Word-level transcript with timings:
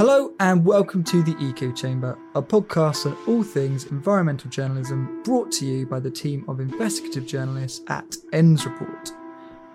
Hello 0.00 0.32
and 0.40 0.64
welcome 0.64 1.04
to 1.04 1.22
the 1.22 1.36
Eco 1.44 1.70
Chamber, 1.70 2.16
a 2.34 2.40
podcast 2.40 3.04
on 3.04 3.14
all 3.26 3.42
things 3.42 3.84
environmental 3.84 4.48
journalism 4.48 5.22
brought 5.24 5.52
to 5.52 5.66
you 5.66 5.84
by 5.84 6.00
the 6.00 6.10
team 6.10 6.42
of 6.48 6.58
investigative 6.58 7.26
journalists 7.26 7.82
at 7.88 8.16
ENDS 8.32 8.64
Report. 8.64 9.12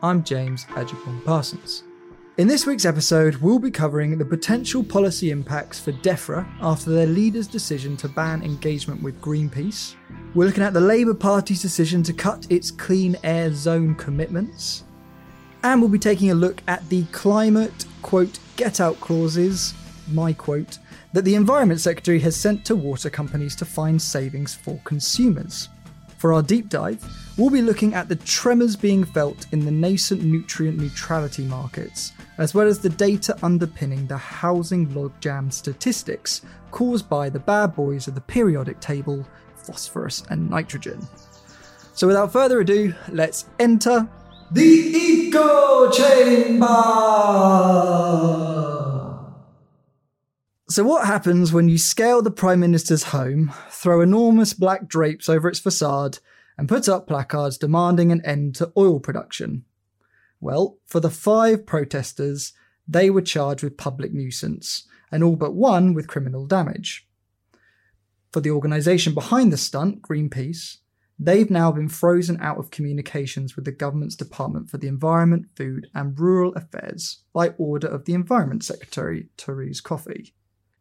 I'm 0.02 0.24
James 0.24 0.66
Agyepong 0.66 1.24
Parsons. 1.26 1.84
In 2.38 2.48
this 2.48 2.66
week's 2.66 2.86
episode, 2.86 3.36
we'll 3.36 3.60
be 3.60 3.70
covering 3.70 4.18
the 4.18 4.26
potential 4.26 4.84
policy 4.84 5.30
impacts 5.30 5.80
for 5.80 5.92
DEFRA 5.92 6.48
after 6.60 6.90
their 6.90 7.06
leader's 7.06 7.46
decision 7.46 7.96
to 7.98 8.10
ban 8.10 8.42
engagement 8.42 9.04
with 9.04 9.22
Greenpeace. 9.22 9.94
We're 10.34 10.48
looking 10.48 10.64
at 10.64 10.74
the 10.74 10.82
Labour 10.82 11.14
Party's 11.14 11.62
decision 11.62 12.02
to 12.02 12.14
cut 12.14 12.48
its 12.50 12.72
clean 12.72 13.16
air 13.24 13.54
zone 13.54 13.94
commitments. 13.94 14.86
And 15.62 15.82
we'll 15.82 15.92
be 15.92 16.00
taking 16.00 16.32
a 16.32 16.36
look 16.36 16.64
at 16.68 16.90
the 16.90 17.04
climate, 17.12 17.86
quote, 18.02 18.40
get 18.56 18.82
out 18.82 19.00
clauses, 19.00 19.76
my 20.08 20.34
quote, 20.34 20.78
that 21.14 21.24
the 21.24 21.36
Environment 21.36 21.80
Secretary 21.80 22.20
has 22.20 22.36
sent 22.36 22.66
to 22.66 22.76
water 22.76 23.10
companies 23.10 23.56
to 23.58 23.66
find 23.66 24.02
savings 24.02 24.54
for 24.54 24.80
consumers. 24.84 25.70
For 26.18 26.34
our 26.34 26.42
deep 26.42 26.70
dive, 26.70 27.04
we'll 27.38 27.50
be 27.50 27.62
looking 27.62 27.94
at 27.94 28.10
the 28.10 28.16
tremors 28.16 28.76
being 28.76 29.04
felt 29.04 29.46
in 29.52 29.66
the 29.66 29.72
nascent 29.72 30.24
nutrient 30.24 30.80
neutrality 30.80 31.44
markets, 31.44 32.14
as 32.38 32.54
well 32.54 32.68
as 32.68 32.80
the 32.80 32.90
data 32.90 33.38
underpinning 33.44 34.08
the 34.08 34.18
housing 34.18 34.88
logjam 34.88 35.52
statistics 35.52 36.42
caused 36.72 37.08
by 37.10 37.30
the 37.30 37.40
bad 37.40 37.76
boys 37.76 38.08
of 38.08 38.16
the 38.16 38.22
periodic 38.22 38.80
table, 38.80 39.26
phosphorus 39.56 40.24
and 40.30 40.50
nitrogen. 40.50 41.06
So 41.94 42.08
without 42.08 42.34
further 42.34 42.60
ado, 42.60 42.94
let's 43.10 43.46
enter 43.60 44.08
the 44.52 44.64
Eco 44.64 45.90
Chamber! 45.92 46.66
So, 50.68 50.84
what 50.84 51.06
happens 51.06 51.54
when 51.54 51.70
you 51.70 51.78
scale 51.78 52.24
the 52.24 52.32
Prime 52.32 52.60
Minister's 52.60 53.04
home, 53.04 53.54
throw 53.70 54.02
enormous 54.02 54.54
black 54.54 54.88
drapes 54.88 55.30
over 55.30 55.48
its 55.48 55.60
facade, 55.60 56.18
and 56.58 56.68
put 56.68 56.90
up 56.90 57.06
placards 57.06 57.60
demanding 57.60 58.12
an 58.12 58.26
end 58.26 58.56
to 58.56 58.72
oil 58.76 59.00
production? 59.00 59.66
Well, 60.42 60.80
for 60.88 61.00
the 61.00 61.12
five 61.12 61.68
protesters, 61.68 62.54
they 62.88 63.12
were 63.12 63.22
charged 63.22 63.64
with 63.64 63.78
public 63.78 64.12
nuisance, 64.12 64.88
and 65.12 65.24
all 65.24 65.36
but 65.36 65.54
one 65.54 65.94
with 65.94 66.08
criminal 66.08 66.48
damage. 66.48 67.08
For 68.32 68.42
the 68.42 68.50
organisation 68.50 69.14
behind 69.14 69.54
the 69.54 69.58
stunt, 69.58 70.02
Greenpeace, 70.02 70.78
they've 71.20 71.52
now 71.52 71.72
been 71.72 71.90
frozen 71.90 72.40
out 72.42 72.58
of 72.58 72.72
communications 72.72 73.56
with 73.56 73.66
the 73.66 73.72
government's 73.72 74.16
Department 74.16 74.72
for 74.72 74.80
the 74.80 74.88
Environment, 74.88 75.46
Food 75.56 75.90
and 75.94 76.20
Rural 76.20 76.56
Affairs 76.56 77.20
by 77.34 77.50
order 77.50 77.88
of 77.88 78.06
the 78.06 78.16
Environment 78.16 78.64
Secretary, 78.64 79.30
Therese 79.38 79.80
Coffey. 79.80 80.34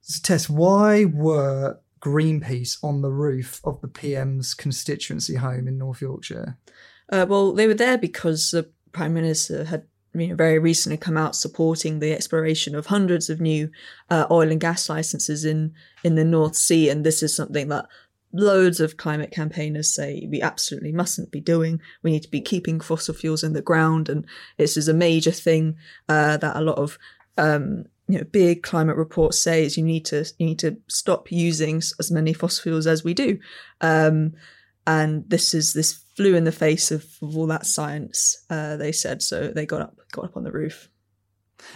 So, 0.07 0.21
Tess, 0.23 0.51
why 0.51 1.07
were 1.07 1.79
Greenpeace 2.01 2.77
on 2.85 3.01
the 3.01 3.11
roof 3.11 3.63
of 3.65 3.81
the 3.81 3.89
PM's 3.89 4.53
constituency 4.53 5.37
home 5.37 5.67
in 5.67 5.79
North 5.79 6.03
Yorkshire? 6.03 6.59
Uh, 7.11 7.25
well, 7.27 7.55
they 7.55 7.67
were 7.67 7.73
there 7.73 7.97
because 7.97 8.51
the 8.51 8.71
Prime 8.93 9.15
Minister 9.15 9.65
had 9.65 9.87
you 10.13 10.29
know, 10.29 10.35
very 10.35 10.59
recently 10.59 10.99
come 10.99 11.17
out 11.17 11.35
supporting 11.35 12.01
the 12.01 12.13
exploration 12.13 12.75
of 12.75 12.85
hundreds 12.85 13.31
of 13.31 13.41
new 13.41 13.71
uh, 14.11 14.27
oil 14.31 14.51
and 14.51 14.61
gas 14.61 14.91
licenses 14.91 15.47
in, 15.47 15.73
in 16.05 16.17
the 16.17 16.25
North 16.25 16.55
Sea. 16.55 16.91
And 16.91 17.03
this 17.03 17.23
is 17.23 17.35
something 17.35 17.69
that 17.69 17.87
loads 18.35 18.81
of 18.81 18.99
climate 18.99 19.31
campaigners 19.31 19.91
say 19.91 20.29
we 20.31 20.43
absolutely 20.43 20.93
mustn't 20.93 21.31
be 21.31 21.41
doing. 21.41 21.81
We 22.03 22.11
need 22.11 22.25
to 22.25 22.31
be 22.31 22.43
keeping 22.43 22.79
fossil 22.79 23.15
fuels 23.15 23.43
in 23.43 23.55
the 23.55 23.63
ground. 23.63 24.11
And 24.11 24.27
this 24.59 24.77
is 24.77 24.87
a 24.87 24.93
major 24.93 25.31
thing 25.31 25.77
uh, 26.11 26.37
that 26.37 26.57
a 26.57 26.61
lot 26.61 26.77
of 26.77 26.99
um, 27.39 27.87
you 28.09 28.19
know, 28.19 28.25
big 28.25 28.63
climate 28.63 28.97
reports 28.97 29.41
say 29.41 29.65
is 29.65 29.77
you 29.77 29.85
need 29.85 30.05
to 30.07 30.25
you 30.39 30.47
need 30.47 30.59
to 30.59 30.77
stop 30.89 31.31
using 31.31 31.79
as 31.79 32.11
many 32.11 32.33
fossil 32.33 32.63
fuels 32.63 32.87
as 32.87 33.03
we 33.03 33.15
do. 33.15 33.39
Um, 33.81 34.35
and 34.87 35.29
this 35.29 35.55
is 35.55 35.73
this 35.73 36.05
flew 36.15 36.35
in 36.35 36.45
the 36.45 36.53
face 36.53 36.91
of, 36.91 37.07
of 37.23 37.37
all 37.37 37.47
that 37.47 37.67
science. 37.67 38.45
Uh, 38.51 38.77
they 38.77 38.93
said 38.93 39.23
so. 39.23 39.49
They 39.49 39.67
got 39.67 39.81
up 39.81 39.97
got 40.13 40.27
up 40.27 40.37
on 40.37 40.45
the 40.45 40.53
roof. 40.53 40.89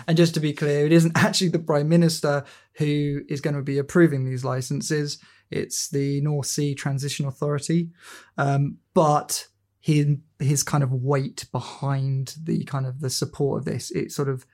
And 0.06 0.16
just 0.16 0.34
to 0.34 0.41
be 0.41 0.53
clear, 0.53 0.84
it 0.84 0.93
isn't 0.93 1.12
actually 1.16 1.49
the 1.49 1.59
Prime 1.59 1.89
Minister 1.89 2.45
who 2.75 3.22
is 3.28 3.41
going 3.41 3.56
to 3.56 3.62
be 3.62 3.78
approving 3.78 4.25
these 4.25 4.45
licenses. 4.45 5.19
It's 5.50 5.89
the 5.89 6.21
North 6.21 6.47
Sea 6.47 6.75
Transition 6.75 7.27
Authority. 7.27 7.91
Um, 8.37 8.78
but 8.95 9.47
his, 9.81 10.16
his 10.39 10.62
kind 10.62 10.84
of 10.84 10.93
weight 10.93 11.47
behind 11.53 12.34
the 12.43 12.65
kind 12.65 12.87
of 12.87 13.00
the 13.00 13.10
support 13.10 13.60
of 13.60 13.65
this, 13.65 13.91
it 13.91 14.12
sort 14.12 14.28
of 14.28 14.45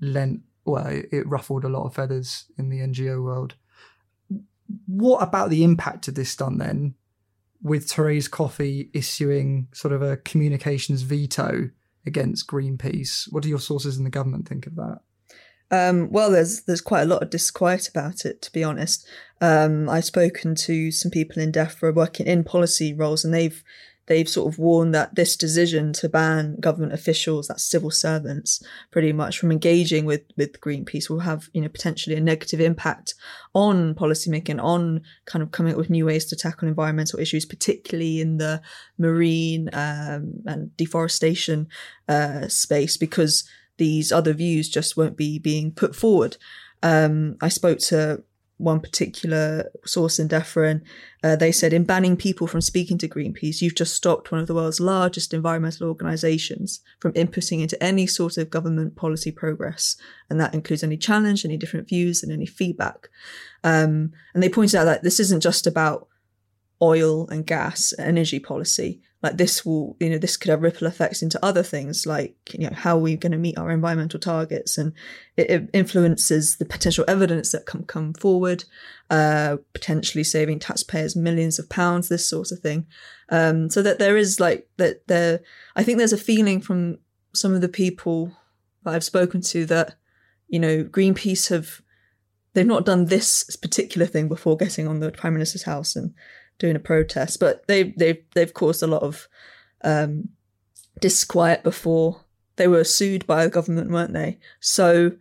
lent, 0.00 0.42
well, 0.68 0.86
it, 0.86 1.08
it 1.10 1.28
ruffled 1.28 1.64
a 1.64 1.68
lot 1.68 1.86
of 1.86 1.94
feathers 1.94 2.44
in 2.56 2.68
the 2.68 2.78
NGO 2.78 3.22
world. 3.22 3.54
What 4.86 5.22
about 5.22 5.50
the 5.50 5.64
impact 5.64 6.08
of 6.08 6.14
this 6.14 6.30
stunt 6.30 6.58
then, 6.58 6.94
with 7.62 7.90
Therese 7.90 8.28
Coffey 8.28 8.90
issuing 8.92 9.68
sort 9.72 9.92
of 9.92 10.02
a 10.02 10.18
communications 10.18 11.02
veto 11.02 11.70
against 12.06 12.46
Greenpeace? 12.46 13.32
What 13.32 13.42
do 13.42 13.48
your 13.48 13.60
sources 13.60 13.96
in 13.96 14.04
the 14.04 14.10
government 14.10 14.48
think 14.48 14.66
of 14.66 14.76
that? 14.76 15.00
Um, 15.70 16.10
well, 16.10 16.30
there's 16.30 16.62
there's 16.62 16.80
quite 16.80 17.02
a 17.02 17.06
lot 17.06 17.22
of 17.22 17.30
disquiet 17.30 17.88
about 17.88 18.24
it, 18.24 18.40
to 18.42 18.52
be 18.52 18.64
honest. 18.64 19.06
Um, 19.40 19.88
I've 19.88 20.04
spoken 20.04 20.54
to 20.54 20.90
some 20.90 21.10
people 21.10 21.42
in 21.42 21.52
DEFRA 21.52 21.94
working 21.94 22.26
in 22.26 22.44
policy 22.44 22.94
roles, 22.94 23.24
and 23.24 23.34
they've 23.34 23.62
they've 24.08 24.28
sort 24.28 24.52
of 24.52 24.58
warned 24.58 24.94
that 24.94 25.14
this 25.14 25.36
decision 25.36 25.92
to 25.92 26.08
ban 26.08 26.56
government 26.58 26.92
officials, 26.92 27.46
that's 27.46 27.62
civil 27.62 27.90
servants, 27.90 28.62
pretty 28.90 29.12
much 29.12 29.38
from 29.38 29.52
engaging 29.52 30.04
with 30.04 30.22
with 30.36 30.60
Greenpeace 30.60 31.08
will 31.08 31.20
have 31.20 31.48
you 31.52 31.60
know 31.60 31.68
potentially 31.68 32.16
a 32.16 32.20
negative 32.20 32.60
impact 32.60 33.14
on 33.54 33.94
policymaking, 33.94 34.62
on 34.62 35.02
kind 35.26 35.42
of 35.42 35.52
coming 35.52 35.72
up 35.72 35.78
with 35.78 35.90
new 35.90 36.06
ways 36.06 36.24
to 36.26 36.36
tackle 36.36 36.68
environmental 36.68 37.20
issues, 37.20 37.44
particularly 37.44 38.20
in 38.20 38.38
the 38.38 38.60
marine 38.98 39.70
um, 39.72 40.42
and 40.46 40.76
deforestation 40.76 41.68
uh, 42.08 42.48
space, 42.48 42.96
because 42.96 43.48
these 43.76 44.10
other 44.10 44.32
views 44.32 44.68
just 44.68 44.96
won't 44.96 45.16
be 45.16 45.38
being 45.38 45.70
put 45.70 45.94
forward. 45.94 46.36
Um, 46.82 47.36
I 47.40 47.48
spoke 47.48 47.78
to 47.78 48.22
one 48.58 48.80
particular 48.80 49.70
source 49.84 50.18
in 50.18 50.28
DEFRA, 50.28 50.82
uh, 51.24 51.36
they 51.36 51.50
said 51.50 51.72
in 51.72 51.84
banning 51.84 52.16
people 52.16 52.46
from 52.46 52.60
speaking 52.60 52.98
to 52.98 53.08
Greenpeace, 53.08 53.62
you've 53.62 53.74
just 53.74 53.94
stopped 53.94 54.30
one 54.30 54.40
of 54.40 54.46
the 54.46 54.54
world's 54.54 54.80
largest 54.80 55.32
environmental 55.32 55.88
organisations 55.88 56.80
from 57.00 57.12
inputting 57.12 57.62
into 57.62 57.82
any 57.82 58.06
sort 58.06 58.36
of 58.36 58.50
government 58.50 58.96
policy 58.96 59.30
progress, 59.30 59.96
and 60.28 60.40
that 60.40 60.54
includes 60.54 60.82
any 60.82 60.96
challenge, 60.96 61.44
any 61.44 61.56
different 61.56 61.88
views, 61.88 62.22
and 62.22 62.32
any 62.32 62.46
feedback. 62.46 63.08
Um, 63.64 64.12
and 64.34 64.42
they 64.42 64.48
pointed 64.48 64.76
out 64.76 64.84
that 64.84 65.02
this 65.02 65.20
isn't 65.20 65.42
just 65.42 65.66
about 65.66 66.08
oil 66.82 67.28
and 67.28 67.46
gas 67.46 67.92
energy 67.98 68.38
policy 68.38 69.00
like 69.22 69.36
this 69.36 69.64
will 69.64 69.96
you 69.98 70.10
know 70.10 70.18
this 70.18 70.36
could 70.36 70.50
have 70.50 70.62
ripple 70.62 70.86
effects 70.86 71.22
into 71.22 71.44
other 71.44 71.62
things 71.62 72.06
like 72.06 72.36
you 72.52 72.68
know 72.68 72.74
how 72.74 72.96
are 72.96 73.00
we 73.00 73.16
going 73.16 73.32
to 73.32 73.38
meet 73.38 73.58
our 73.58 73.70
environmental 73.70 74.20
targets? 74.20 74.78
And 74.78 74.92
it, 75.36 75.50
it 75.50 75.70
influences 75.72 76.56
the 76.56 76.64
potential 76.64 77.04
evidence 77.08 77.52
that 77.52 77.66
can 77.66 77.84
come 77.84 78.14
forward 78.14 78.64
uh, 79.10 79.56
potentially 79.72 80.24
saving 80.24 80.58
taxpayers 80.60 81.16
millions 81.16 81.58
of 81.58 81.68
pounds 81.68 82.08
this 82.08 82.28
sort 82.28 82.52
of 82.52 82.60
thing. 82.60 82.86
Um, 83.30 83.70
so 83.70 83.82
that 83.82 83.98
there 83.98 84.16
is 84.16 84.40
like 84.40 84.68
that 84.78 85.06
there 85.06 85.40
i 85.76 85.82
think 85.82 85.98
there's 85.98 86.14
a 86.14 86.18
feeling 86.18 86.62
from 86.62 86.98
some 87.34 87.52
of 87.54 87.60
the 87.60 87.68
people 87.68 88.32
that 88.84 88.94
i've 88.94 89.04
spoken 89.04 89.42
to 89.42 89.66
that 89.66 89.96
you 90.48 90.58
know 90.58 90.82
greenpeace 90.82 91.50
have 91.50 91.82
they've 92.58 92.66
not 92.66 92.84
done 92.84 93.06
this 93.06 93.56
particular 93.56 94.06
thing 94.06 94.28
before 94.28 94.56
getting 94.56 94.88
on 94.88 95.00
the 95.00 95.12
prime 95.12 95.32
minister's 95.32 95.62
house. 95.62 95.94
And 95.94 96.12
doing 96.58 96.76
a 96.76 96.80
protest, 96.80 97.40
but 97.40 97.66
they 97.66 97.94
they've 97.96 98.22
they've 98.34 98.54
caused 98.54 98.82
a 98.82 98.86
lot 98.86 99.02
of 99.02 99.28
um, 99.82 100.30
disquiet 101.00 101.62
before. 101.62 102.24
They 102.56 102.68
were 102.68 102.84
sued 102.84 103.26
by 103.26 103.44
the 103.44 103.50
government, 103.50 103.90
weren't 103.90 104.12
they? 104.12 104.38
So 104.60 105.12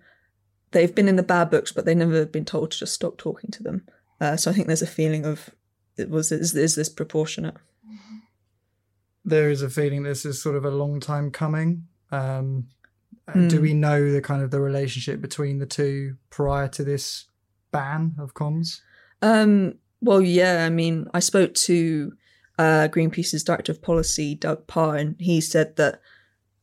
they've 0.71 0.93
been 0.93 1.07
in 1.07 1.15
the 1.15 1.23
bad 1.23 1.49
books, 1.49 1.71
but 1.71 1.85
they've 1.85 1.95
never 1.95 2.25
been 2.25 2.45
told 2.45 2.71
to 2.71 2.79
just 2.79 2.93
stop 2.93 3.17
talking 3.17 3.51
to 3.51 3.63
them. 3.63 3.87
Uh, 4.19 4.35
so 4.35 4.49
I 4.49 4.53
think 4.53 4.67
there's 4.67 4.81
a 4.81 4.87
feeling 4.87 5.25
of 5.25 5.51
it 5.97 6.09
was 6.09 6.31
is, 6.31 6.55
is 6.55 6.75
this 6.75 6.89
proportionate? 6.89 7.55
There 9.23 9.49
is 9.49 9.61
a 9.61 9.69
feeling 9.69 10.03
this 10.03 10.25
is 10.25 10.41
sort 10.41 10.55
of 10.55 10.63
a 10.65 10.71
long 10.71 10.99
time 10.99 11.31
coming. 11.31 11.87
Um, 12.11 12.67
mm. 13.29 13.49
Do 13.49 13.59
we 13.59 13.73
know 13.73 14.11
the 14.11 14.21
kind 14.21 14.41
of 14.41 14.51
the 14.51 14.61
relationship 14.61 15.19
between 15.19 15.59
the 15.59 15.65
two 15.65 16.15
prior 16.29 16.69
to 16.69 16.83
this 16.83 17.25
ban 17.71 18.15
of 18.19 18.33
comms? 18.33 18.79
Um, 19.21 19.75
well, 20.01 20.21
yeah. 20.21 20.65
I 20.65 20.69
mean, 20.69 21.07
I 21.13 21.19
spoke 21.19 21.53
to 21.55 22.13
uh, 22.57 22.87
Greenpeace's 22.91 23.43
director 23.43 23.71
of 23.71 23.81
policy, 23.81 24.35
Doug 24.35 24.67
Parr, 24.67 24.95
and 24.95 25.15
he 25.19 25.41
said 25.41 25.75
that 25.77 26.01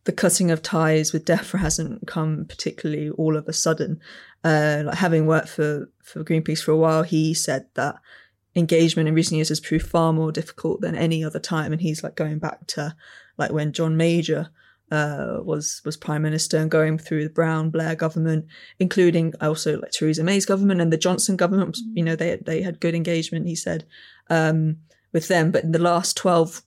the 0.04 0.12
cutting 0.12 0.50
of 0.50 0.62
ties 0.62 1.12
with 1.12 1.24
DEFRA 1.24 1.60
hasn't 1.60 2.06
come 2.06 2.44
particularly 2.44 3.10
all 3.10 3.36
of 3.36 3.48
a 3.48 3.52
sudden. 3.52 4.00
Uh, 4.42 4.82
like 4.84 4.98
having 4.98 5.26
worked 5.26 5.48
for, 5.48 5.90
for 6.02 6.22
Greenpeace 6.22 6.62
for 6.62 6.72
a 6.72 6.76
while, 6.76 7.02
he 7.02 7.32
said 7.32 7.66
that 7.74 7.96
engagement 8.54 9.08
in 9.08 9.14
recent 9.14 9.36
years 9.36 9.48
has 9.48 9.60
proved 9.60 9.86
far 9.86 10.12
more 10.12 10.30
difficult 10.30 10.80
than 10.80 10.94
any 10.94 11.24
other 11.24 11.38
time. 11.38 11.72
And 11.72 11.80
he's 11.80 12.04
like 12.04 12.14
going 12.14 12.38
back 12.38 12.66
to 12.68 12.94
like 13.38 13.50
when 13.50 13.72
John 13.72 13.96
Major 13.96 14.50
uh, 14.90 15.38
was 15.42 15.80
was 15.84 15.96
prime 15.96 16.22
minister 16.22 16.58
and 16.58 16.70
going 16.70 16.98
through 16.98 17.24
the 17.24 17.30
Brown 17.30 17.70
Blair 17.70 17.94
government, 17.94 18.46
including 18.78 19.34
also 19.40 19.78
like 19.78 19.90
Theresa 19.92 20.22
May's 20.22 20.46
government 20.46 20.80
and 20.80 20.92
the 20.92 20.98
Johnson 20.98 21.36
government. 21.36 21.78
You 21.94 22.04
know, 22.04 22.16
they 22.16 22.36
they 22.36 22.62
had 22.62 22.80
good 22.80 22.94
engagement. 22.94 23.46
He 23.46 23.56
said 23.56 23.84
um, 24.30 24.78
with 25.12 25.28
them, 25.28 25.50
but 25.50 25.64
in 25.64 25.72
the 25.72 25.78
last 25.78 26.16
twelve, 26.16 26.62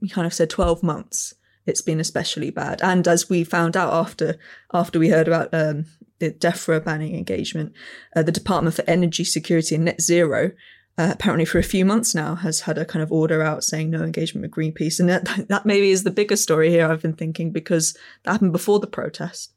he 0.00 0.08
kind 0.08 0.26
of 0.26 0.34
said 0.34 0.50
twelve 0.50 0.82
months, 0.82 1.34
it's 1.66 1.82
been 1.82 2.00
especially 2.00 2.50
bad. 2.50 2.80
And 2.82 3.06
as 3.08 3.28
we 3.28 3.44
found 3.44 3.76
out 3.76 3.92
after 3.92 4.38
after 4.72 4.98
we 4.98 5.08
heard 5.08 5.28
about 5.28 5.52
um, 5.52 5.86
the 6.18 6.30
DEFRA 6.30 6.84
banning 6.84 7.14
engagement, 7.14 7.72
uh, 8.14 8.22
the 8.22 8.32
Department 8.32 8.76
for 8.76 8.88
Energy 8.88 9.24
Security 9.24 9.74
and 9.74 9.84
Net 9.84 10.00
Zero 10.00 10.52
uh, 10.98 11.10
apparently 11.12 11.44
for 11.44 11.58
a 11.58 11.62
few 11.62 11.84
months 11.84 12.14
now 12.14 12.34
has 12.34 12.60
had 12.60 12.78
a 12.78 12.84
kind 12.84 13.02
of 13.02 13.12
order 13.12 13.42
out 13.42 13.62
saying 13.62 13.90
no 13.90 14.02
engagement 14.02 14.42
with 14.42 14.50
Greenpeace. 14.50 14.98
And 14.98 15.08
that, 15.08 15.46
that 15.48 15.66
maybe 15.66 15.90
is 15.90 16.04
the 16.04 16.10
bigger 16.10 16.36
story 16.36 16.70
here, 16.70 16.86
I've 16.90 17.02
been 17.02 17.12
thinking, 17.12 17.50
because 17.50 17.96
that 18.22 18.32
happened 18.32 18.52
before 18.52 18.80
the 18.80 18.86
protest. 18.86 19.52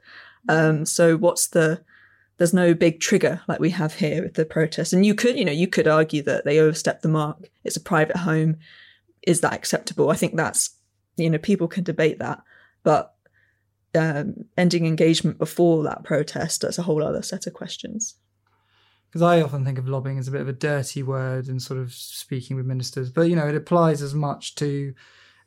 Um, 0.50 0.86
so 0.86 1.18
what's 1.18 1.48
the, 1.48 1.82
there's 2.38 2.54
no 2.54 2.74
big 2.74 3.00
trigger 3.00 3.42
like 3.48 3.60
we 3.60 3.70
have 3.72 3.96
here 3.96 4.24
with 4.24 4.34
the 4.34 4.46
protest. 4.46 4.92
And 4.92 5.06
you 5.06 5.16
could, 5.16 5.38
you 5.38 5.46
know, 5.46 5.52
you 5.52 5.68
could 5.68 5.88
argue 5.88 6.24
that 6.24 6.46
they 6.46 6.60
overstepped 6.60 7.04
the 7.04 7.10
mark. 7.10 7.50
It's 7.64 7.78
a 7.78 7.82
private 7.82 8.18
home. 8.18 8.58
Is 9.22 9.42
that 9.42 9.54
acceptable? 9.54 10.10
I 10.10 10.16
think 10.16 10.36
that's, 10.36 10.72
you 11.18 11.30
know, 11.30 11.38
people 11.38 11.68
can 11.68 11.84
debate 11.84 12.20
that. 12.20 12.42
But 12.84 13.14
um, 13.96 14.46
ending 14.58 14.86
engagement 14.86 15.38
before 15.38 15.84
that 15.84 16.04
protest, 16.04 16.62
that's 16.62 16.78
a 16.78 16.84
whole 16.84 17.04
other 17.04 17.22
set 17.22 17.48
of 17.48 17.54
questions 17.54 18.16
because 19.10 19.22
I 19.24 19.42
often 19.42 19.66
think 19.66 19.80
of 19.80 19.88
lobbying 19.88 20.20
as 20.20 20.28
a 20.28 20.32
bit 20.32 20.42
of 20.42 20.48
a 20.48 20.54
dirty 20.54 21.02
word 21.02 21.48
and 21.48 21.62
sort 21.62 21.80
of 21.80 21.94
speaking 21.94 22.56
with 22.56 22.66
ministers, 22.66 23.10
but 23.10 23.24
you 23.24 23.36
know, 23.36 23.48
it 23.48 23.56
applies 23.56 24.02
as 24.02 24.14
much 24.14 24.56
to 24.56 24.94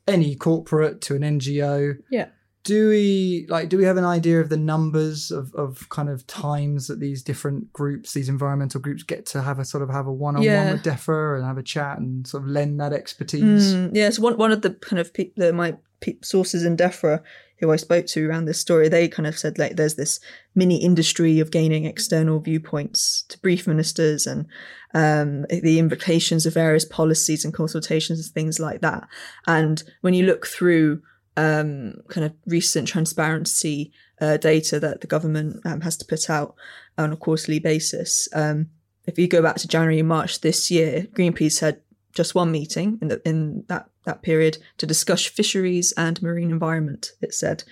any 0.09 0.35
corporate 0.35 1.00
to 1.03 1.14
an 1.14 1.23
NGO. 1.23 1.99
Yeah. 2.11 2.29
Do 2.64 2.88
we 2.88 3.47
like 3.49 3.69
do 3.69 3.76
we 3.76 3.85
have 3.85 3.97
an 3.97 4.05
idea 4.05 4.41
of 4.41 4.49
the 4.49 4.56
numbers 4.56 5.32
of, 5.32 5.53
of 5.55 5.88
kind 5.88 6.09
of 6.09 6.25
times 6.29 6.87
that 6.87 7.00
these 7.00 7.23
different 7.23 7.73
groups, 7.73 8.12
these 8.12 8.29
environmental 8.29 8.81
groups 8.81 9.03
get 9.03 9.26
to 9.26 9.43
have 9.43 9.59
a 9.59 9.64
sort 9.64 9.82
of 9.82 9.91
have 9.91 10.06
a 10.06 10.12
one 10.12 10.37
on 10.37 10.44
one 10.44 10.73
with 10.73 10.85
DEFRA 10.85 11.37
and 11.37 11.44
have 11.44 11.59
a 11.59 11.62
chat 11.62 11.99
and 11.99 12.25
sort 12.25 12.44
of 12.44 12.49
lend 12.49 12.79
that 12.79 12.93
expertise? 12.93 13.75
Mm, 13.75 13.91
yeah, 13.94 14.11
so 14.11 14.23
one 14.23 14.37
one 14.37 14.53
of 14.53 14.62
the 14.62 14.75
kind 14.75 15.00
of 15.00 15.12
pe- 15.12 15.32
the, 15.37 15.53
my 15.53 15.76
sources 16.22 16.64
in 16.64 16.76
DEFRA 16.76 17.22
who 17.62 17.70
I 17.70 17.76
spoke 17.76 18.06
to 18.06 18.28
around 18.28 18.46
this 18.46 18.58
story, 18.58 18.88
they 18.88 19.06
kind 19.06 19.26
of 19.26 19.38
said 19.38 19.56
like 19.56 19.76
there's 19.76 19.94
this 19.94 20.19
mini 20.52 20.82
industry 20.82 21.38
of 21.38 21.52
gaining 21.52 21.84
external 21.84 22.40
viewpoints 22.40 23.22
to 23.28 23.38
brief 23.38 23.69
ministers 23.69 24.26
and 24.26 24.46
um, 24.94 25.46
the 25.49 25.78
implications 25.78 26.44
of 26.44 26.54
various 26.54 26.84
policies 26.84 27.44
and 27.44 27.54
consultations 27.54 28.19
and 28.19 28.34
things 28.34 28.58
like 28.58 28.81
that. 28.81 29.06
And 29.46 29.81
when 30.00 30.12
you 30.12 30.26
look 30.26 30.44
through 30.44 31.02
um, 31.37 31.94
kind 32.08 32.26
of 32.26 32.32
recent 32.46 32.88
transparency 32.88 33.93
uh, 34.20 34.38
data 34.38 34.81
that 34.81 35.00
the 35.00 35.06
government 35.06 35.64
um, 35.64 35.82
has 35.82 35.96
to 35.99 36.04
put 36.04 36.28
out 36.28 36.56
on 36.99 37.12
a 37.12 37.16
quarterly 37.16 37.60
basis, 37.60 38.28
um, 38.34 38.70
if 39.06 39.20
you 39.20 39.28
go 39.28 39.40
back 39.40 39.56
to 39.56 39.69
January 39.69 40.00
and 40.00 40.08
March 40.08 40.40
this 40.40 40.69
year, 40.69 41.06
Greenpeace 41.12 41.60
had 41.60 41.81
just 42.12 42.35
one 42.35 42.53
meeting 42.53 42.99
in, 43.00 43.09
the, 43.09 43.23
in 43.29 43.64
that, 43.69 43.88
that 44.05 44.23
period 44.23 44.59
to 44.79 44.87
discuss 44.87 45.25
fisheries 45.25 45.93
and 45.97 46.23
marine 46.23 46.50
environment, 46.50 47.11
it 47.20 47.35
said. 47.35 47.64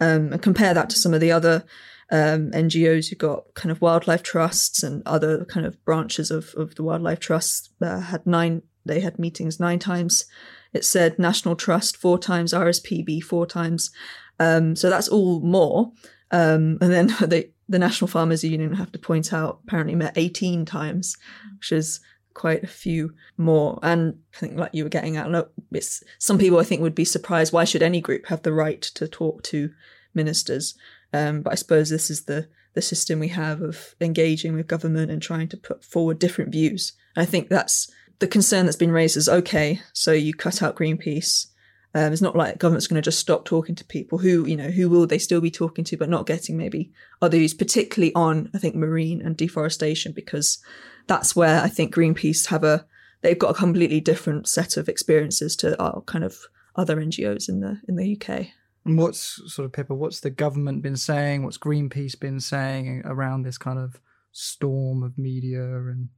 Um, 0.00 0.32
and 0.32 0.42
compare 0.42 0.74
that 0.74 0.90
to 0.90 0.98
some 0.98 1.14
of 1.14 1.20
the 1.20 1.32
other 1.32 1.64
um, 2.10 2.50
NGOs 2.52 3.08
who 3.08 3.16
got 3.16 3.54
kind 3.54 3.70
of 3.70 3.80
wildlife 3.80 4.22
trusts 4.22 4.82
and 4.82 5.02
other 5.06 5.44
kind 5.46 5.66
of 5.66 5.82
branches 5.84 6.30
of, 6.30 6.54
of 6.56 6.74
the 6.74 6.82
wildlife 6.82 7.20
trusts 7.20 7.70
uh, 7.82 8.00
had 8.00 8.26
nine, 8.26 8.62
they 8.84 9.00
had 9.00 9.18
meetings 9.18 9.58
nine 9.58 9.78
times. 9.78 10.26
It 10.72 10.84
said 10.84 11.18
National 11.18 11.56
Trust 11.56 11.96
four 11.96 12.18
times, 12.18 12.52
RSPB 12.52 13.22
four 13.22 13.46
times. 13.46 13.90
Um, 14.38 14.76
so 14.76 14.90
that's 14.90 15.08
all 15.08 15.40
more. 15.40 15.92
Um, 16.30 16.78
and 16.80 16.92
then 16.92 17.14
they, 17.22 17.50
the 17.68 17.78
National 17.78 18.08
Farmers 18.08 18.44
Union, 18.44 18.74
have 18.74 18.92
to 18.92 18.98
point 18.98 19.32
out, 19.32 19.60
apparently 19.64 19.94
met 19.94 20.16
18 20.16 20.64
times, 20.64 21.16
which 21.58 21.72
is 21.72 22.00
quite 22.36 22.62
a 22.62 22.68
few 22.68 23.14
more. 23.36 23.78
And 23.82 24.18
I 24.34 24.38
think, 24.38 24.58
like 24.58 24.74
you 24.74 24.84
were 24.84 24.90
getting 24.90 25.16
at, 25.16 25.30
look, 25.30 25.52
it's 25.72 26.04
some 26.18 26.38
people 26.38 26.58
I 26.60 26.64
think 26.64 26.82
would 26.82 26.94
be 26.94 27.04
surprised. 27.04 27.52
Why 27.52 27.64
should 27.64 27.82
any 27.82 28.00
group 28.00 28.26
have 28.26 28.42
the 28.42 28.52
right 28.52 28.82
to 28.82 29.08
talk 29.08 29.42
to 29.44 29.70
ministers? 30.14 30.74
Um, 31.12 31.42
but 31.42 31.52
I 31.52 31.56
suppose 31.56 31.88
this 31.88 32.10
is 32.10 32.24
the 32.24 32.48
the 32.74 32.82
system 32.82 33.20
we 33.20 33.28
have 33.28 33.62
of 33.62 33.94
engaging 34.02 34.54
with 34.54 34.66
government 34.66 35.10
and 35.10 35.22
trying 35.22 35.48
to 35.48 35.56
put 35.56 35.82
forward 35.82 36.18
different 36.18 36.52
views. 36.52 36.92
And 37.14 37.22
I 37.22 37.26
think 37.26 37.48
that's 37.48 37.90
the 38.18 38.28
concern 38.28 38.66
that's 38.66 38.76
been 38.76 38.92
raised 38.92 39.16
is 39.16 39.30
okay, 39.30 39.80
so 39.94 40.12
you 40.12 40.34
cut 40.34 40.62
out 40.62 40.76
Greenpeace. 40.76 41.46
Um, 41.94 42.12
it's 42.12 42.20
not 42.20 42.36
like 42.36 42.58
government's 42.58 42.86
going 42.86 43.02
to 43.02 43.10
just 43.10 43.18
stop 43.18 43.46
talking 43.46 43.74
to 43.76 43.84
people 43.96 44.18
who, 44.18 44.46
you 44.46 44.56
know, 44.56 44.68
who 44.68 44.90
will 44.90 45.06
they 45.06 45.18
still 45.18 45.40
be 45.40 45.50
talking 45.50 45.84
to, 45.84 45.96
but 45.96 46.10
not 46.10 46.26
getting 46.26 46.58
maybe 46.58 46.92
other 47.22 47.38
views, 47.38 47.54
particularly 47.54 48.14
on, 48.14 48.50
I 48.54 48.58
think, 48.58 48.74
marine 48.74 49.22
and 49.22 49.34
deforestation, 49.34 50.12
because 50.12 50.58
that's 51.06 51.36
where 51.36 51.60
I 51.60 51.68
think 51.68 51.94
Greenpeace 51.94 52.46
have 52.46 52.64
a 52.64 52.86
they've 53.22 53.38
got 53.38 53.50
a 53.50 53.58
completely 53.58 54.00
different 54.00 54.48
set 54.48 54.76
of 54.76 54.88
experiences 54.88 55.56
to 55.56 55.80
our 55.82 56.00
kind 56.02 56.24
of 56.24 56.38
other 56.76 56.96
NGOs 56.96 57.48
in 57.48 57.60
the 57.60 57.80
in 57.88 57.96
the 57.96 58.16
UK. 58.16 58.48
And 58.84 58.98
what's 58.98 59.42
sort 59.52 59.66
of 59.66 59.72
Pippa? 59.72 59.94
What's 59.94 60.20
the 60.20 60.30
government 60.30 60.82
been 60.82 60.96
saying? 60.96 61.42
What's 61.42 61.58
Greenpeace 61.58 62.18
been 62.18 62.38
saying 62.38 63.02
around 63.04 63.42
this 63.42 63.58
kind 63.58 63.78
of 63.78 64.00
storm 64.30 65.02
of 65.02 65.18
media 65.18 65.64
and? 65.64 66.08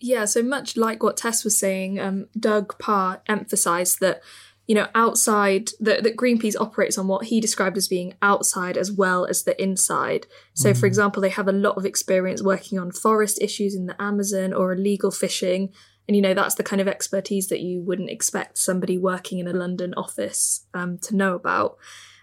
Yeah, 0.00 0.26
so 0.26 0.42
much 0.42 0.76
like 0.76 1.02
what 1.02 1.16
Tess 1.16 1.42
was 1.42 1.58
saying, 1.58 1.98
um, 1.98 2.28
Doug 2.38 2.78
Parr 2.78 3.20
emphasised 3.26 3.98
that 4.00 4.22
you 4.68 4.74
know, 4.74 4.86
outside 4.94 5.70
that, 5.80 6.02
that 6.04 6.16
Greenpeace 6.16 6.54
operates 6.60 6.98
on 6.98 7.08
what 7.08 7.24
he 7.24 7.40
described 7.40 7.78
as 7.78 7.88
being 7.88 8.12
outside 8.20 8.76
as 8.76 8.92
well 8.92 9.24
as 9.24 9.42
the 9.42 9.60
inside. 9.60 10.26
So, 10.52 10.72
mm. 10.72 10.78
for 10.78 10.84
example, 10.84 11.22
they 11.22 11.30
have 11.30 11.48
a 11.48 11.52
lot 11.52 11.78
of 11.78 11.86
experience 11.86 12.42
working 12.42 12.78
on 12.78 12.92
forest 12.92 13.40
issues 13.40 13.74
in 13.74 13.86
the 13.86 14.00
Amazon 14.00 14.52
or 14.52 14.74
illegal 14.74 15.10
fishing. 15.10 15.72
And, 16.06 16.14
you 16.14 16.20
know, 16.20 16.34
that's 16.34 16.54
the 16.54 16.62
kind 16.62 16.82
of 16.82 16.86
expertise 16.86 17.48
that 17.48 17.60
you 17.60 17.80
wouldn't 17.80 18.10
expect 18.10 18.58
somebody 18.58 18.98
working 18.98 19.38
in 19.38 19.48
a 19.48 19.54
London 19.54 19.94
office 19.94 20.66
um, 20.74 20.98
to 20.98 21.16
know 21.16 21.34
about. 21.34 21.78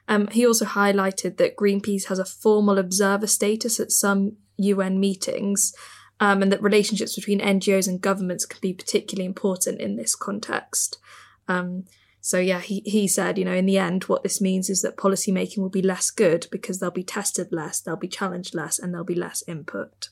Um, 0.07 0.27
he 0.27 0.45
also 0.45 0.65
highlighted 0.65 1.37
that 1.37 1.57
Greenpeace 1.57 2.09
has 2.09 2.19
a 2.19 2.25
formal 2.25 2.77
observer 2.77 3.25
status 3.25 3.79
at 3.79 3.91
some 3.91 4.37
UN 4.57 4.99
meetings. 4.99 5.73
Um, 6.19 6.43
and 6.43 6.51
that 6.51 6.61
relationships 6.61 7.15
between 7.15 7.41
NGOs 7.41 7.87
and 7.87 7.99
governments 7.99 8.45
can 8.45 8.59
be 8.61 8.71
particularly 8.71 9.25
important 9.25 9.81
in 9.81 9.95
this 9.95 10.15
context. 10.15 10.99
Um, 11.47 11.85
so 12.25 12.39
yeah, 12.39 12.59
he, 12.59 12.81
he 12.87 13.07
said, 13.07 13.37
you 13.37 13.45
know, 13.45 13.53
in 13.53 13.67
the 13.67 13.77
end, 13.77 14.05
what 14.05 14.23
this 14.23 14.41
means 14.41 14.67
is 14.67 14.81
that 14.81 14.97
policy 14.97 15.31
making 15.31 15.61
will 15.61 15.69
be 15.69 15.83
less 15.83 16.09
good 16.09 16.47
because 16.51 16.79
they'll 16.79 16.89
be 16.89 17.03
tested 17.03 17.49
less, 17.51 17.79
they'll 17.79 17.95
be 17.95 18.07
challenged 18.07 18.55
less, 18.55 18.79
and 18.79 18.91
there'll 18.91 19.05
be 19.05 19.13
less 19.13 19.43
input. 19.47 20.09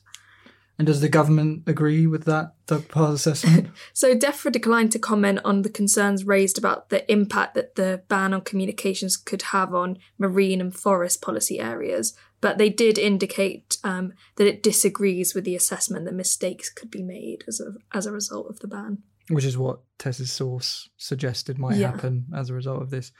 And 0.78 0.86
does 0.86 1.00
the 1.00 1.08
government 1.08 1.64
agree 1.66 2.06
with 2.06 2.24
that 2.26 2.52
Doug 2.68 2.86
Parr's 2.86 3.14
assessment? 3.26 3.70
so 3.92 4.14
DEFRA 4.14 4.52
declined 4.52 4.92
to 4.92 5.00
comment 5.00 5.40
on 5.44 5.62
the 5.62 5.68
concerns 5.68 6.24
raised 6.24 6.56
about 6.56 6.88
the 6.88 7.10
impact 7.10 7.56
that 7.56 7.74
the 7.74 8.04
ban 8.06 8.32
on 8.32 8.42
communications 8.42 9.16
could 9.16 9.42
have 9.42 9.74
on 9.74 9.98
marine 10.16 10.60
and 10.60 10.72
forest 10.72 11.20
policy 11.20 11.58
areas, 11.58 12.16
but 12.40 12.58
they 12.58 12.68
did 12.68 12.96
indicate 12.96 13.78
um, 13.82 14.12
that 14.36 14.46
it 14.46 14.62
disagrees 14.62 15.34
with 15.34 15.42
the 15.42 15.56
assessment 15.56 16.04
that 16.04 16.14
mistakes 16.14 16.70
could 16.70 16.92
be 16.92 17.02
made 17.02 17.42
as 17.48 17.58
a 17.58 17.74
as 17.92 18.06
a 18.06 18.12
result 18.12 18.48
of 18.48 18.60
the 18.60 18.68
ban 18.68 19.02
which 19.28 19.44
is 19.44 19.56
what 19.56 19.80
Tess's 19.98 20.32
source 20.32 20.88
suggested 20.96 21.58
might 21.58 21.76
yeah. 21.76 21.90
happen 21.90 22.26
as 22.34 22.50
a 22.50 22.54
result 22.54 22.82
of 22.82 22.90
this 22.90 23.12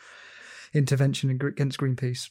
intervention 0.73 1.31
against 1.31 1.79
Greenpeace. 1.79 2.29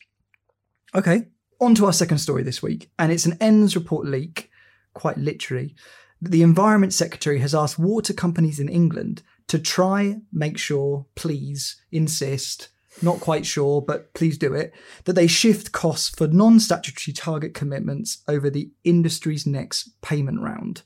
Okay, 0.95 1.27
on 1.59 1.75
to 1.75 1.85
our 1.85 1.93
second 1.93 2.19
story 2.19 2.43
this 2.43 2.61
week, 2.61 2.91
and 2.99 3.11
it's 3.11 3.25
an 3.25 3.37
ENDS 3.39 3.75
report 3.75 4.05
leak, 4.05 4.49
quite 4.93 5.17
literally. 5.17 5.75
The 6.21 6.41
Environment 6.41 6.93
Secretary 6.93 7.39
has 7.39 7.55
asked 7.55 7.79
water 7.79 8.13
companies 8.13 8.59
in 8.59 8.69
England 8.69 9.23
to 9.47 9.59
try, 9.59 10.21
make 10.31 10.57
sure, 10.57 11.05
please, 11.15 11.81
insist, 11.91 12.69
not 13.01 13.19
quite 13.19 13.45
sure, 13.45 13.81
but 13.81 14.13
please 14.13 14.37
do 14.37 14.53
it, 14.53 14.73
that 15.05 15.13
they 15.13 15.27
shift 15.27 15.71
costs 15.71 16.09
for 16.09 16.27
non 16.27 16.59
statutory 16.59 17.13
target 17.13 17.53
commitments 17.53 18.23
over 18.27 18.49
the 18.49 18.71
industry's 18.83 19.45
next 19.45 19.99
payment 20.01 20.41
round. 20.41 20.83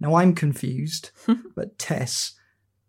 Now 0.00 0.14
I'm 0.16 0.34
confused, 0.34 1.10
but 1.54 1.78
Tess, 1.78 2.32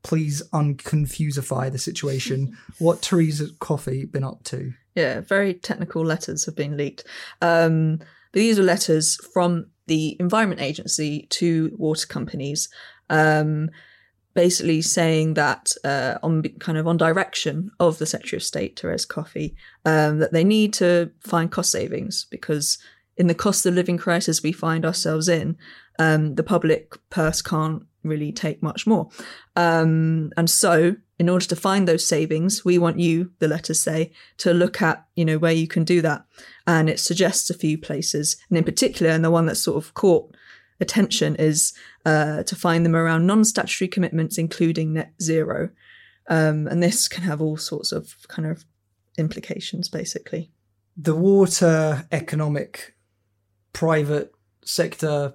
please 0.03 0.41
unconfusify 0.53 1.71
the 1.71 1.77
situation. 1.77 2.57
what 2.79 3.01
Theresa 3.01 3.47
Coffey 3.59 4.05
been 4.05 4.23
up 4.23 4.43
to? 4.45 4.73
Yeah, 4.95 5.21
very 5.21 5.53
technical 5.53 6.03
letters 6.03 6.45
have 6.45 6.55
been 6.55 6.77
leaked. 6.77 7.03
Um, 7.41 7.97
but 8.31 8.39
these 8.39 8.59
are 8.59 8.63
letters 8.63 9.17
from 9.33 9.67
the 9.87 10.15
Environment 10.19 10.61
Agency 10.61 11.25
to 11.31 11.75
water 11.77 12.05
companies, 12.05 12.69
um, 13.09 13.69
basically 14.33 14.81
saying 14.81 15.33
that 15.33 15.73
uh, 15.83 16.17
on 16.21 16.43
kind 16.59 16.77
of 16.77 16.87
on 16.87 16.97
direction 16.97 17.71
of 17.79 17.97
the 17.97 18.05
Secretary 18.05 18.37
of 18.37 18.43
State, 18.43 18.79
Therese 18.79 19.05
Coffey, 19.05 19.55
um, 19.85 20.19
that 20.19 20.31
they 20.31 20.43
need 20.43 20.73
to 20.73 21.11
find 21.21 21.51
cost 21.51 21.71
savings 21.71 22.25
because 22.29 22.77
in 23.19 23.27
the 23.27 23.35
cost 23.35 23.65
of 23.65 23.75
living 23.75 23.97
crisis 23.97 24.41
we 24.41 24.53
find 24.53 24.85
ourselves 24.85 25.27
in, 25.27 25.57
um, 25.99 26.35
the 26.35 26.43
public 26.43 26.97
purse 27.09 27.41
can't 27.41 27.83
really 28.01 28.31
take 28.31 28.63
much 28.63 28.87
more. 28.87 29.09
Um, 29.57 30.31
and 30.37 30.49
so 30.49 30.95
in 31.19 31.27
order 31.27 31.45
to 31.45 31.55
find 31.55 31.85
those 31.85 32.05
savings, 32.05 32.63
we 32.63 32.77
want 32.77 32.97
you, 32.97 33.31
the 33.39 33.49
letters 33.49 33.81
say, 33.81 34.13
to 34.37 34.53
look 34.53 34.81
at, 34.81 35.05
you 35.15 35.25
know, 35.25 35.37
where 35.37 35.51
you 35.51 35.67
can 35.67 35.83
do 35.83 36.01
that. 36.01 36.25
And 36.65 36.89
it 36.89 36.99
suggests 36.99 37.49
a 37.49 37.53
few 37.57 37.77
places. 37.77 38.37
And 38.49 38.57
in 38.57 38.63
particular, 38.63 39.11
and 39.11 39.23
the 39.23 39.29
one 39.29 39.47
that 39.47 39.55
sort 39.55 39.83
of 39.83 39.93
caught 39.93 40.33
attention 40.79 41.35
is 41.35 41.73
uh, 42.05 42.43
to 42.43 42.55
find 42.55 42.85
them 42.85 42.95
around 42.95 43.27
non-statutory 43.27 43.89
commitments, 43.89 44.37
including 44.37 44.93
net 44.93 45.11
zero. 45.21 45.71
Um, 46.29 46.67
and 46.67 46.81
this 46.81 47.09
can 47.09 47.23
have 47.23 47.41
all 47.41 47.57
sorts 47.57 47.91
of 47.91 48.15
kind 48.29 48.47
of 48.47 48.63
implications, 49.17 49.89
basically. 49.89 50.51
The 50.95 51.15
water 51.15 52.07
economic 52.13 52.95
private 53.73 54.31
sector 54.63 55.33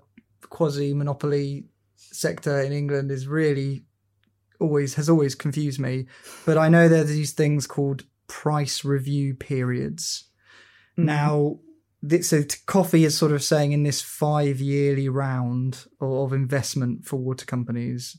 quasi 0.50 0.95
monopoly 0.95 1.64
sector 1.97 2.61
in 2.61 2.73
England 2.73 3.11
is 3.11 3.26
really 3.26 3.85
always 4.61 4.95
has 4.95 5.09
always 5.09 5.35
confused 5.35 5.81
me. 5.81 6.07
But 6.47 6.59
I 6.59 6.69
know 6.69 6.88
there 6.88 7.03
are 7.03 7.05
these 7.05 7.33
things 7.33 7.67
called 7.67 8.05
price 8.29 8.85
review 8.85 9.35
periods. 9.35 10.25
Mm-hmm. 10.93 11.07
Now, 11.07 11.59
so 12.23 12.43
Coffey 12.67 13.05
is 13.05 13.17
sort 13.17 13.33
of 13.33 13.43
saying 13.43 13.73
in 13.73 13.83
this 13.83 14.03
five 14.03 14.61
yearly 14.61 15.09
round 15.09 15.87
of 16.00 16.33
investment 16.33 17.05
for 17.05 17.17
water 17.17 17.47
companies 17.47 18.17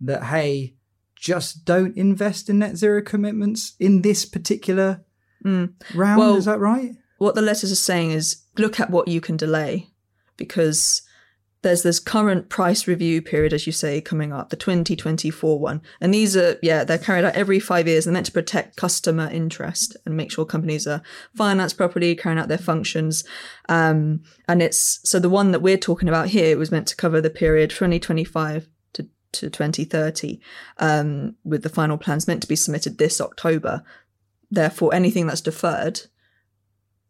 that 0.00 0.24
hey, 0.24 0.74
just 1.16 1.64
don't 1.64 1.96
invest 1.96 2.48
in 2.48 2.58
net 2.60 2.76
zero 2.76 3.02
commitments 3.02 3.74
in 3.80 4.02
this 4.02 4.24
particular 4.24 5.04
mm. 5.44 5.72
round. 5.94 6.18
Well, 6.18 6.36
is 6.36 6.44
that 6.44 6.60
right? 6.60 6.92
What 7.18 7.34
the 7.34 7.42
letters 7.42 7.70
are 7.70 7.76
saying 7.76 8.12
is 8.12 8.42
look 8.56 8.80
at 8.80 8.90
what 8.90 9.08
you 9.08 9.20
can 9.20 9.36
delay 9.36 9.90
because 10.36 11.02
there's 11.62 11.82
this 11.82 11.98
current 11.98 12.48
price 12.48 12.86
review 12.86 13.20
period, 13.20 13.52
as 13.52 13.66
you 13.66 13.72
say, 13.72 14.00
coming 14.00 14.32
up, 14.32 14.50
the 14.50 14.56
2024 14.56 15.58
one. 15.58 15.82
And 16.00 16.14
these 16.14 16.36
are, 16.36 16.56
yeah, 16.62 16.84
they're 16.84 16.98
carried 16.98 17.24
out 17.24 17.34
every 17.34 17.58
five 17.58 17.88
years. 17.88 18.04
They're 18.04 18.14
meant 18.14 18.26
to 18.26 18.32
protect 18.32 18.76
customer 18.76 19.28
interest 19.28 19.96
and 20.06 20.16
make 20.16 20.30
sure 20.30 20.44
companies 20.44 20.86
are 20.86 21.02
financed 21.34 21.76
properly, 21.76 22.14
carrying 22.14 22.38
out 22.38 22.48
their 22.48 22.58
functions. 22.58 23.24
Um, 23.68 24.22
and 24.46 24.62
it's, 24.62 25.00
so 25.02 25.18
the 25.18 25.28
one 25.28 25.50
that 25.50 25.62
we're 25.62 25.76
talking 25.76 26.08
about 26.08 26.28
here 26.28 26.56
was 26.56 26.70
meant 26.70 26.86
to 26.88 26.96
cover 26.96 27.20
the 27.20 27.30
period 27.30 27.70
2025 27.70 28.68
to, 28.92 29.08
to 29.32 29.50
2030, 29.50 30.40
um, 30.78 31.34
with 31.44 31.64
the 31.64 31.68
final 31.68 31.98
plans 31.98 32.28
meant 32.28 32.42
to 32.42 32.48
be 32.48 32.56
submitted 32.56 32.98
this 32.98 33.20
October. 33.20 33.82
Therefore, 34.48 34.94
anything 34.94 35.26
that's 35.26 35.40
deferred, 35.40 36.02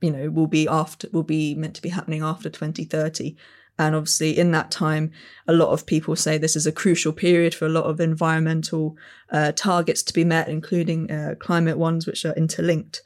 you 0.01 0.11
know, 0.11 0.31
will 0.31 0.47
be 0.47 0.69
after, 0.69 1.09
will 1.13 1.23
be 1.23 1.55
meant 1.55 1.75
to 1.75 1.83
be 1.83 1.89
happening 1.89 2.23
after 2.23 2.49
2030. 2.49 3.37
And 3.79 3.95
obviously, 3.95 4.37
in 4.37 4.51
that 4.53 4.71
time, 4.71 5.13
a 5.47 5.53
lot 5.53 5.71
of 5.71 5.87
people 5.87 6.17
say 6.17 6.37
this 6.37 6.57
is 6.57 6.67
a 6.67 6.73
crucial 6.73 7.13
period 7.13 7.55
for 7.55 7.65
a 7.65 7.71
lot 7.71 7.85
of 7.85 8.01
environmental 8.01 8.97
uh, 9.31 9.53
targets 9.53 10.03
to 10.05 10.13
be 10.13 10.25
met, 10.25 10.49
including 10.49 11.11
uh, 11.11 11.37
climate 11.39 11.79
ones, 11.79 12.07
which 12.07 12.25
are 12.25 12.35
interlinked. 12.35 13.03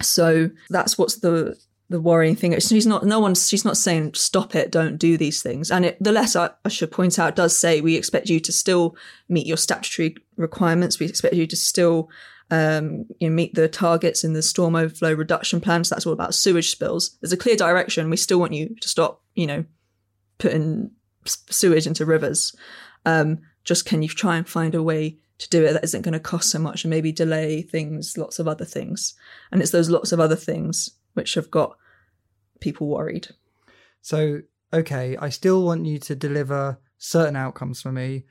So 0.00 0.50
that's 0.70 0.96
what's 0.96 1.16
the 1.16 1.56
the 1.90 2.00
worrying 2.00 2.36
thing. 2.36 2.58
She's 2.60 2.86
not. 2.86 3.04
No 3.04 3.20
one's. 3.20 3.48
She's 3.48 3.64
not 3.64 3.76
saying 3.76 4.14
stop 4.14 4.54
it. 4.54 4.70
Don't 4.70 4.98
do 4.98 5.16
these 5.16 5.42
things. 5.42 5.70
And 5.70 5.84
it, 5.84 5.96
the 6.00 6.12
letter, 6.12 6.54
I 6.64 6.68
should 6.68 6.90
point 6.90 7.18
out, 7.18 7.36
does 7.36 7.58
say 7.58 7.80
we 7.80 7.96
expect 7.96 8.28
you 8.28 8.40
to 8.40 8.52
still 8.52 8.96
meet 9.28 9.46
your 9.46 9.56
statutory 9.56 10.16
requirements. 10.36 10.98
We 10.98 11.06
expect 11.06 11.34
you 11.34 11.46
to 11.46 11.56
still 11.56 12.08
um, 12.50 13.06
you 13.18 13.28
know, 13.28 13.34
meet 13.34 13.54
the 13.54 13.68
targets 13.68 14.24
in 14.24 14.32
the 14.32 14.42
storm 14.42 14.76
overflow 14.76 15.12
reduction 15.12 15.60
plans. 15.60 15.88
That's 15.88 16.06
all 16.06 16.12
about 16.12 16.34
sewage 16.34 16.70
spills. 16.70 17.16
There's 17.20 17.32
a 17.32 17.38
clear 17.38 17.56
direction. 17.56 18.10
We 18.10 18.16
still 18.16 18.40
want 18.40 18.52
you 18.52 18.74
to 18.80 18.88
stop, 18.88 19.22
you 19.34 19.46
know, 19.46 19.64
putting 20.38 20.90
sewage 21.24 21.86
into 21.86 22.04
rivers. 22.04 22.54
Um, 23.06 23.40
just 23.64 23.86
can 23.86 24.02
you 24.02 24.08
try 24.08 24.36
and 24.36 24.48
find 24.48 24.74
a 24.74 24.82
way 24.82 25.18
to 25.38 25.48
do 25.48 25.64
it 25.64 25.72
that 25.72 25.84
isn't 25.84 26.02
going 26.02 26.12
to 26.12 26.20
cost 26.20 26.50
so 26.50 26.58
much 26.58 26.84
and 26.84 26.90
maybe 26.90 27.12
delay 27.12 27.62
things, 27.62 28.16
lots 28.16 28.38
of 28.38 28.46
other 28.46 28.64
things. 28.64 29.14
And 29.50 29.60
it's 29.60 29.72
those 29.72 29.90
lots 29.90 30.12
of 30.12 30.20
other 30.20 30.36
things 30.36 30.90
which 31.14 31.34
have 31.34 31.50
got 31.50 31.76
people 32.60 32.86
worried. 32.86 33.28
So, 34.00 34.42
okay, 34.72 35.16
I 35.16 35.30
still 35.30 35.64
want 35.64 35.86
you 35.86 35.98
to 36.00 36.14
deliver 36.14 36.78
certain 36.98 37.36
outcomes 37.36 37.82
for 37.82 37.90
me, 37.90 38.24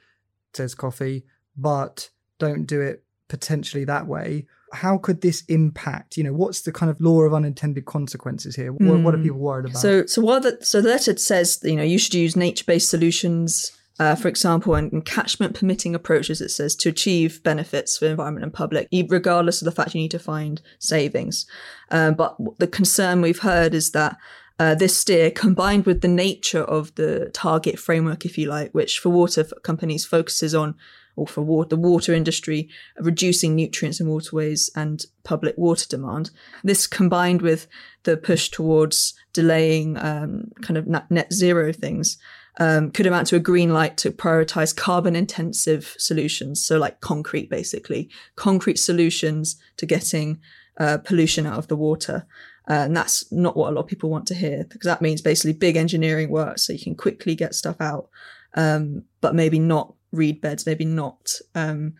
says 0.53 0.75
Coffey, 0.75 1.25
but 1.58 2.10
don't 2.39 2.65
do 2.65 2.79
it 2.79 3.03
potentially 3.34 3.84
that 3.84 4.06
way 4.06 4.46
how 4.74 4.96
could 4.96 5.22
this 5.22 5.44
impact 5.48 6.18
you 6.18 6.24
know 6.24 6.32
what's 6.34 6.62
the 6.62 6.72
kind 6.72 6.92
of 6.92 7.02
law 7.02 7.22
of 7.22 7.34
unintended 7.34 7.86
consequences 7.86 8.56
here 8.56 8.72
what, 8.72 8.82
mm. 8.82 9.04
what 9.04 9.16
are 9.16 9.18
hmm. 9.18 9.24
people 9.24 9.40
worried 9.40 9.66
about 9.66 9.82
so 9.82 10.06
so 10.06 10.22
what 10.22 10.44
the 10.44 10.56
so 10.62 10.82
the 10.82 10.90
letter 10.90 11.18
says 11.18 11.60
you 11.63 11.75
know 11.75 11.82
you 11.82 11.98
should 11.98 12.13
use 12.13 12.36
nature-based 12.36 12.90
solutions 12.90 13.72
uh, 14.00 14.16
for 14.16 14.28
example, 14.28 14.74
and, 14.74 14.92
and, 14.92 15.06
catchment 15.06 15.54
permitting 15.54 15.94
approaches, 15.94 16.42
it 16.42 16.50
says, 16.50 16.75
to 16.75 16.90
achieve 16.90 17.44
benefits 17.44 17.96
for 17.96 18.08
environment 18.08 18.44
and 18.44 18.52
public, 18.52 18.88
regardless 19.08 19.62
of 19.62 19.66
the 19.66 19.72
fact 19.72 19.94
you 19.94 20.02
need 20.02 20.10
to 20.10 20.18
find 20.18 20.63
savings. 20.80 21.46
Um, 21.92 22.16
but 22.16 22.36
the 22.58 22.66
concern 22.66 23.22
we've 23.22 23.42
heard 23.42 23.75
is 23.75 23.92
that 23.92 24.18
uh, 24.58 24.74
this 24.74 24.98
steer, 24.98 25.30
combined 25.30 25.86
with 25.86 26.02
the 26.02 26.08
nature 26.08 26.63
of 26.63 26.96
the 26.96 27.30
target 27.36 27.78
framework, 27.78 28.25
if 28.25 28.36
you 28.36 28.48
like, 28.48 28.72
which 28.72 28.98
for 28.98 29.10
water 29.10 29.44
companies 29.62 30.06
focuses 30.06 30.56
on 30.56 30.74
or 31.15 31.27
for 31.27 31.41
water, 31.41 31.70
the 31.70 31.77
water 31.77 32.13
industry, 32.13 32.70
reducing 32.98 33.55
nutrients 33.55 34.00
in 34.00 34.08
waterways 34.08 34.70
and 34.75 35.05
public 35.24 35.58
water 35.58 35.88
demand. 35.88 36.32
This 36.63 36.88
combined 36.88 37.41
with 37.41 37.67
the 38.03 38.17
push 38.17 38.50
towards 38.50 39.13
delaying 39.32 39.98
um, 39.98 40.51
kind 40.62 40.77
of 40.77 40.88
net 40.88 41.32
zero 41.32 41.72
things 41.72 42.17
um, 42.60 42.91
could 42.91 43.08
amount 43.08 43.27
to 43.27 43.36
a 43.36 43.39
green 43.39 43.74
light 43.74 43.98
to 43.98 44.12
prioritize 44.12 44.75
carbon 44.75 45.15
intensive 45.15 45.96
solutions. 45.98 46.63
So, 46.63 46.77
like 46.77 47.01
concrete, 47.01 47.50
basically, 47.50 48.10
concrete 48.36 48.77
solutions 48.77 49.55
to 49.77 49.86
getting 49.86 50.39
uh, 50.77 51.00
pollution 51.00 51.46
out 51.46 51.58
of 51.58 51.67
the 51.67 51.75
water. 51.75 52.25
Uh, 52.70 52.74
and 52.74 52.96
that's 52.96 53.29
not 53.32 53.58
what 53.58 53.70
a 53.70 53.74
lot 53.74 53.82
of 53.82 53.88
people 53.88 54.10
want 54.10 54.25
to 54.27 54.36
hear 54.36 54.65
because 54.70 54.86
that 54.86 55.01
means 55.01 55.22
basically 55.22 55.51
big 55.51 55.75
engineering 55.75 56.29
work 56.29 56.58
so 56.58 56.72
you 56.72 56.79
can 56.79 56.96
quickly 56.96 57.36
get 57.36 57.53
stuff 57.53 57.75
out, 57.82 58.08
um, 58.53 59.03
but 59.20 59.36
maybe 59.36 59.60
not 59.60 59.93
reed 60.13 60.39
beds, 60.39 60.65
maybe 60.65 60.86
not 60.86 61.34
um, 61.55 61.96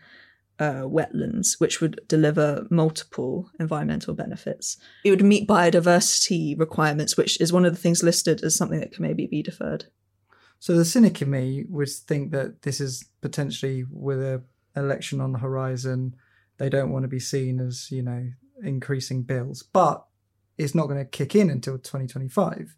uh, 0.58 0.82
wetlands, 0.82 1.60
which 1.60 1.80
would 1.80 2.00
deliver 2.08 2.66
multiple 2.70 3.50
environmental 3.60 4.14
benefits. 4.14 4.78
It 5.04 5.10
would 5.10 5.22
meet 5.22 5.48
biodiversity 5.48 6.58
requirements, 6.58 7.16
which 7.16 7.40
is 7.40 7.52
one 7.52 7.66
of 7.66 7.74
the 7.74 7.80
things 7.80 8.02
listed 8.02 8.42
as 8.42 8.54
something 8.54 8.80
that 8.80 8.92
can 8.92 9.02
maybe 9.02 9.26
be 9.26 9.42
deferred. 9.42 9.86
So 10.58 10.74
the 10.76 10.84
cynic 10.84 11.20
in 11.20 11.30
me 11.30 11.64
would 11.68 11.90
think 11.90 12.30
that 12.32 12.62
this 12.62 12.80
is 12.80 13.04
potentially 13.20 13.84
with 13.90 14.22
a 14.22 14.42
election 14.76 15.20
on 15.20 15.32
the 15.32 15.38
horizon, 15.38 16.16
they 16.58 16.68
don't 16.68 16.90
want 16.90 17.02
to 17.04 17.08
be 17.08 17.20
seen 17.20 17.60
as 17.60 17.90
you 17.90 18.02
know 18.02 18.30
increasing 18.62 19.22
bills, 19.22 19.62
but 19.62 20.04
it's 20.56 20.74
not 20.74 20.86
going 20.86 20.98
to 20.98 21.04
kick 21.04 21.34
in 21.34 21.50
until 21.50 21.78
2025. 21.78 22.76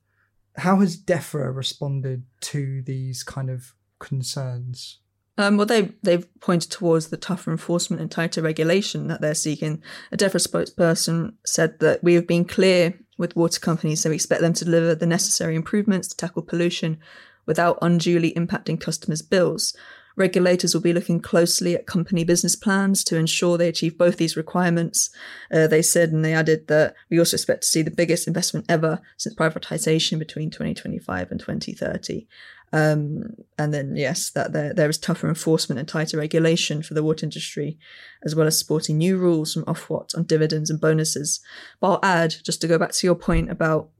How 0.56 0.80
has 0.80 0.96
DEFRA 0.96 1.54
responded 1.54 2.24
to 2.40 2.82
these 2.82 3.22
kind 3.22 3.50
of 3.50 3.74
concerns? 3.98 5.00
Um, 5.38 5.56
well, 5.56 5.66
they 5.66 5.92
they've 6.02 6.26
pointed 6.40 6.70
towards 6.70 7.08
the 7.08 7.16
tougher 7.16 7.50
enforcement 7.50 8.00
and 8.00 8.10
tighter 8.10 8.40
regulation 8.40 9.08
that 9.08 9.20
they're 9.20 9.34
seeking. 9.34 9.82
A 10.12 10.16
DEFRA 10.16 10.46
spokesperson 10.46 11.34
said 11.44 11.78
that 11.80 12.02
we 12.02 12.14
have 12.14 12.26
been 12.26 12.44
clear 12.44 12.98
with 13.18 13.36
water 13.36 13.60
companies, 13.60 14.02
so 14.02 14.10
we 14.10 14.16
expect 14.16 14.40
them 14.40 14.54
to 14.54 14.64
deliver 14.64 14.94
the 14.94 15.06
necessary 15.06 15.54
improvements 15.54 16.08
to 16.08 16.16
tackle 16.16 16.42
pollution 16.42 16.98
without 17.44 17.78
unduly 17.82 18.32
impacting 18.32 18.80
customers' 18.80 19.22
bills. 19.22 19.76
Regulators 20.16 20.72
will 20.72 20.80
be 20.80 20.94
looking 20.94 21.20
closely 21.20 21.74
at 21.74 21.86
company 21.86 22.24
business 22.24 22.56
plans 22.56 23.04
to 23.04 23.16
ensure 23.16 23.58
they 23.58 23.68
achieve 23.68 23.98
both 23.98 24.16
these 24.16 24.36
requirements. 24.36 25.10
Uh, 25.52 25.66
they 25.66 25.82
said, 25.82 26.10
and 26.10 26.24
they 26.24 26.32
added 26.32 26.68
that 26.68 26.94
we 27.10 27.18
also 27.18 27.36
expect 27.36 27.62
to 27.62 27.68
see 27.68 27.82
the 27.82 27.90
biggest 27.90 28.26
investment 28.26 28.64
ever 28.66 29.02
since 29.18 29.34
privatization 29.34 30.18
between 30.18 30.50
2025 30.50 31.30
and 31.30 31.38
2030. 31.38 32.26
Um, 32.72 33.34
and 33.58 33.72
then, 33.72 33.96
yes, 33.96 34.30
that 34.30 34.52
there, 34.52 34.74
there 34.74 34.90
is 34.90 34.98
tougher 34.98 35.28
enforcement 35.28 35.78
and 35.78 35.88
tighter 35.88 36.18
regulation 36.18 36.82
for 36.82 36.94
the 36.94 37.02
water 37.02 37.24
industry, 37.24 37.78
as 38.24 38.34
well 38.34 38.46
as 38.46 38.58
supporting 38.58 38.98
new 38.98 39.16
rules 39.16 39.54
from 39.54 39.64
Ofwat 39.64 40.16
on 40.16 40.24
dividends 40.24 40.68
and 40.68 40.80
bonuses. 40.80 41.40
But 41.80 41.88
I'll 41.88 42.00
add, 42.02 42.34
just 42.44 42.60
to 42.60 42.68
go 42.68 42.78
back 42.78 42.92
to 42.92 43.06
your 43.06 43.14
point 43.14 43.50
about 43.50 43.90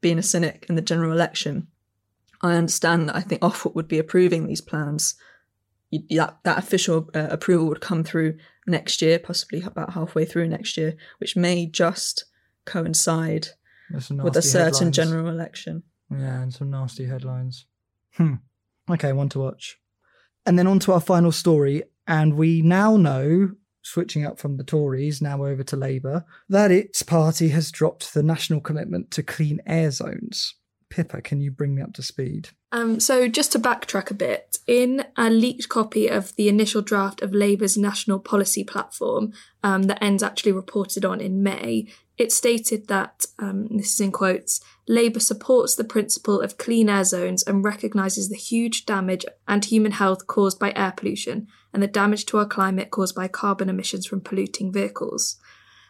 being 0.00 0.18
a 0.18 0.22
cynic 0.22 0.66
in 0.68 0.76
the 0.76 0.82
general 0.82 1.12
election, 1.12 1.68
I 2.42 2.54
understand 2.54 3.08
that 3.08 3.16
I 3.16 3.22
think 3.22 3.40
Ofwat 3.40 3.74
would 3.74 3.88
be 3.88 3.98
approving 3.98 4.46
these 4.46 4.60
plans. 4.60 5.14
That, 6.10 6.38
that 6.44 6.58
official 6.58 7.08
uh, 7.14 7.28
approval 7.30 7.68
would 7.68 7.80
come 7.80 8.04
through 8.04 8.36
next 8.66 9.00
year, 9.00 9.18
possibly 9.18 9.62
about 9.62 9.94
halfway 9.94 10.26
through 10.26 10.48
next 10.48 10.76
year, 10.76 10.96
which 11.18 11.34
may 11.36 11.66
just 11.66 12.26
coincide 12.66 13.48
with 13.90 14.36
a 14.36 14.42
certain 14.42 14.72
headlines. 14.72 14.96
general 14.96 15.28
election. 15.28 15.84
Yeah, 16.10 16.42
and 16.42 16.52
some 16.52 16.70
nasty 16.70 17.06
headlines. 17.06 17.66
Hmm. 18.16 18.34
Okay, 18.90 19.12
one 19.12 19.28
to 19.30 19.40
watch. 19.40 19.78
And 20.44 20.58
then 20.58 20.66
on 20.66 20.78
to 20.80 20.92
our 20.92 21.00
final 21.00 21.32
story. 21.32 21.82
And 22.06 22.34
we 22.34 22.62
now 22.62 22.96
know, 22.96 23.52
switching 23.82 24.24
up 24.24 24.38
from 24.38 24.56
the 24.56 24.64
Tories, 24.64 25.20
now 25.20 25.44
over 25.44 25.62
to 25.64 25.76
Labour, 25.76 26.24
that 26.48 26.70
its 26.70 27.02
party 27.02 27.48
has 27.48 27.72
dropped 27.72 28.14
the 28.14 28.22
national 28.22 28.60
commitment 28.60 29.10
to 29.12 29.22
clean 29.22 29.60
air 29.66 29.90
zones. 29.90 30.54
Pippa, 30.88 31.20
can 31.20 31.40
you 31.40 31.50
bring 31.50 31.74
me 31.74 31.82
up 31.82 31.92
to 31.94 32.02
speed? 32.02 32.50
Um, 32.70 33.00
so, 33.00 33.26
just 33.26 33.52
to 33.52 33.58
backtrack 33.58 34.10
a 34.10 34.14
bit, 34.14 34.58
in 34.68 35.04
a 35.16 35.30
leaked 35.30 35.68
copy 35.68 36.06
of 36.06 36.34
the 36.36 36.48
initial 36.48 36.80
draft 36.80 37.22
of 37.22 37.32
Labour's 37.32 37.76
national 37.76 38.20
policy 38.20 38.62
platform 38.62 39.32
um, 39.64 39.84
that 39.84 40.02
ENDS 40.02 40.22
actually 40.22 40.52
reported 40.52 41.04
on 41.04 41.20
in 41.20 41.42
May, 41.42 41.88
it 42.18 42.32
stated 42.32 42.88
that, 42.88 43.26
um, 43.38 43.68
this 43.76 43.92
is 43.92 44.00
in 44.00 44.10
quotes, 44.10 44.60
Labour 44.88 45.20
supports 45.20 45.74
the 45.74 45.84
principle 45.84 46.40
of 46.40 46.56
clean 46.56 46.88
air 46.88 47.04
zones 47.04 47.42
and 47.42 47.64
recognises 47.64 48.28
the 48.28 48.36
huge 48.36 48.86
damage 48.86 49.26
and 49.46 49.64
human 49.64 49.92
health 49.92 50.26
caused 50.26 50.58
by 50.58 50.72
air 50.74 50.94
pollution 50.96 51.46
and 51.74 51.82
the 51.82 51.86
damage 51.88 52.24
to 52.26 52.38
our 52.38 52.46
climate 52.46 52.90
caused 52.90 53.14
by 53.14 53.28
carbon 53.28 53.68
emissions 53.68 54.06
from 54.06 54.20
polluting 54.20 54.72
vehicles. 54.72 55.36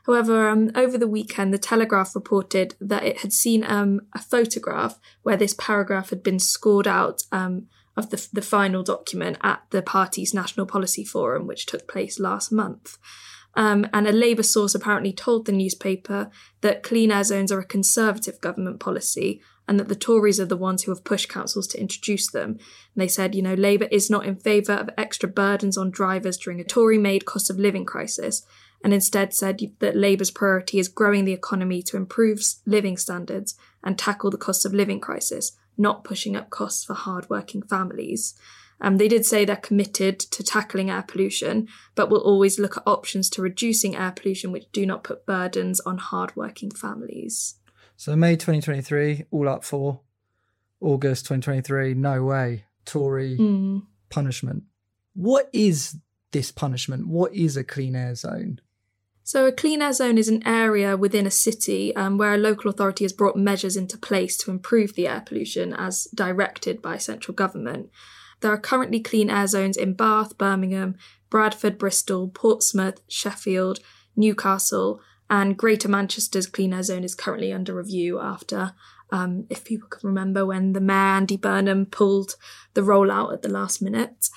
However, 0.06 0.49
um, 0.49 0.71
over 0.75 0.99
the 0.99 1.09
weekend, 1.09 1.52
the 1.52 1.59
Telegraph 1.59 2.14
reported 2.14 2.75
that 2.80 3.04
it 3.04 3.18
had 3.18 3.33
seen 3.33 3.64
um, 3.64 4.00
a 4.12 4.21
photograph 4.21 4.99
where 5.23 5.37
this 5.37 5.54
paragraph 5.54 6.11
had 6.11 6.23
been 6.23 6.38
scored 6.38 6.87
out 6.87 7.23
um, 7.33 7.66
of 7.97 8.11
the, 8.11 8.28
the 8.33 8.42
final 8.42 8.83
document 8.83 9.38
at 9.42 9.62
the 9.71 9.83
party's 9.83 10.35
National 10.35 10.66
Policy 10.66 11.04
Forum, 11.04 11.47
which 11.47 11.66
took 11.66 11.88
place 11.88 12.21
last 12.21 12.52
month. 12.52 12.99
Um, 13.56 13.88
and 13.92 14.06
a 14.06 14.12
Labour 14.12 14.42
source 14.42 14.75
apparently 14.75 15.12
told 15.12 15.46
the 15.46 15.52
newspaper 15.52 16.30
that 16.60 16.82
clean 16.82 17.10
air 17.10 17.25
zones 17.25 17.50
are 17.50 17.58
a 17.58 17.64
Conservative 17.64 18.40
government 18.40 18.80
policy 18.80 19.40
and 19.66 19.80
that 19.80 19.88
the 19.88 19.96
Tories 19.96 20.38
are 20.38 20.46
the 20.46 20.56
ones 20.56 20.82
who 20.82 20.92
have 20.92 21.04
pushed 21.04 21.28
councils 21.28 21.66
to 21.68 21.80
introduce 21.80 22.30
them. 22.30 22.50
And 22.50 22.58
they 22.96 23.08
said, 23.08 23.34
you 23.34 23.42
know, 23.42 23.54
Labour 23.54 23.88
is 23.90 24.10
not 24.10 24.26
in 24.26 24.36
favour 24.36 24.75
of 24.75 24.90
extra 24.96 25.28
burdens 25.28 25.76
on 25.76 25.90
drivers 25.90 26.36
during 26.36 26.60
a 26.60 26.64
Tory 26.64 26.98
made 26.98 27.25
cost 27.25 27.50
of 27.50 27.58
living 27.58 27.84
crisis, 27.84 28.46
and 28.84 28.92
instead 28.94 29.34
said 29.34 29.60
that 29.80 29.96
Labour's 29.96 30.30
priority 30.30 30.78
is 30.78 30.88
growing 30.88 31.25
the 31.25 31.32
economy 31.32 31.82
to 31.82 31.96
improve 31.96 32.40
living 32.66 32.96
standards 32.96 33.56
and 33.82 33.98
tackle 33.98 34.30
the 34.30 34.36
cost 34.36 34.64
of 34.64 34.75
living 34.75 35.00
crisis, 35.00 35.56
not 35.76 36.04
pushing 36.04 36.36
up 36.36 36.50
costs 36.50 36.84
for 36.84 36.94
hard 36.94 37.28
working 37.28 37.62
families. 37.62 38.34
Um, 38.80 38.99
they 38.99 39.09
did 39.09 39.25
say 39.25 39.45
they're 39.45 39.56
committed 39.56 40.18
to 40.18 40.42
tackling 40.42 40.90
air 40.90 41.02
pollution, 41.06 41.66
but 41.95 42.11
will 42.11 42.21
always 42.21 42.59
look 42.59 42.76
at 42.76 42.83
options 42.87 43.30
to 43.30 43.42
reducing 43.42 43.97
air 43.97 44.12
pollution 44.12 44.52
which 44.52 44.71
do 44.73 44.85
not 44.85 45.04
put 45.04 45.25
burdens 45.25 45.80
on 45.80 45.99
hardworking 45.99 46.71
families. 46.71 47.56
So 47.97 48.14
May 48.16 48.35
2023, 48.37 49.25
all 49.30 49.49
up 49.49 49.64
for. 49.64 50.00
August 50.80 51.25
2023, 51.26 51.95
no 51.95 52.23
way. 52.23 52.64
Tory 52.85 53.37
Mm. 53.38 53.83
punishment. 54.11 54.64
What 55.14 55.49
is 55.52 55.97
this 56.33 56.52
punishment? 56.52 57.09
What 57.09 57.35
is 57.35 57.56
a 57.56 57.64
clean 57.64 57.97
air 57.97 58.14
zone? 58.14 58.61
So, 59.25 59.47
a 59.47 59.52
clean 59.52 59.83
air 59.83 59.92
zone 59.92 60.18
is 60.18 60.28
an 60.28 60.47
area 60.47 60.97
within 60.97 61.26
a 61.26 61.33
city 61.33 61.97
um, 61.97 62.16
where 62.16 62.35
a 62.35 62.38
local 62.38 62.71
authority 62.71 63.04
has 63.04 63.12
brought 63.12 63.37
measures 63.37 63.76
into 63.76 63.99
place 63.99 64.37
to 64.37 64.52
improve 64.52 64.95
the 64.95 65.09
air 65.09 65.21
pollution 65.26 65.73
as 65.73 66.06
directed 66.14 66.80
by 66.80 66.99
central 66.99 67.35
government. 67.35 67.90
There 68.40 68.52
are 68.52 68.59
currently 68.59 69.00
clean 69.00 69.31
air 69.31 69.47
zones 69.47 69.76
in 69.76 69.95
Bath, 69.95 70.37
Birmingham, 70.38 70.97
Bradford, 71.31 71.78
Bristol, 71.78 72.28
Portsmouth, 72.28 73.00
Sheffield, 73.09 73.81
Newcastle, 74.14 75.00
and 75.28 75.57
Greater 75.57 75.88
Manchester's 75.88 76.47
clean 76.47 76.73
air 76.73 76.83
zone 76.83 77.05
is 77.05 77.14
currently 77.14 77.52
under 77.52 77.75
review 77.75 78.21
after, 78.21 78.73
um, 79.11 79.47
if 79.50 79.64
people 79.64 79.88
can 79.88 80.09
remember, 80.09 80.47
when 80.47 80.73
the 80.73 80.81
mayor 80.81 80.97
Andy 80.97 81.37
Burnham 81.37 81.87
pulled 81.87 82.37
the 82.75 82.83
rollout 82.83 83.33
at 83.33 83.43
the 83.43 83.49
last 83.49 83.83
minute. 83.83 84.28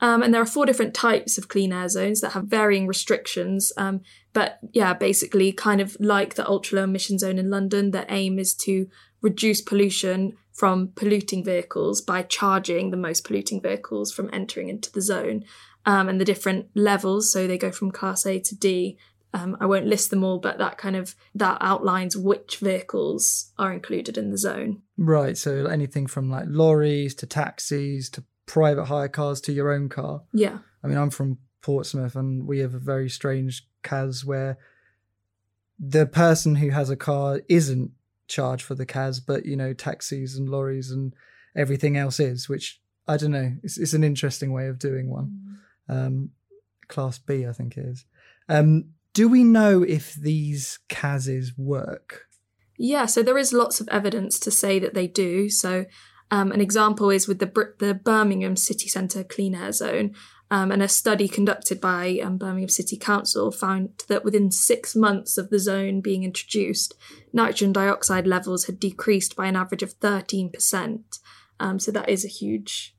Um, 0.00 0.22
and 0.22 0.34
there 0.34 0.42
are 0.42 0.46
four 0.46 0.66
different 0.66 0.92
types 0.92 1.38
of 1.38 1.48
clean 1.48 1.72
air 1.72 1.88
zones 1.88 2.20
that 2.20 2.32
have 2.32 2.44
varying 2.44 2.86
restrictions. 2.86 3.72
Um, 3.76 4.02
but 4.32 4.58
yeah, 4.72 4.92
basically, 4.92 5.52
kind 5.52 5.80
of 5.80 5.96
like 5.98 6.34
the 6.34 6.46
ultra 6.46 6.76
low 6.76 6.84
emission 6.84 7.18
zone 7.18 7.38
in 7.38 7.48
London, 7.48 7.92
the 7.92 8.04
aim 8.12 8.38
is 8.38 8.54
to 8.56 8.88
reduce 9.22 9.62
pollution 9.62 10.36
from 10.54 10.92
polluting 10.94 11.44
vehicles 11.44 12.00
by 12.00 12.22
charging 12.22 12.90
the 12.90 12.96
most 12.96 13.24
polluting 13.24 13.60
vehicles 13.60 14.12
from 14.12 14.30
entering 14.32 14.68
into 14.68 14.90
the 14.90 15.02
zone. 15.02 15.44
Um, 15.84 16.08
and 16.08 16.18
the 16.18 16.24
different 16.24 16.68
levels, 16.74 17.30
so 17.30 17.46
they 17.46 17.58
go 17.58 17.70
from 17.70 17.90
class 17.90 18.24
A 18.24 18.38
to 18.38 18.56
D. 18.56 18.96
Um, 19.34 19.56
I 19.60 19.66
won't 19.66 19.86
list 19.86 20.10
them 20.10 20.24
all, 20.24 20.38
but 20.38 20.58
that 20.58 20.78
kind 20.78 20.96
of 20.96 21.14
that 21.34 21.58
outlines 21.60 22.16
which 22.16 22.58
vehicles 22.58 23.52
are 23.58 23.72
included 23.72 24.16
in 24.16 24.30
the 24.30 24.38
zone. 24.38 24.80
Right, 24.96 25.36
so 25.36 25.66
anything 25.66 26.06
from 26.06 26.30
like 26.30 26.46
lorries 26.46 27.14
to 27.16 27.26
taxis 27.26 28.08
to 28.10 28.24
private 28.46 28.84
hire 28.84 29.08
cars 29.08 29.40
to 29.42 29.52
your 29.52 29.72
own 29.72 29.88
car. 29.88 30.22
Yeah. 30.32 30.58
I 30.82 30.86
mean, 30.86 30.96
I'm 30.96 31.10
from 31.10 31.38
Portsmouth 31.60 32.14
and 32.14 32.46
we 32.46 32.60
have 32.60 32.74
a 32.74 32.78
very 32.78 33.10
strange 33.10 33.66
CAZ 33.82 34.24
where 34.24 34.56
the 35.78 36.06
person 36.06 36.54
who 36.56 36.70
has 36.70 36.90
a 36.90 36.96
car 36.96 37.40
isn't 37.48 37.90
charged 38.28 38.64
for 38.64 38.74
the 38.74 38.86
CAZ, 38.86 39.20
but 39.26 39.46
you 39.46 39.56
know, 39.56 39.72
taxis 39.72 40.36
and 40.36 40.48
lorries 40.48 40.90
and 40.90 41.14
everything 41.56 41.96
else 41.96 42.20
is, 42.20 42.48
which 42.48 42.80
I 43.06 43.16
don't 43.16 43.32
know. 43.32 43.52
It's, 43.62 43.78
it's 43.78 43.94
an 43.94 44.04
interesting 44.04 44.52
way 44.52 44.68
of 44.68 44.78
doing 44.78 45.10
one. 45.10 45.58
Um, 45.88 46.30
class 46.88 47.18
B, 47.18 47.46
I 47.46 47.52
think 47.52 47.76
it 47.76 47.84
is. 47.84 48.04
Um, 48.48 48.86
do 49.12 49.28
we 49.28 49.44
know 49.44 49.82
if 49.82 50.14
these 50.14 50.80
CAZs 50.88 51.56
work? 51.56 52.26
Yeah, 52.76 53.06
so 53.06 53.22
there 53.22 53.38
is 53.38 53.52
lots 53.52 53.80
of 53.80 53.88
evidence 53.88 54.38
to 54.40 54.50
say 54.50 54.78
that 54.80 54.94
they 54.94 55.06
do. 55.06 55.48
So, 55.48 55.84
um, 56.30 56.50
an 56.50 56.60
example 56.60 57.10
is 57.10 57.28
with 57.28 57.38
the 57.38 57.74
the 57.78 57.94
Birmingham 57.94 58.56
City 58.56 58.88
Centre 58.88 59.22
Clean 59.22 59.54
Air 59.54 59.70
Zone, 59.70 60.14
um, 60.54 60.70
and 60.70 60.82
a 60.82 60.88
study 60.88 61.26
conducted 61.26 61.80
by 61.80 62.20
um, 62.22 62.38
Birmingham 62.38 62.68
City 62.68 62.96
Council 62.96 63.50
found 63.50 64.04
that 64.06 64.24
within 64.24 64.52
six 64.52 64.94
months 64.94 65.36
of 65.36 65.50
the 65.50 65.58
zone 65.58 66.00
being 66.00 66.22
introduced, 66.22 66.94
nitrogen 67.32 67.72
dioxide 67.72 68.24
levels 68.24 68.66
had 68.66 68.78
decreased 68.78 69.34
by 69.34 69.46
an 69.46 69.56
average 69.56 69.82
of 69.82 69.94
thirteen 69.94 70.52
percent. 70.52 71.18
Um, 71.58 71.80
so 71.80 71.90
that 71.90 72.08
is 72.08 72.24
a 72.24 72.28
huge, 72.28 72.94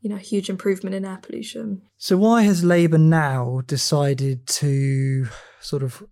you 0.00 0.08
know, 0.08 0.18
huge 0.18 0.48
improvement 0.48 0.94
in 0.94 1.04
air 1.04 1.18
pollution. 1.20 1.82
So 1.98 2.16
why 2.16 2.42
has 2.42 2.62
Labour 2.62 2.98
now 2.98 3.62
decided 3.66 4.46
to 4.62 5.26
sort 5.60 5.82
of 5.82 6.04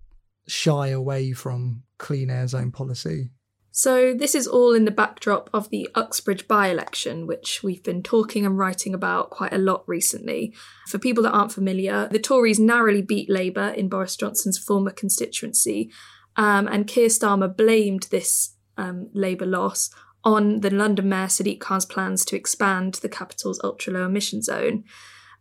shy 0.48 0.88
away 0.88 1.32
from 1.32 1.84
clean 1.98 2.28
air 2.28 2.48
zone 2.48 2.72
policy? 2.72 3.30
So, 3.79 4.12
this 4.12 4.35
is 4.35 4.49
all 4.49 4.75
in 4.75 4.87
the 4.87 4.91
backdrop 4.91 5.49
of 5.55 5.71
the 5.71 5.88
Uxbridge 5.95 6.49
by 6.49 6.67
election, 6.67 7.29
which 7.29 7.62
we've 7.62 7.85
been 7.85 8.03
talking 8.03 8.45
and 8.45 8.59
writing 8.59 8.93
about 8.93 9.31
quite 9.31 9.53
a 9.53 9.59
lot 9.59 9.85
recently. 9.87 10.53
For 10.88 10.99
people 10.99 11.23
that 11.23 11.31
aren't 11.31 11.53
familiar, 11.53 12.09
the 12.11 12.19
Tories 12.19 12.59
narrowly 12.59 13.03
beat 13.03 13.31
Labour 13.31 13.69
in 13.69 13.88
Boris 13.88 14.17
Johnson's 14.17 14.59
former 14.59 14.91
constituency, 14.91 15.93
um, 16.35 16.67
and 16.67 16.88
Keir 16.88 17.07
Starmer 17.07 17.57
blamed 17.57 18.09
this 18.11 18.57
um, 18.77 19.11
Labour 19.12 19.47
loss 19.47 19.91
on 20.25 20.59
the 20.59 20.71
London 20.71 21.09
Mayor 21.09 21.29
Sadiq 21.29 21.61
Khan's 21.61 21.87
plans 21.87 22.25
to 22.25 22.37
expand 22.37 22.95
the 22.95 23.09
capital's 23.09 23.61
ultra 23.62 23.93
low 23.93 24.07
emission 24.07 24.43
zone. 24.43 24.83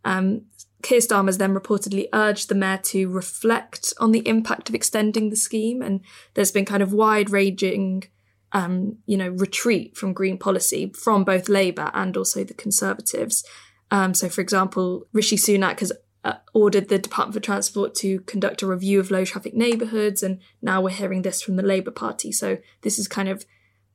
Um, 0.04 0.42
Keir 0.82 1.00
Starmer's 1.00 1.38
then 1.38 1.56
reportedly 1.56 2.06
urged 2.12 2.48
the 2.48 2.54
mayor 2.54 2.78
to 2.84 3.08
reflect 3.08 3.92
on 3.98 4.12
the 4.12 4.24
impact 4.28 4.68
of 4.68 4.76
extending 4.76 5.30
the 5.30 5.34
scheme, 5.34 5.82
and 5.82 6.02
there's 6.34 6.52
been 6.52 6.64
kind 6.64 6.84
of 6.84 6.92
wide 6.92 7.30
ranging 7.30 8.04
um, 8.52 8.98
you 9.06 9.16
know, 9.16 9.28
retreat 9.28 9.96
from 9.96 10.12
green 10.12 10.38
policy 10.38 10.92
from 10.96 11.24
both 11.24 11.48
Labour 11.48 11.90
and 11.94 12.16
also 12.16 12.44
the 12.44 12.54
Conservatives. 12.54 13.44
Um, 13.90 14.14
so, 14.14 14.28
for 14.28 14.40
example, 14.40 15.06
Rishi 15.12 15.36
Sunak 15.36 15.80
has 15.80 15.92
uh, 16.24 16.34
ordered 16.54 16.88
the 16.88 16.98
Department 16.98 17.34
for 17.34 17.40
Transport 17.40 17.94
to 17.96 18.20
conduct 18.20 18.62
a 18.62 18.66
review 18.66 19.00
of 19.00 19.10
low 19.10 19.24
traffic 19.24 19.54
neighbourhoods, 19.54 20.22
and 20.22 20.40
now 20.62 20.80
we're 20.80 20.90
hearing 20.90 21.22
this 21.22 21.42
from 21.42 21.56
the 21.56 21.62
Labour 21.62 21.90
Party. 21.90 22.32
So, 22.32 22.58
this 22.82 22.98
is 22.98 23.08
kind 23.08 23.28
of 23.28 23.44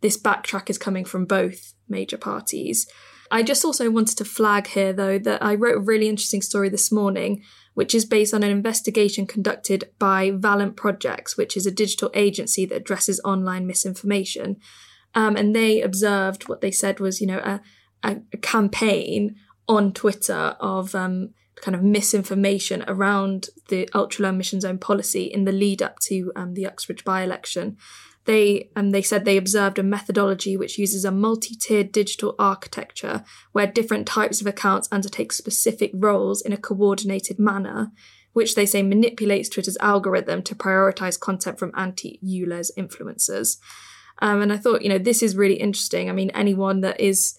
this 0.01 0.21
backtrack 0.21 0.69
is 0.69 0.77
coming 0.77 1.05
from 1.05 1.25
both 1.25 1.73
major 1.87 2.17
parties. 2.17 2.87
I 3.33 3.43
just 3.43 3.65
also 3.65 3.89
wanted 3.89 4.17
to 4.19 4.25
flag 4.25 4.67
here, 4.67 4.93
though, 4.93 5.19
that 5.19 5.43
I 5.43 5.55
wrote 5.55 5.75
a 5.75 5.81
really 5.81 6.07
interesting 6.07 6.41
story 6.41 6.69
this 6.69 6.91
morning 6.91 7.43
which 7.73 7.95
is 7.95 8.05
based 8.05 8.33
on 8.33 8.43
an 8.43 8.51
investigation 8.51 9.25
conducted 9.25 9.89
by 9.97 10.31
Valent 10.31 10.75
Projects, 10.75 11.37
which 11.37 11.57
is 11.57 11.65
a 11.65 11.71
digital 11.71 12.11
agency 12.13 12.65
that 12.65 12.75
addresses 12.75 13.19
online 13.25 13.65
misinformation. 13.65 14.57
Um, 15.15 15.35
and 15.35 15.55
they 15.55 15.81
observed 15.81 16.47
what 16.47 16.61
they 16.61 16.71
said 16.71 16.99
was, 16.99 17.21
you 17.21 17.27
know, 17.27 17.39
a, 17.39 17.61
a, 18.03 18.37
campaign 18.37 19.35
on 19.67 19.93
Twitter 19.93 20.55
of 20.59 20.95
um, 20.95 21.29
kind 21.55 21.75
of 21.75 21.83
misinformation 21.83 22.83
around 22.87 23.47
the 23.69 23.87
ultra 23.93 24.23
low 24.23 24.29
emission 24.29 24.59
zone 24.59 24.79
policy 24.79 25.23
in 25.23 25.45
the 25.45 25.51
lead 25.51 25.81
up 25.81 25.99
to 25.99 26.31
um, 26.35 26.53
the 26.55 26.65
Uxbridge 26.65 27.03
by 27.03 27.21
election. 27.21 27.77
They 28.25 28.69
um, 28.75 28.91
they 28.91 29.01
said 29.01 29.25
they 29.25 29.37
observed 29.37 29.77
a 29.77 29.83
methodology 29.83 30.55
which 30.55 30.77
uses 30.77 31.03
a 31.03 31.11
multi-tiered 31.11 31.91
digital 31.91 32.35
architecture 32.39 33.23
where 33.51 33.67
different 33.67 34.07
types 34.07 34.39
of 34.39 34.47
accounts 34.47 34.87
undertake 34.91 35.33
specific 35.33 35.91
roles 35.93 36.41
in 36.41 36.53
a 36.53 36.57
coordinated 36.57 37.37
manner, 37.37 37.91
which 38.31 38.55
they 38.55 38.65
say 38.65 38.81
manipulates 38.81 39.49
Twitter's 39.49 39.77
algorithm 39.81 40.41
to 40.43 40.55
prioritize 40.55 41.19
content 41.19 41.59
from 41.59 41.73
anti-ULEZ 41.75 42.71
influencers. 42.77 43.57
Um, 44.19 44.41
and 44.41 44.53
I 44.53 44.57
thought, 44.57 44.83
you 44.83 44.89
know, 44.89 44.99
this 44.99 45.21
is 45.21 45.35
really 45.35 45.55
interesting. 45.55 46.09
I 46.09 46.13
mean, 46.13 46.29
anyone 46.31 46.81
that 46.81 47.01
is 47.01 47.37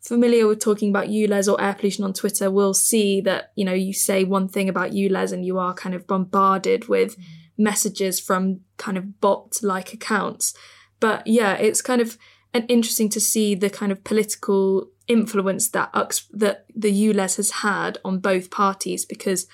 familiar 0.00 0.46
with 0.46 0.58
talking 0.58 0.90
about 0.90 1.08
ULEZ 1.08 1.50
or 1.50 1.60
air 1.60 1.74
pollution 1.74 2.04
on 2.04 2.12
Twitter 2.12 2.50
will 2.50 2.74
see 2.74 3.20
that, 3.22 3.52
you 3.54 3.64
know, 3.64 3.72
you 3.72 3.92
say 3.92 4.24
one 4.24 4.48
thing 4.48 4.68
about 4.68 4.90
ULEZ 4.90 5.32
and 5.32 5.46
you 5.46 5.58
are 5.58 5.74
kind 5.74 5.94
of 5.94 6.06
bombarded 6.06 6.88
with 6.88 7.16
messages 7.56 8.20
from 8.20 8.60
kind 8.76 8.96
of 8.98 9.20
bot 9.20 9.58
like 9.62 9.92
accounts. 9.92 10.54
But 11.00 11.26
yeah, 11.26 11.54
it's 11.54 11.82
kind 11.82 12.00
of 12.00 12.18
and 12.52 12.64
interesting 12.70 13.08
to 13.10 13.20
see 13.20 13.54
the 13.54 13.68
kind 13.70 13.90
of 13.90 14.04
political 14.04 14.88
influence 15.08 15.68
that 15.70 15.90
Ux- 15.92 16.28
that 16.32 16.64
the 16.74 16.90
ULEZ 16.90 17.36
has 17.36 17.50
had 17.50 17.98
on 18.04 18.18
both 18.20 18.50
parties 18.50 19.04
because 19.04 19.46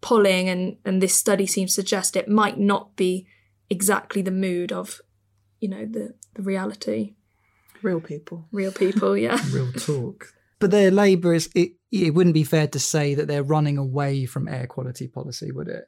polling 0.00 0.48
and 0.48 0.76
and 0.84 1.02
this 1.02 1.14
study 1.14 1.46
seems 1.46 1.70
to 1.70 1.80
suggest 1.82 2.14
it 2.16 2.28
might 2.28 2.58
not 2.58 2.94
be 2.96 3.26
exactly 3.70 4.22
the 4.22 4.30
mood 4.30 4.70
of 4.70 5.00
you 5.60 5.68
know 5.68 5.86
the 5.86 6.14
the 6.34 6.42
reality 6.42 7.14
Real 7.82 8.00
people. 8.00 8.46
real 8.52 8.72
people 8.72 9.16
yeah 9.16 9.38
Real 9.52 9.72
talk. 9.72 10.32
But 10.58 10.70
their 10.70 10.90
Labour 10.90 11.34
is 11.34 11.50
it. 11.54 11.72
It 11.92 12.14
wouldn't 12.14 12.34
be 12.34 12.44
fair 12.44 12.66
to 12.68 12.78
say 12.78 13.14
that 13.14 13.28
they're 13.28 13.42
running 13.42 13.76
away 13.78 14.26
from 14.26 14.48
air 14.48 14.66
quality 14.66 15.06
policy, 15.06 15.50
would 15.52 15.68
it? 15.68 15.84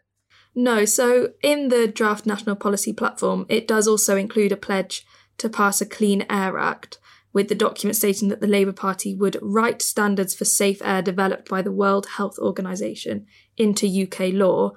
No, 0.61 0.85
so 0.85 1.35
in 1.41 1.69
the 1.69 1.87
draft 1.87 2.27
national 2.27 2.57
policy 2.57 2.93
platform, 2.93 3.47
it 3.49 3.69
does 3.69 3.87
also 3.87 4.17
include 4.17 4.51
a 4.51 4.57
pledge 4.57 5.07
to 5.37 5.49
pass 5.49 5.81
a 5.81 5.87
Clean 5.87 6.27
Air 6.29 6.59
Act, 6.59 6.99
with 7.33 7.47
the 7.47 7.55
document 7.55 7.95
stating 7.95 8.27
that 8.27 8.41
the 8.41 8.49
Labour 8.49 8.73
Party 8.73 9.15
would 9.15 9.39
write 9.41 9.81
standards 9.83 10.35
for 10.35 10.45
safe 10.45 10.83
air 10.83 11.01
developed 11.01 11.49
by 11.49 11.63
the 11.63 11.71
World 11.71 12.07
Health 12.17 12.41
Organization 12.41 13.25
into 13.57 13.87
UK 13.87 14.33
law. 14.33 14.73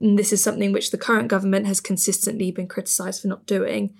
And 0.00 0.18
this 0.18 0.32
is 0.32 0.42
something 0.42 0.72
which 0.72 0.90
the 0.90 0.98
current 0.98 1.28
government 1.28 1.66
has 1.66 1.80
consistently 1.80 2.50
been 2.50 2.66
criticised 2.66 3.22
for 3.22 3.28
not 3.28 3.46
doing. 3.46 3.94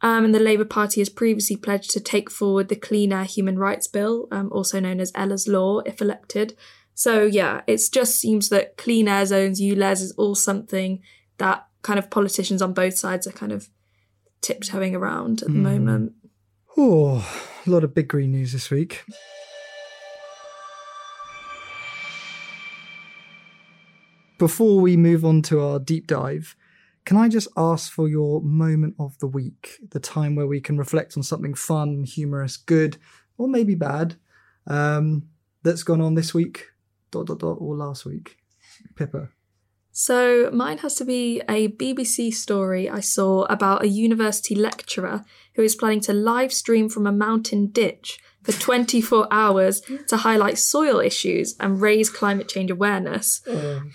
Um, 0.00 0.24
and 0.24 0.34
the 0.34 0.40
Labour 0.40 0.64
Party 0.64 1.02
has 1.02 1.10
previously 1.10 1.56
pledged 1.56 1.90
to 1.90 2.00
take 2.00 2.30
forward 2.30 2.70
the 2.70 2.76
Clean 2.76 3.12
Air 3.12 3.24
Human 3.24 3.58
Rights 3.58 3.86
Bill, 3.86 4.28
um, 4.32 4.50
also 4.50 4.80
known 4.80 4.98
as 4.98 5.12
Ella's 5.14 5.46
Law, 5.46 5.80
if 5.80 6.00
elected. 6.00 6.56
So 6.94 7.24
yeah, 7.24 7.62
it 7.66 7.80
just 7.92 8.20
seems 8.20 8.48
that 8.48 8.76
clean 8.76 9.08
air 9.08 9.26
zones, 9.26 9.60
ULEZ 9.60 10.00
is 10.00 10.12
all 10.12 10.34
something 10.34 11.02
that 11.38 11.66
kind 11.82 11.98
of 11.98 12.08
politicians 12.10 12.62
on 12.62 12.72
both 12.72 12.96
sides 12.96 13.26
are 13.26 13.32
kind 13.32 13.52
of 13.52 13.68
tiptoeing 14.40 14.94
around 14.94 15.42
at 15.42 15.48
the 15.48 15.54
moment. 15.54 16.12
Oh, 16.76 17.26
a 17.66 17.70
lot 17.70 17.84
of 17.84 17.94
big 17.94 18.08
green 18.08 18.32
news 18.32 18.52
this 18.52 18.70
week. 18.70 19.04
Before 24.38 24.80
we 24.80 24.96
move 24.96 25.24
on 25.24 25.42
to 25.42 25.60
our 25.60 25.78
deep 25.78 26.06
dive, 26.06 26.56
can 27.04 27.16
I 27.16 27.28
just 27.28 27.48
ask 27.56 27.92
for 27.92 28.08
your 28.08 28.40
moment 28.42 28.96
of 28.98 29.18
the 29.18 29.26
week, 29.26 29.78
the 29.90 30.00
time 30.00 30.34
where 30.34 30.46
we 30.46 30.60
can 30.60 30.76
reflect 30.76 31.16
on 31.16 31.22
something 31.22 31.54
fun, 31.54 32.04
humorous, 32.04 32.56
good, 32.56 32.96
or 33.38 33.46
maybe 33.46 33.74
bad, 33.74 34.16
um, 34.66 35.24
that's 35.62 35.82
gone 35.82 36.00
on 36.00 36.14
this 36.14 36.34
week, 36.34 36.70
dot 37.14 37.26
dot 37.26 37.38
dot, 37.38 37.56
or 37.60 37.76
last 37.76 38.04
week? 38.04 38.36
Pippa. 38.96 39.30
So 39.96 40.50
mine 40.52 40.78
has 40.78 40.96
to 40.96 41.04
be 41.04 41.40
a 41.48 41.68
BBC 41.68 42.34
story 42.34 42.90
I 42.90 42.98
saw 42.98 43.44
about 43.44 43.84
a 43.84 43.88
university 43.88 44.56
lecturer 44.56 45.24
who 45.54 45.62
is 45.62 45.76
planning 45.76 46.00
to 46.00 46.12
live 46.12 46.52
stream 46.52 46.88
from 46.88 47.06
a 47.06 47.12
mountain 47.12 47.68
ditch 47.68 48.18
for 48.42 48.50
24 48.52 49.28
hours 49.30 49.82
to 50.08 50.16
highlight 50.16 50.58
soil 50.58 50.98
issues 50.98 51.54
and 51.60 51.80
raise 51.80 52.10
climate 52.10 52.48
change 52.48 52.72
awareness. 52.72 53.40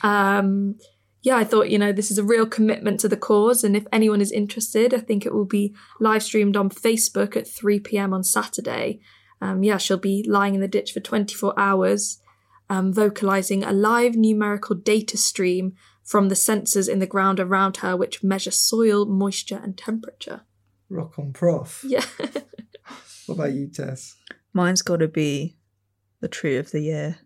Um, 0.02 0.76
yeah, 1.22 1.36
I 1.36 1.44
thought, 1.44 1.70
you 1.70 1.78
know, 1.78 1.92
this 1.92 2.12
is 2.12 2.18
a 2.18 2.24
real 2.24 2.46
commitment 2.46 3.02
to 3.02 3.10
the 3.10 3.18
cause. 3.18 3.66
And 3.66 3.76
if 3.76 3.86
anyone 3.92 4.22
is 4.22 4.32
interested, 4.32 4.94
I 4.94 5.00
think 5.00 5.26
it 5.26 5.34
will 5.34 5.46
be 5.46 5.76
live 6.00 6.24
streamed 6.24 6.56
on 6.56 6.70
Facebook 6.70 7.36
at 7.36 7.48
3 7.48 7.80
pm 7.82 8.14
on 8.14 8.24
Saturday. 8.24 9.02
Um, 9.42 9.64
yeah, 9.64 9.78
she'll 9.78 9.98
be 9.98 10.24
lying 10.28 10.56
in 10.56 10.62
the 10.62 10.68
ditch 10.68 10.94
for 10.94 11.02
24 11.02 11.54
hours, 11.60 12.19
um, 12.70 12.94
vocalizing 12.94 13.64
a 13.64 13.72
live 13.72 14.16
numerical 14.16 14.76
data 14.76 15.18
stream 15.18 15.74
from 16.04 16.30
the 16.30 16.36
sensors 16.36 16.90
in 16.90 17.00
the 17.00 17.08
ground 17.08 17.40
around 17.40 17.78
her, 17.78 17.96
which 17.96 18.24
measure 18.24 18.52
soil, 18.52 19.06
moisture, 19.06 19.60
and 19.64 19.78
temperature. 19.78 20.42
Rock 20.90 21.20
on, 21.20 21.34
prof. 21.34 21.84
Yeah. 21.88 22.06
What 23.30 23.36
about 23.36 23.54
you, 23.54 23.68
Tess? 23.68 24.16
Mine's 24.54 24.82
got 24.82 24.98
to 24.98 25.08
be 25.08 25.56
the 26.20 26.28
tree 26.28 26.58
of 26.58 26.72
the 26.72 26.80
year 26.80 27.20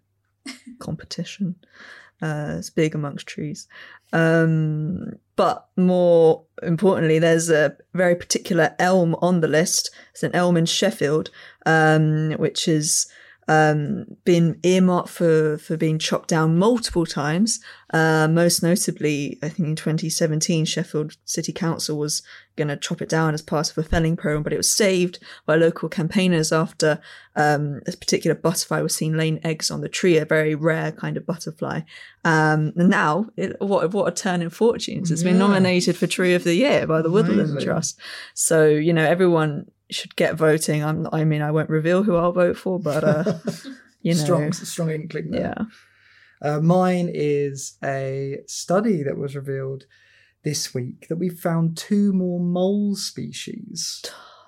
competition. 0.79 1.55
Uh, 2.21 2.55
it's 2.57 2.69
big 2.69 2.93
amongst 2.93 3.25
trees. 3.25 3.69
Um, 4.11 5.13
but 5.37 5.69
more 5.77 6.43
importantly, 6.61 7.19
there's 7.19 7.49
a 7.49 7.77
very 7.93 8.15
particular 8.15 8.75
elm 8.79 9.15
on 9.21 9.39
the 9.39 9.47
list. 9.47 9.91
It's 10.11 10.23
an 10.23 10.35
elm 10.35 10.57
in 10.57 10.65
Sheffield, 10.65 11.31
um, 11.65 12.33
which 12.33 12.65
has 12.65 13.07
um, 13.47 14.05
been 14.25 14.59
earmarked 14.63 15.09
for, 15.09 15.57
for 15.57 15.77
being 15.77 15.99
chopped 15.99 16.29
down 16.29 16.57
multiple 16.57 17.05
times. 17.05 17.59
Uh, 17.93 18.27
most 18.27 18.63
notably, 18.63 19.37
I 19.43 19.49
think 19.49 19.67
in 19.69 19.75
2017, 19.75 20.65
Sheffield 20.65 21.17
City 21.25 21.51
Council 21.53 21.97
was 21.97 22.23
going 22.55 22.67
to 22.67 22.77
chop 22.77 23.01
it 23.01 23.09
down 23.09 23.33
as 23.33 23.41
part 23.41 23.69
of 23.69 23.77
a 23.77 23.83
felling 23.83 24.15
program, 24.15 24.43
but 24.43 24.53
it 24.53 24.57
was 24.57 24.71
saved 24.73 25.19
by 25.45 25.55
local 25.55 25.89
campaigners 25.89 26.51
after 26.51 26.99
um, 27.35 27.81
this 27.85 27.95
particular 27.95 28.33
butterfly 28.35 28.81
was 28.81 28.95
seen 28.95 29.17
laying 29.17 29.43
eggs 29.45 29.69
on 29.69 29.81
the 29.81 29.89
tree, 29.89 30.17
a 30.17 30.25
very 30.25 30.55
rare 30.55 30.91
kind 30.91 31.17
of 31.17 31.25
butterfly. 31.25 31.81
Um, 32.23 32.73
and 32.75 32.89
now, 32.89 33.27
it, 33.37 33.59
what 33.59 33.91
what 33.91 34.07
a 34.07 34.15
turn 34.15 34.41
in 34.41 34.49
fortunes! 34.49 35.11
It's 35.11 35.23
been 35.23 35.33
Yeah. 35.35 35.39
nominated 35.47 35.97
for 35.97 36.07
Tree 36.07 36.33
of 36.33 36.43
the 36.43 36.55
Year 36.55 36.87
by 36.87 37.01
the 37.01 37.11
Woodland 37.11 37.41
Amazing. 37.41 37.61
Trust. 37.67 37.99
So 38.33 38.67
you 38.67 38.93
know, 38.93 39.03
everyone 39.03 39.69
should 39.93 40.15
get 40.15 40.35
voting. 40.35 40.83
I'm, 40.83 41.07
I 41.11 41.23
mean, 41.23 41.41
I 41.41 41.51
won't 41.51 41.69
reveal 41.69 42.03
who 42.03 42.15
I'll 42.15 42.31
vote 42.31 42.57
for, 42.57 42.79
but 42.79 43.03
uh, 43.03 43.33
you 44.01 44.13
know, 44.13 44.19
strong, 44.19 44.53
strong 44.53 44.91
inkling 44.91 45.31
there. 45.31 45.55
yeah. 45.57 45.65
Uh, 46.43 46.59
mine 46.59 47.09
is 47.13 47.77
a 47.83 48.39
study 48.47 49.01
that 49.03 49.17
was 49.17 49.35
revealed 49.35 49.85
this 50.43 50.73
week 50.73 51.07
that 51.07 51.15
we 51.15 51.29
found 51.29 51.77
two 51.77 52.11
more 52.11 52.39
mole 52.39 52.95
species 52.95 54.03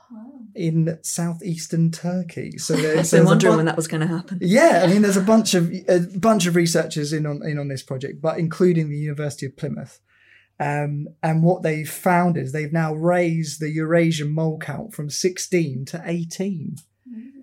in 0.55 0.99
southeastern 1.01 1.91
Turkey. 1.91 2.57
So 2.57 2.73
I've 2.75 2.81
been 2.81 2.93
there's 2.95 3.13
wondering 3.13 3.53
bu- 3.53 3.57
when 3.57 3.65
that 3.67 3.77
was 3.77 3.87
going 3.87 4.01
to 4.01 4.07
happen. 4.07 4.39
yeah, 4.41 4.81
I 4.83 4.87
mean, 4.87 5.01
there's 5.01 5.17
a 5.17 5.21
bunch 5.21 5.53
of 5.53 5.71
a 5.87 5.99
bunch 6.17 6.45
of 6.45 6.55
researchers 6.55 7.13
in 7.13 7.25
on 7.25 7.41
in 7.47 7.57
on 7.57 7.69
this 7.69 7.83
project, 7.83 8.21
but 8.21 8.37
including 8.37 8.89
the 8.89 8.97
University 8.97 9.45
of 9.45 9.55
Plymouth. 9.55 9.99
Um, 10.59 11.09
and 11.21 11.43
what 11.43 11.63
they've 11.63 11.89
found 11.89 12.37
is 12.37 12.51
they've 12.51 12.71
now 12.71 12.93
raised 12.93 13.59
the 13.59 13.69
Eurasian 13.69 14.33
mole 14.33 14.57
count 14.57 14.93
from 14.93 15.09
16 15.09 15.85
to 15.85 16.01
18 16.05 16.77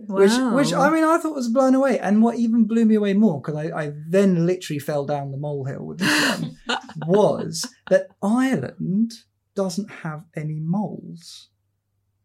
which 0.07 0.31
Wow. 0.31 0.55
which 0.57 0.72
I 0.72 0.90
mean 0.90 1.05
I 1.05 1.18
thought 1.18 1.35
was 1.35 1.48
blown 1.48 1.75
away, 1.75 1.98
and 1.98 2.22
what 2.22 2.37
even 2.37 2.64
blew 2.64 2.85
me 2.85 2.96
away 2.96 3.14
more 3.14 3.40
because 3.40 3.57
I, 3.57 3.85
I 3.85 3.92
then 4.09 4.46
literally 4.46 4.79
fell 4.79 5.07
down 5.07 5.31
the 5.31 5.37
molehill 5.37 5.85
with 5.87 5.98
this 5.98 6.40
one 6.40 6.57
was 7.07 7.68
that 7.88 8.09
Ireland 8.22 9.12
doesn't 9.55 9.90
have 9.90 10.25
any 10.35 10.59
moles, 10.59 11.48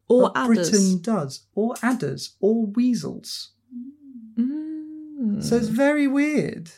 or 0.07 0.31
adders. 0.35 0.71
Britain 0.71 1.01
does, 1.01 1.45
or 1.53 1.75
adders, 1.81 2.35
or 2.39 2.65
weasels. 2.65 3.51
Mm. 4.37 5.43
So 5.43 5.55
it's 5.55 5.67
very 5.67 6.07
weird. 6.07 6.71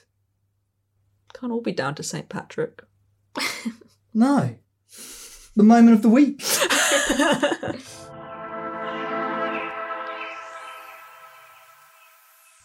can't 1.33 1.51
all 1.51 1.61
be 1.61 1.71
down 1.71 1.95
to 1.95 2.03
St 2.03 2.29
Patrick. 2.29 2.81
No, 4.13 4.55
the 5.55 5.63
moment 5.63 5.95
of 5.95 6.01
the 6.01 6.09
week. 6.09 6.41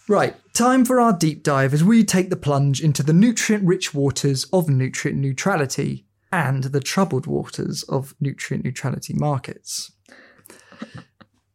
Right, 0.06 0.36
time 0.52 0.84
for 0.84 1.00
our 1.00 1.14
deep 1.14 1.42
dive 1.42 1.72
as 1.72 1.82
we 1.82 2.04
take 2.04 2.28
the 2.28 2.36
plunge 2.36 2.82
into 2.82 3.02
the 3.02 3.14
nutrient 3.14 3.64
rich 3.64 3.94
waters 3.94 4.44
of 4.52 4.68
nutrient 4.68 5.18
neutrality 5.18 6.06
and 6.30 6.64
the 6.64 6.80
troubled 6.80 7.26
waters 7.26 7.84
of 7.84 8.14
nutrient 8.20 8.66
neutrality 8.66 9.14
markets. 9.14 9.92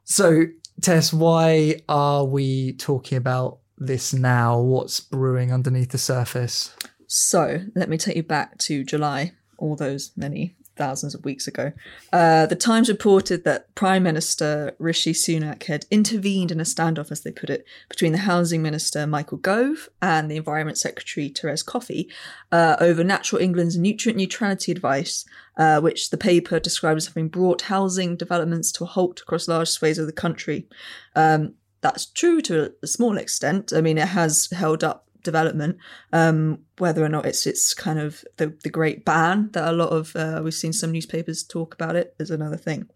So, 0.03 0.45
Tess, 0.81 1.13
why 1.13 1.81
are 1.87 2.25
we 2.25 2.73
talking 2.73 3.19
about 3.19 3.59
this 3.77 4.13
now? 4.13 4.59
What's 4.59 4.99
brewing 4.99 5.53
underneath 5.53 5.91
the 5.91 5.99
surface? 5.99 6.73
So 7.05 7.61
let 7.75 7.87
me 7.87 7.97
take 7.99 8.15
you 8.15 8.23
back 8.23 8.57
to 8.59 8.83
July, 8.83 9.33
all 9.59 9.75
those 9.75 10.11
many 10.17 10.55
thousands 10.79 11.13
of 11.13 11.25
weeks 11.25 11.45
ago. 11.45 11.73
Uh, 12.13 12.45
the 12.45 12.55
Times 12.55 12.87
reported 12.87 13.43
that 13.43 13.75
Prime 13.75 14.01
Minister 14.01 14.75
Rishi 14.79 15.11
Sunak 15.11 15.63
had 15.63 15.85
intervened 15.91 16.51
in 16.51 16.59
a 16.61 16.63
standoff, 16.63 17.11
as 17.11 17.21
they 17.21 17.31
put 17.31 17.49
it, 17.49 17.65
between 17.89 18.13
the 18.13 18.19
Housing 18.19 18.61
Minister 18.61 19.05
Michael 19.05 19.37
Gove 19.37 19.89
and 20.01 20.31
the 20.31 20.37
Environment 20.37 20.77
Secretary 20.77 21.27
Therese 21.27 21.63
Coffey 21.63 22.09
uh, 22.53 22.77
over 22.79 23.03
Natural 23.03 23.41
England's 23.41 23.77
nutrient 23.77 24.17
neutrality 24.17 24.71
advice, 24.71 25.25
uh, 25.57 25.81
which 25.81 26.09
the 26.09 26.17
paper 26.17 26.59
described 26.59 26.97
as 26.97 27.07
having 27.07 27.27
brought 27.27 27.63
housing 27.63 28.15
developments 28.15 28.71
to 28.71 28.85
a 28.85 28.87
halt 28.87 29.19
across 29.19 29.49
large 29.49 29.67
swathes 29.67 29.99
of 29.99 30.07
the 30.07 30.13
country. 30.13 30.65
Um, 31.13 31.55
that's 31.81 32.05
true 32.05 32.41
to 32.41 32.73
a 32.81 32.87
small 32.87 33.17
extent. 33.17 33.73
I 33.73 33.81
mean, 33.81 33.97
it 33.97 34.07
has 34.07 34.49
held 34.51 34.83
up 34.83 35.08
development. 35.23 35.77
Um, 36.13 36.59
whether 36.77 37.03
or 37.03 37.09
not 37.09 37.25
it's 37.25 37.45
it's 37.45 37.73
kind 37.73 37.99
of 37.99 38.23
the 38.37 38.55
the 38.63 38.69
great 38.69 39.05
ban 39.05 39.49
that 39.53 39.67
a 39.67 39.71
lot 39.71 39.89
of 39.89 40.15
uh, 40.15 40.41
we've 40.43 40.53
seen 40.53 40.73
some 40.73 40.91
newspapers 40.91 41.43
talk 41.43 41.73
about 41.73 41.95
it 41.95 42.15
is 42.19 42.31
another 42.31 42.57
thing. 42.57 42.89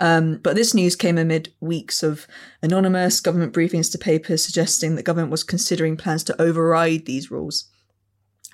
Um, 0.00 0.38
but 0.42 0.56
this 0.56 0.74
news 0.74 0.96
came 0.96 1.18
amid 1.18 1.52
weeks 1.60 2.02
of 2.02 2.26
anonymous 2.62 3.20
government 3.20 3.52
briefings 3.52 3.90
to 3.92 3.98
papers 3.98 4.44
suggesting 4.44 4.96
that 4.96 5.04
government 5.04 5.30
was 5.30 5.44
considering 5.44 5.96
plans 5.96 6.24
to 6.24 6.42
override 6.42 7.06
these 7.06 7.30
rules, 7.30 7.70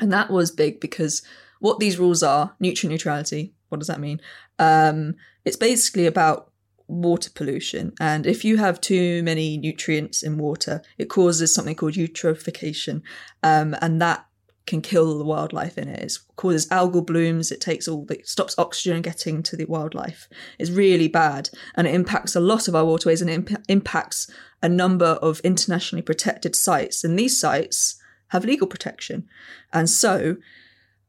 and 0.01 0.13
that 0.13 0.31
was 0.31 0.51
big 0.51 0.81
because 0.81 1.23
what 1.61 1.79
these 1.79 1.99
rules 1.99 2.23
are 2.23 2.55
nutrient 2.61 2.93
neutrality. 2.93 3.55
What 3.69 3.79
does 3.79 3.89
that 3.89 4.01
mean? 4.01 4.21
Um, 4.59 5.15
it's 5.45 5.57
basically 5.57 6.07
about 6.07 6.52
water 6.89 7.31
pollution. 7.35 7.93
And 8.01 8.27
if 8.27 8.45
you 8.45 8.57
have 8.59 8.81
too 8.81 9.23
many 9.23 9.57
nutrients 9.57 10.23
in 10.23 10.39
water, 10.39 10.83
it 10.99 11.09
causes 11.09 11.55
something 11.55 11.75
called 11.75 11.95
eutrophication. 11.95 13.03
Um, 13.43 13.77
and 13.81 14.01
that 14.01 14.27
can 14.67 14.81
kill 14.81 15.19
the 15.19 15.25
wildlife 15.25 15.77
in 15.77 15.89
it. 15.89 16.03
It 16.03 16.19
causes 16.37 16.69
algal 16.69 17.05
blooms. 17.05 17.51
It 17.51 17.61
takes 17.61 17.89
all 17.89 18.05
the 18.05 18.21
stops 18.25 18.55
oxygen 18.59 19.03
getting 19.03 19.43
to 19.45 19.57
the 19.57 19.65
wildlife. 19.65 20.29
It's 20.59 20.71
really 20.71 21.09
bad, 21.09 21.51
and 21.75 21.87
it 21.87 21.95
impacts 21.95 22.37
a 22.37 22.41
lot 22.41 22.69
of 22.69 22.75
our 22.75 22.85
waterways, 22.85 23.21
and 23.21 23.31
it 23.31 23.35
imp- 23.35 23.65
impacts 23.69 24.31
a 24.63 24.69
number 24.69 25.07
of 25.07 25.41
internationally 25.41 26.03
protected 26.03 26.55
sites. 26.55 27.03
And 27.03 27.19
these 27.19 27.39
sites 27.39 27.97
have 28.29 28.45
legal 28.45 28.67
protection, 28.67 29.27
and 29.73 29.91
so, 29.91 30.37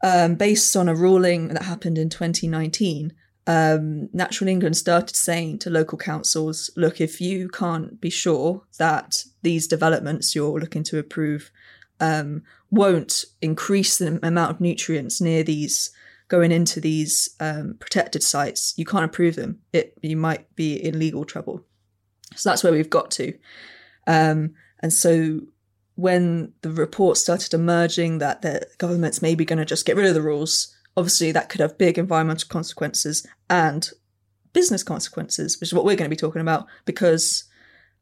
um, 0.03 0.35
based 0.35 0.75
on 0.75 0.89
a 0.89 0.95
ruling 0.95 1.49
that 1.49 1.63
happened 1.63 1.97
in 1.97 2.09
2019. 2.09 3.13
Um, 3.45 4.09
Natural 4.13 4.47
England 4.47 4.77
started 4.77 5.15
saying 5.15 5.59
to 5.59 5.69
local 5.69 5.97
councils, 5.97 6.69
look, 6.77 7.01
if 7.01 7.19
you 7.19 7.49
can't 7.49 7.99
be 7.99 8.09
sure 8.09 8.63
that 8.77 9.25
these 9.41 9.67
developments 9.67 10.33
you're 10.33 10.59
looking 10.59 10.83
to 10.83 10.99
approve 10.99 11.51
um, 11.99 12.43
won't 12.71 13.25
increase 13.41 13.97
the 13.97 14.19
amount 14.25 14.51
of 14.51 14.61
nutrients 14.61 15.19
near 15.19 15.43
these 15.43 15.91
going 16.29 16.51
into 16.51 16.79
these 16.79 17.35
um, 17.39 17.75
protected 17.79 18.23
sites, 18.23 18.73
you 18.77 18.85
can't 18.85 19.05
approve 19.05 19.35
them. 19.35 19.59
It 19.71 19.93
you 20.01 20.17
might 20.17 20.55
be 20.55 20.73
in 20.75 20.97
legal 20.97 21.25
trouble. 21.25 21.63
So 22.35 22.49
that's 22.49 22.63
where 22.63 22.73
we've 22.73 22.89
got 22.89 23.11
to. 23.11 23.33
Um, 24.07 24.55
and 24.79 24.91
so 24.91 25.41
when 25.95 26.53
the 26.61 26.71
reports 26.71 27.21
started 27.21 27.53
emerging 27.53 28.17
that 28.17 28.41
the 28.41 28.65
government's 28.79 29.21
maybe 29.21 29.45
going 29.45 29.59
to 29.59 29.65
just 29.65 29.85
get 29.85 29.95
rid 29.95 30.07
of 30.07 30.15
the 30.15 30.21
rules, 30.21 30.72
obviously 30.95 31.31
that 31.31 31.49
could 31.49 31.61
have 31.61 31.77
big 31.77 31.97
environmental 31.97 32.47
consequences 32.49 33.25
and 33.49 33.89
business 34.53 34.83
consequences, 34.83 35.59
which 35.59 35.69
is 35.69 35.73
what 35.73 35.85
we're 35.85 35.95
going 35.95 36.09
to 36.09 36.15
be 36.15 36.19
talking 36.19 36.41
about 36.41 36.67
because 36.85 37.45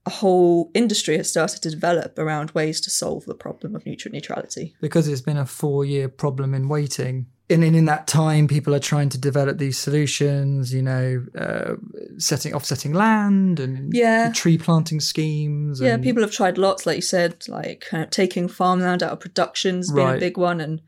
a 0.05 0.09
whole 0.09 0.71
industry 0.73 1.15
has 1.15 1.29
started 1.29 1.61
to 1.61 1.69
develop 1.69 2.17
around 2.17 2.51
ways 2.51 2.81
to 2.81 2.89
solve 2.89 3.23
the 3.25 3.35
problem 3.35 3.75
of 3.75 3.85
nutrient 3.85 4.13
neutrality. 4.15 4.75
Because 4.81 5.07
it's 5.07 5.21
been 5.21 5.37
a 5.37 5.45
four 5.45 5.85
year 5.85 6.09
problem 6.09 6.53
in 6.53 6.67
waiting. 6.67 7.27
And 7.51 7.63
in, 7.65 7.75
in 7.75 7.85
that 7.85 8.07
time, 8.07 8.47
people 8.47 8.73
are 8.73 8.79
trying 8.79 9.09
to 9.09 9.17
develop 9.17 9.57
these 9.57 9.77
solutions, 9.77 10.73
you 10.73 10.81
know, 10.81 11.25
uh, 11.37 11.73
setting 12.17 12.53
offsetting 12.55 12.93
land 12.93 13.59
and 13.59 13.93
Yeah. 13.93 14.31
tree 14.33 14.57
planting 14.57 15.01
schemes. 15.01 15.81
Yeah, 15.81 15.97
people 15.97 16.23
have 16.23 16.31
tried 16.31 16.57
lots, 16.57 16.85
like 16.85 16.95
you 16.95 17.01
said, 17.01 17.43
like 17.47 17.85
kind 17.89 18.03
of 18.03 18.09
taking 18.09 18.47
farmland 18.47 19.03
out 19.03 19.11
of 19.11 19.19
productions 19.19 19.91
being 19.91 20.07
Right. 20.07 20.15
a 20.17 20.19
big 20.19 20.37
one 20.37 20.61
and 20.61 20.81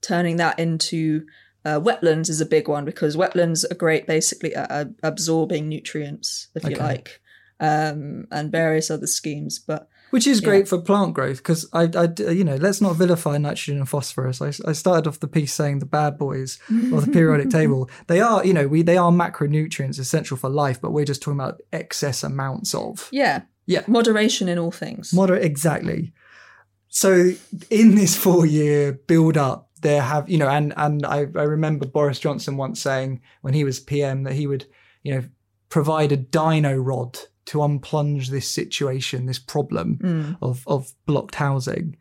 turning 0.00 0.36
that 0.38 0.58
into 0.58 1.26
uh, 1.66 1.80
wetlands 1.88 2.28
is 2.30 2.40
a 2.40 2.46
big 2.56 2.66
one 2.68 2.84
because 2.84 3.16
wetlands 3.16 3.60
are 3.70 3.74
great 3.84 4.06
basically 4.06 4.54
at 4.54 4.70
uh, 4.70 4.84
absorbing 5.02 5.68
nutrients, 5.68 6.48
if 6.54 6.62
you 6.70 6.76
like, 6.76 7.20
um, 7.60 8.26
and 8.30 8.52
various 8.52 8.90
other 8.90 9.06
schemes. 9.08 9.58
But 9.58 9.88
Which 10.10 10.26
is 10.26 10.40
Yeah. 10.40 10.48
great 10.50 10.68
for 10.68 10.78
plant 10.80 11.14
growth 11.14 11.38
because 11.38 11.62
I, 11.72 11.84
I, 12.02 12.08
you 12.30 12.44
know, 12.44 12.56
let's 12.66 12.80
not 12.80 12.96
vilify 12.96 13.36
nitrogen 13.38 13.78
and 13.78 13.88
phosphorus. 13.88 14.40
I, 14.40 14.52
I 14.70 14.72
started 14.72 15.08
off 15.08 15.18
the 15.20 15.26
piece 15.38 15.52
saying 15.52 15.80
the 15.80 15.86
bad 16.00 16.16
boys 16.18 16.58
of 16.92 17.04
the 17.06 17.10
periodic 17.12 17.50
table. 17.60 17.90
They 18.06 18.20
are, 18.20 18.44
you 18.46 18.54
know, 18.54 18.68
we 18.68 18.82
they 18.82 18.96
are 19.04 19.10
macronutrients 19.10 19.98
essential 19.98 20.36
for 20.36 20.48
life, 20.48 20.78
but 20.80 20.92
we're 20.92 21.04
just 21.12 21.22
talking 21.22 21.40
about 21.40 21.60
excess 21.72 22.22
amounts 22.22 22.74
of. 22.74 23.08
yeah, 23.10 23.42
Yeah. 23.66 23.82
moderation 23.88 24.48
in 24.48 24.58
all 24.58 24.70
things. 24.84 25.12
Moderate, 25.12 25.44
exactly. 25.44 26.12
So 26.88 27.32
in 27.70 27.94
this 27.96 28.16
four 28.16 28.46
year 28.46 28.92
build 28.92 29.36
up, 29.36 29.65
there 29.86 30.02
have, 30.02 30.28
you 30.28 30.38
know, 30.38 30.48
and 30.48 30.74
and 30.76 31.06
I, 31.06 31.18
I 31.18 31.44
remember 31.56 31.86
Boris 31.86 32.18
Johnson 32.18 32.56
once 32.56 32.80
saying 32.82 33.20
when 33.42 33.54
he 33.54 33.62
was 33.64 33.78
PM 33.80 34.24
that 34.24 34.34
he 34.34 34.46
would, 34.46 34.64
you 35.04 35.14
know, 35.14 35.24
provide 35.68 36.10
a 36.12 36.16
Dyno-Rod 36.16 37.18
to 37.46 37.58
unplunge 37.58 38.28
this 38.28 38.50
situation, 38.50 39.26
this 39.26 39.38
problem 39.38 39.98
Mm. 40.02 40.36
of 40.42 40.64
of 40.66 40.92
blocked 41.06 41.36
housing. 41.36 41.96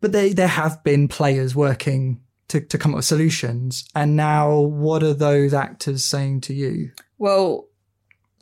But 0.00 0.12
they 0.12 0.32
there 0.32 0.46
have 0.62 0.84
been 0.84 1.08
players 1.08 1.56
working 1.56 2.20
to, 2.48 2.60
to 2.60 2.78
come 2.78 2.92
up 2.92 2.96
with 2.96 3.04
solutions. 3.04 3.84
And 3.94 4.14
now 4.16 4.58
what 4.60 5.02
are 5.02 5.14
those 5.14 5.52
actors 5.52 6.04
saying 6.04 6.42
to 6.42 6.54
you? 6.54 6.92
Well, 7.18 7.65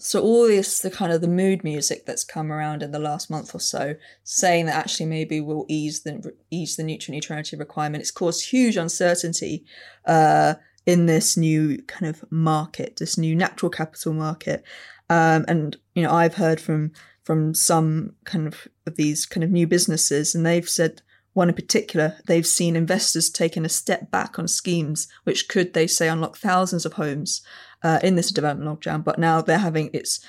so 0.05 0.21
all 0.21 0.47
this, 0.47 0.81
the 0.81 0.91
kind 0.91 1.11
of 1.11 1.23
the 1.23 1.29
mood 1.29 1.65
music 1.65 2.05
that's 2.05 2.25
come 2.25 2.53
around 2.53 2.83
in 2.83 2.91
the 2.91 2.99
last 2.99 3.31
month 3.31 3.55
or 3.55 3.59
so, 3.59 3.95
saying 4.23 4.67
that 4.67 4.77
actually 4.77 5.07
maybe 5.07 5.41
we'll 5.41 5.65
ease 5.67 6.03
the 6.03 6.35
ease 6.51 6.77
the 6.77 6.83
nutrient 6.83 7.25
neutrality 7.25 7.57
requirement. 7.57 8.03
It's 8.03 8.11
caused 8.11 8.51
huge 8.51 8.77
uncertainty 8.77 9.65
uh, 10.05 10.57
in 10.85 11.07
this 11.07 11.39
new 11.39 11.79
kind 11.87 12.15
of 12.15 12.23
market, 12.31 12.97
this 12.99 13.17
new 13.17 13.35
natural 13.35 13.71
capital 13.71 14.13
market. 14.13 14.63
Um, 15.09 15.47
and 15.49 15.79
you 15.95 16.03
know, 16.03 16.13
I've 16.13 16.35
heard 16.35 16.61
from 16.61 16.93
from 17.23 17.55
some 17.55 18.15
kind 18.25 18.47
of 18.47 18.69
of 18.87 18.97
these 18.97 19.25
kind 19.25 19.43
of 19.43 19.51
new 19.51 19.67
businesses, 19.67 20.35
and 20.35 20.45
they've 20.45 20.69
said 20.69 21.01
one 21.33 21.49
in 21.49 21.55
particular, 21.55 22.17
they've 22.27 22.47
seen 22.47 22.77
investors 22.77 23.29
taking 23.29 23.65
a 23.65 23.69
step 23.69 24.11
back 24.11 24.39
on 24.39 24.47
schemes 24.47 25.09
which 25.25 25.49
could, 25.49 25.75
they 25.75 25.89
say, 25.89 26.09
unlock 26.09 26.37
thousands 26.37 26.87
of 26.87 26.93
homes 26.93 27.43
uh, 27.85 28.01
in 28.03 28.17
this 28.17 28.33
development 28.33 28.81
logjam. 28.81 29.05
But 29.05 29.19
now 29.19 29.41
they're 29.41 29.59
having 29.59 29.91
it's 29.93 30.25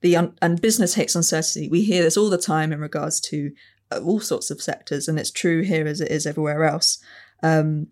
the 0.00 0.16
un- 0.16 0.38
and 0.40 0.60
business 0.60 0.94
hates 0.94 1.16
uncertainty. 1.16 1.68
We 1.68 1.82
hear 1.82 2.02
this 2.04 2.16
all 2.16 2.30
the 2.30 2.38
time 2.38 2.72
in 2.72 2.80
regards 2.80 3.20
to 3.22 3.50
uh, 3.90 4.00
all 4.00 4.20
sorts 4.20 4.50
of 4.50 4.62
sectors, 4.62 5.08
and 5.08 5.18
it's 5.18 5.32
true 5.32 5.62
here 5.62 5.86
as 5.86 6.00
it 6.00 6.12
is 6.12 6.26
everywhere 6.26 6.64
else. 6.64 6.98
Um, 7.42 7.88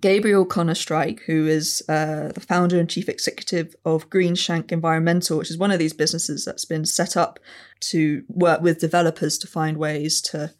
Gabriel 0.00 0.46
Connor 0.46 0.74
Streich, 0.74 1.20
who 1.26 1.46
is 1.46 1.82
uh, 1.88 2.32
the 2.34 2.40
founder 2.40 2.78
and 2.78 2.88
chief 2.88 3.08
executive 3.08 3.74
of 3.84 4.08
Greenshank 4.08 4.72
Environmental, 4.72 5.36
which 5.38 5.50
is 5.50 5.58
one 5.58 5.70
of 5.70 5.78
these 5.78 5.92
businesses 5.92 6.44
that's 6.44 6.64
been 6.64 6.86
set 6.86 7.16
up 7.16 7.38
to 7.80 8.24
work 8.28 8.62
with 8.62 8.80
developers 8.80 9.36
to 9.38 9.46
find 9.46 9.76
ways 9.76 10.22
to 10.22 10.54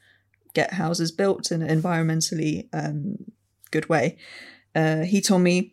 get 0.53 0.75
houses 0.75 1.11
built 1.11 1.51
in 1.51 1.63
an 1.63 1.81
environmentally 1.81 2.69
um, 2.75 3.17
good 3.71 3.89
way. 3.89 4.19
Uh, 4.75 5.01
he 5.01 5.21
told 5.23 5.41
me, 5.41 5.73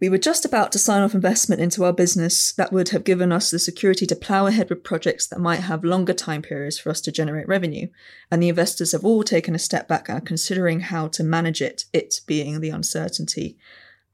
We 0.00 0.08
were 0.08 0.18
just 0.18 0.44
about 0.44 0.72
to 0.72 0.78
sign 0.78 1.02
off 1.02 1.14
investment 1.14 1.62
into 1.62 1.84
our 1.84 1.92
business 1.92 2.52
that 2.52 2.72
would 2.72 2.88
have 2.90 3.04
given 3.04 3.32
us 3.32 3.50
the 3.50 3.58
security 3.58 4.06
to 4.06 4.16
plough 4.16 4.46
ahead 4.46 4.68
with 4.68 4.82
projects 4.82 5.26
that 5.28 5.38
might 5.38 5.60
have 5.60 5.84
longer 5.84 6.12
time 6.12 6.42
periods 6.42 6.78
for 6.78 6.90
us 6.90 7.00
to 7.02 7.12
generate 7.12 7.48
revenue. 7.48 7.86
And 8.30 8.42
the 8.42 8.48
investors 8.48 8.92
have 8.92 9.04
all 9.04 9.22
taken 9.22 9.54
a 9.54 9.58
step 9.58 9.86
back 9.86 10.08
and 10.08 10.18
are 10.18 10.20
considering 10.20 10.80
how 10.80 11.08
to 11.08 11.22
manage 11.22 11.62
it, 11.62 11.84
it 11.92 12.20
being 12.26 12.60
the 12.60 12.70
uncertainty. 12.70 13.56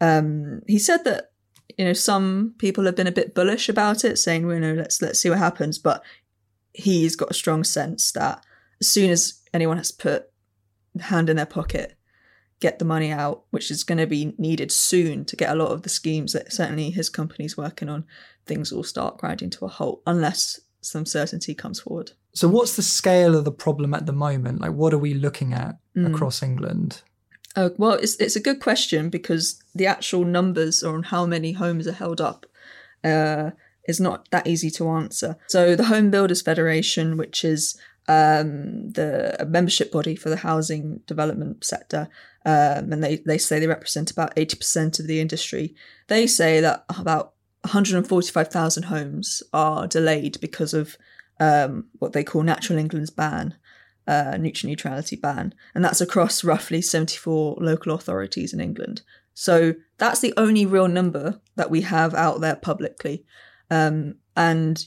Um, 0.00 0.62
he 0.66 0.78
said 0.78 1.04
that 1.04 1.32
you 1.78 1.84
know 1.84 1.92
some 1.92 2.54
people 2.58 2.84
have 2.84 2.96
been 2.96 3.06
a 3.06 3.12
bit 3.12 3.34
bullish 3.34 3.68
about 3.68 4.04
it, 4.04 4.18
saying, 4.18 4.46
well, 4.46 4.56
you 4.56 4.60
know, 4.60 4.74
let's 4.74 5.00
let's 5.00 5.18
see 5.18 5.30
what 5.30 5.38
happens. 5.38 5.78
But 5.78 6.02
he's 6.72 7.16
got 7.16 7.30
a 7.30 7.34
strong 7.34 7.64
sense 7.64 8.12
that 8.12 8.44
as 8.80 8.88
soon 8.88 9.10
as 9.10 9.40
anyone 9.52 9.76
has 9.76 9.92
put 9.92 10.30
hand 11.00 11.30
in 11.30 11.36
their 11.36 11.46
pocket, 11.46 11.96
get 12.60 12.78
the 12.78 12.84
money 12.84 13.10
out, 13.10 13.42
which 13.50 13.70
is 13.70 13.84
going 13.84 13.98
to 13.98 14.06
be 14.06 14.34
needed 14.38 14.70
soon 14.70 15.24
to 15.24 15.36
get 15.36 15.50
a 15.50 15.54
lot 15.54 15.72
of 15.72 15.82
the 15.82 15.88
schemes 15.88 16.32
that 16.34 16.52
certainly 16.52 16.90
his 16.90 17.08
company's 17.08 17.56
working 17.56 17.88
on, 17.88 18.04
things 18.46 18.70
will 18.70 18.84
start 18.84 19.18
grinding 19.18 19.50
to 19.50 19.64
a 19.64 19.68
halt 19.68 20.02
unless 20.06 20.60
some 20.82 21.06
certainty 21.06 21.54
comes 21.54 21.80
forward. 21.80 22.12
So 22.34 22.48
what's 22.48 22.76
the 22.76 22.82
scale 22.82 23.34
of 23.34 23.44
the 23.44 23.52
problem 23.52 23.92
at 23.94 24.06
the 24.06 24.12
moment? 24.12 24.60
Like 24.60 24.72
what 24.72 24.94
are 24.94 24.98
we 24.98 25.14
looking 25.14 25.52
at 25.52 25.76
Mm. 25.96 26.14
across 26.14 26.40
England? 26.42 27.02
Oh, 27.56 27.72
well, 27.76 27.94
it's 27.94 28.14
it's 28.16 28.36
a 28.36 28.40
good 28.40 28.60
question 28.60 29.10
because 29.10 29.60
the 29.74 29.86
actual 29.88 30.24
numbers 30.24 30.84
on 30.84 31.02
how 31.02 31.26
many 31.26 31.50
homes 31.52 31.88
are 31.88 31.92
held 31.92 32.20
up 32.20 32.46
uh, 33.02 33.50
is 33.88 33.98
not 33.98 34.30
that 34.30 34.46
easy 34.46 34.70
to 34.70 34.88
answer. 34.88 35.36
So 35.48 35.74
the 35.74 35.86
Home 35.86 36.10
Builders 36.12 36.42
Federation, 36.42 37.16
which 37.16 37.44
is 37.44 37.76
um, 38.10 38.90
the 38.90 39.46
membership 39.48 39.92
body 39.92 40.16
for 40.16 40.30
the 40.30 40.36
housing 40.36 41.00
development 41.06 41.62
sector, 41.64 42.08
um, 42.44 42.92
and 42.92 43.04
they, 43.04 43.18
they 43.18 43.38
say 43.38 43.60
they 43.60 43.68
represent 43.68 44.10
about 44.10 44.34
80% 44.34 44.98
of 44.98 45.06
the 45.06 45.20
industry. 45.20 45.76
They 46.08 46.26
say 46.26 46.58
that 46.60 46.84
about 46.88 47.34
145,000 47.62 48.82
homes 48.84 49.44
are 49.52 49.86
delayed 49.86 50.40
because 50.40 50.74
of 50.74 50.96
um, 51.38 51.86
what 52.00 52.12
they 52.12 52.24
call 52.24 52.42
Natural 52.42 52.80
England's 52.80 53.10
ban, 53.10 53.54
uh, 54.08 54.36
nutrient 54.40 54.72
neutrality 54.72 55.14
ban, 55.14 55.54
and 55.76 55.84
that's 55.84 56.00
across 56.00 56.42
roughly 56.42 56.82
74 56.82 57.58
local 57.60 57.94
authorities 57.94 58.52
in 58.52 58.60
England. 58.60 59.02
So 59.34 59.74
that's 59.98 60.18
the 60.18 60.34
only 60.36 60.66
real 60.66 60.88
number 60.88 61.40
that 61.54 61.70
we 61.70 61.82
have 61.82 62.12
out 62.14 62.40
there 62.40 62.56
publicly. 62.56 63.24
Um, 63.70 64.16
and 64.36 64.84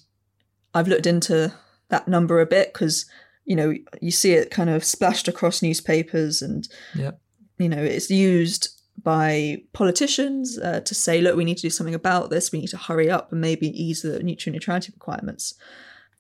I've 0.74 0.90
looked 0.90 1.08
into 1.08 1.54
that 1.94 2.08
number 2.08 2.42
a 2.42 2.46
bit 2.46 2.74
because, 2.74 3.06
you 3.46 3.56
know, 3.56 3.74
you 4.02 4.12
see 4.12 4.34
it 4.34 4.52
kind 4.52 4.70
of 4.70 4.84
splashed 4.84 5.28
across 5.28 5.62
newspapers 5.62 6.42
and 6.42 6.68
Yep. 6.96 7.20
you 7.60 7.70
know, 7.70 7.84
it's 7.96 8.10
used 8.10 8.70
by 9.02 9.62
politicians 9.74 10.58
uh, 10.60 10.82
to 10.82 10.94
say, 10.96 11.22
look, 11.22 11.36
we 11.36 11.46
need 11.46 11.58
to 11.58 11.68
do 11.68 11.70
something 11.70 11.96
about 11.96 12.30
this. 12.30 12.52
We 12.52 12.60
need 12.60 12.70
to 12.70 12.78
hurry 12.78 13.10
up 13.10 13.32
and 13.32 13.42
maybe 13.42 13.68
ease 13.70 14.02
the 14.02 14.22
nutrient 14.24 14.56
neutrality 14.56 14.92
requirements. 14.94 15.56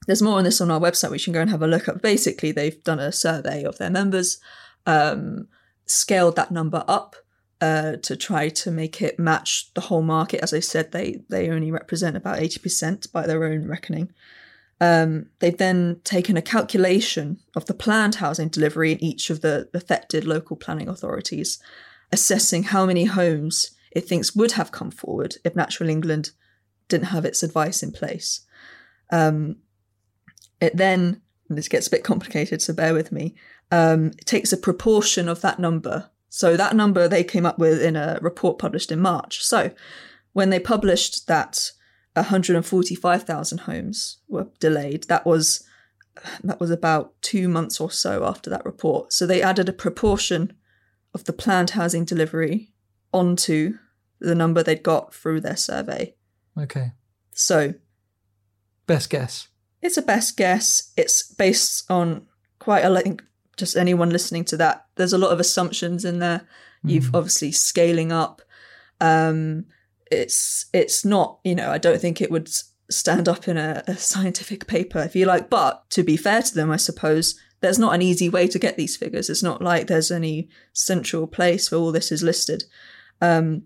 There's 0.06 0.22
more 0.22 0.38
on 0.38 0.44
this 0.44 0.62
on 0.62 0.72
our 0.72 0.80
website, 0.80 1.12
which 1.12 1.26
you 1.26 1.32
can 1.32 1.40
go 1.40 1.42
and 1.42 1.50
have 1.50 1.62
a 1.62 1.68
look 1.68 1.88
at. 1.88 2.02
Basically, 2.02 2.52
they've 2.52 2.84
done 2.84 3.00
a 3.00 3.12
survey 3.12 3.64
of 3.64 3.78
their 3.78 3.90
members, 3.90 4.40
um, 4.86 5.48
scaled 5.86 6.36
that 6.36 6.52
number 6.52 6.84
up 6.88 7.16
uh, 7.62 7.96
to 8.08 8.16
try 8.18 8.50
to 8.50 8.72
make 8.72 9.02
it 9.02 9.18
match 9.18 9.72
the 9.76 9.82
whole 9.88 10.02
market. 10.02 10.42
As 10.44 10.54
I 10.54 10.60
said, 10.60 10.92
they 10.92 11.24
they 11.30 11.50
only 11.50 11.72
represent 11.72 12.18
about 12.18 12.40
eighty 12.40 12.60
percent 12.60 13.08
by 13.14 13.26
their 13.26 13.46
own 13.46 13.68
reckoning. 13.68 14.12
Um, 14.84 15.28
they've 15.40 15.58
then 15.58 16.02
taken 16.04 16.36
a 16.36 16.42
calculation 16.42 17.40
of 17.56 17.68
the 17.68 17.74
planned 17.74 18.16
housing 18.16 18.50
delivery 18.50 18.92
in 18.92 19.02
each 19.02 19.30
of 19.30 19.40
the 19.40 19.70
affected 19.74 20.26
local 20.26 20.58
planning 20.58 20.90
authorities, 20.90 21.58
assessing 22.12 22.64
how 22.64 22.86
many 22.86 23.06
homes 23.06 23.72
it 23.94 24.02
thinks 24.02 24.36
would 24.36 24.52
have 24.54 24.74
come 24.74 24.92
forward 24.92 25.38
if 25.46 25.56
Natural 25.56 25.90
England 25.90 26.32
didn't 26.90 27.14
have 27.16 27.24
its 27.24 27.44
advice 27.44 27.82
in 27.82 27.94
place. 27.94 28.42
Um, 29.10 29.56
it 30.60 30.76
then, 30.76 31.22
this 31.48 31.70
gets 31.70 31.88
a 31.88 31.92
bit 31.92 32.04
complicated, 32.04 32.62
so 32.62 32.74
bear 32.74 32.94
with 32.94 33.10
me, 33.10 33.36
um, 33.72 34.08
it 34.18 34.26
takes 34.26 34.52
a 34.52 34.58
proportion 34.58 35.30
of 35.30 35.40
that 35.40 35.60
number. 35.60 36.10
So 36.28 36.58
that 36.58 36.76
number 36.76 37.08
they 37.08 37.24
came 37.24 37.46
up 37.46 37.58
with 37.58 37.82
in 37.82 37.96
a 37.96 38.20
report 38.22 38.60
published 38.60 38.92
in 38.92 39.00
March. 39.00 39.46
So 39.46 39.72
when 40.34 40.50
they 40.50 40.60
published 40.60 41.28
that 41.28 41.72
145,000 42.16 43.58
homes 43.60 44.18
were 44.28 44.48
delayed, 44.60 45.04
that 45.06 45.26
was 45.26 45.64
that 46.44 46.60
was 46.60 46.70
about 46.70 47.20
two 47.22 47.48
months 47.48 47.82
or 47.82 47.90
so 47.90 48.24
after 48.24 48.50
that 48.50 48.66
report. 48.66 49.12
So 49.12 49.26
they 49.26 49.42
added 49.42 49.68
a 49.68 49.74
proportion 49.74 50.54
of 51.14 51.24
the 51.24 51.34
planned 51.34 51.72
housing 51.72 52.06
delivery 52.06 52.72
onto 53.12 53.80
the 54.20 54.36
number 54.36 54.62
they'd 54.62 54.84
got 54.84 55.14
through 55.14 55.42
their 55.42 55.58
survey. 55.58 56.14
Okay. 56.58 56.92
So 57.34 57.74
Best 58.86 59.10
guess. 59.10 59.48
it's 59.82 59.98
a 59.98 60.02
best 60.04 60.38
guess. 60.38 60.92
It's 60.96 61.24
based 61.24 61.90
on 61.90 62.28
quite 62.60 62.86
a 62.86 62.92
I 62.92 63.02
think 63.02 63.24
just 63.58 63.76
anyone 63.76 64.10
listening 64.12 64.46
to 64.46 64.58
that. 64.58 64.86
There's 64.96 65.14
a 65.14 65.18
lot 65.18 65.32
of 65.32 65.40
assumptions 65.40 66.06
in 66.06 66.20
there. 66.20 66.48
You've 66.86 67.16
obviously 67.16 67.54
scaling 67.54 68.12
up. 68.12 68.42
Um, 69.00 69.66
it's 70.12 70.68
it's 70.74 71.04
not 71.06 71.40
you 71.44 71.56
know 71.56 71.70
I 71.70 71.78
don't 71.78 72.00
think 72.00 72.22
it 72.22 72.32
would 72.32 72.50
stand 72.90 73.28
up 73.28 73.48
in 73.48 73.58
a, 73.58 73.84
a 73.88 73.98
scientific 73.98 74.68
paper 74.68 75.00
if 75.00 75.16
you 75.16 75.26
like. 75.26 75.50
But 75.50 75.90
to 75.92 76.04
be 76.04 76.18
fair 76.18 76.42
to 76.42 76.56
them, 76.56 76.72
I 76.72 76.78
suppose 76.78 77.40
there's 77.62 77.80
not 77.80 77.96
an 77.96 78.02
easy 78.02 78.30
way 78.30 78.48
to 78.48 78.60
get 78.60 78.76
these 78.76 78.98
figures. 78.98 79.30
It's 79.30 79.44
not 79.44 79.62
like 79.62 79.88
there's 79.88 80.12
any 80.12 80.50
central 80.74 81.28
place 81.28 81.72
where 81.72 81.80
all 81.80 81.92
this 81.92 82.12
is 82.12 82.22
listed. 82.22 82.66
Um, 83.22 83.64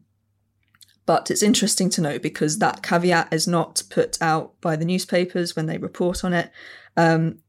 but 1.07 1.31
it's 1.31 1.41
interesting 1.41 1.89
to 1.91 2.01
note 2.01 2.21
because 2.21 2.59
that 2.59 2.83
caveat 2.83 3.33
is 3.33 3.47
not 3.47 3.81
put 3.89 4.21
out 4.21 4.59
by 4.61 4.75
the 4.75 4.85
newspapers 4.85 5.55
when 5.55 5.65
they 5.65 5.77
report 5.77 6.23
on 6.23 6.33
it. 6.33 6.51
Um, 6.95 7.39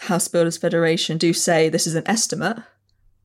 House 0.00 0.28
Builders 0.28 0.58
Federation 0.58 1.16
do 1.16 1.32
say 1.32 1.68
this 1.68 1.86
is 1.86 1.94
an 1.94 2.06
estimate 2.06 2.58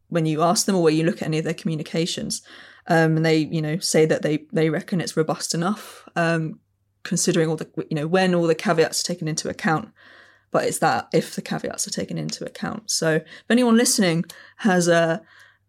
when 0.07 0.25
you 0.25 0.41
ask 0.41 0.65
them 0.65 0.75
or 0.75 0.83
when 0.83 0.95
you 0.95 1.03
look 1.03 1.21
at 1.21 1.27
any 1.27 1.39
of 1.39 1.43
their 1.43 1.53
communications. 1.53 2.43
Um, 2.89 3.17
and 3.17 3.25
they, 3.25 3.37
you 3.37 3.61
know, 3.61 3.77
say 3.77 4.05
that 4.07 4.23
they 4.23 4.45
they 4.51 4.69
reckon 4.69 4.99
it's 4.99 5.15
robust 5.15 5.53
enough, 5.53 6.07
um, 6.15 6.59
considering 7.03 7.47
all 7.47 7.55
the, 7.55 7.69
you 7.89 7.95
know, 7.95 8.07
when 8.07 8.33
all 8.33 8.47
the 8.47 8.55
caveats 8.55 9.01
are 9.01 9.07
taken 9.13 9.27
into 9.27 9.47
account. 9.47 9.89
But 10.51 10.65
it's 10.65 10.79
that 10.79 11.07
if 11.13 11.35
the 11.35 11.43
caveats 11.43 11.87
are 11.87 11.91
taken 11.91 12.17
into 12.17 12.43
account. 12.43 12.89
So 12.89 13.15
if 13.17 13.23
anyone 13.49 13.77
listening 13.77 14.25
has 14.57 14.89
uh, 14.89 15.19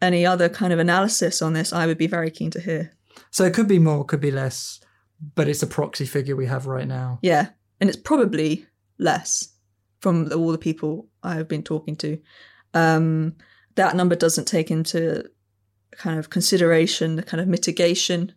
any 0.00 0.24
other 0.24 0.48
kind 0.48 0.72
of 0.72 0.78
analysis 0.78 1.42
on 1.42 1.52
this, 1.52 1.72
I 1.72 1.86
would 1.86 1.98
be 1.98 2.06
very 2.06 2.30
keen 2.30 2.50
to 2.52 2.60
hear. 2.60 2.92
So 3.30 3.44
it 3.44 3.52
could 3.52 3.68
be 3.68 3.78
more, 3.78 4.04
could 4.04 4.20
be 4.22 4.30
less, 4.30 4.80
but 5.34 5.48
it's 5.48 5.62
a 5.62 5.66
proxy 5.66 6.06
figure 6.06 6.34
we 6.34 6.46
have 6.46 6.66
right 6.66 6.88
now. 6.88 7.18
Yeah, 7.20 7.48
and 7.80 7.90
it's 7.90 7.98
probably 7.98 8.66
less 8.98 9.52
from 10.00 10.28
the- 10.28 10.36
all 10.36 10.52
the 10.52 10.58
people 10.58 11.08
I 11.22 11.34
have 11.34 11.48
been 11.48 11.62
talking 11.62 11.96
to. 11.96 12.18
Um, 12.72 13.36
that 13.74 13.94
number 13.94 14.16
doesn't 14.16 14.46
take 14.46 14.70
into 14.70 15.28
kind 15.96 16.18
of 16.18 16.30
consideration 16.30 17.16
the 17.16 17.22
kind 17.22 17.40
of 17.40 17.48
mitigation 17.48 18.32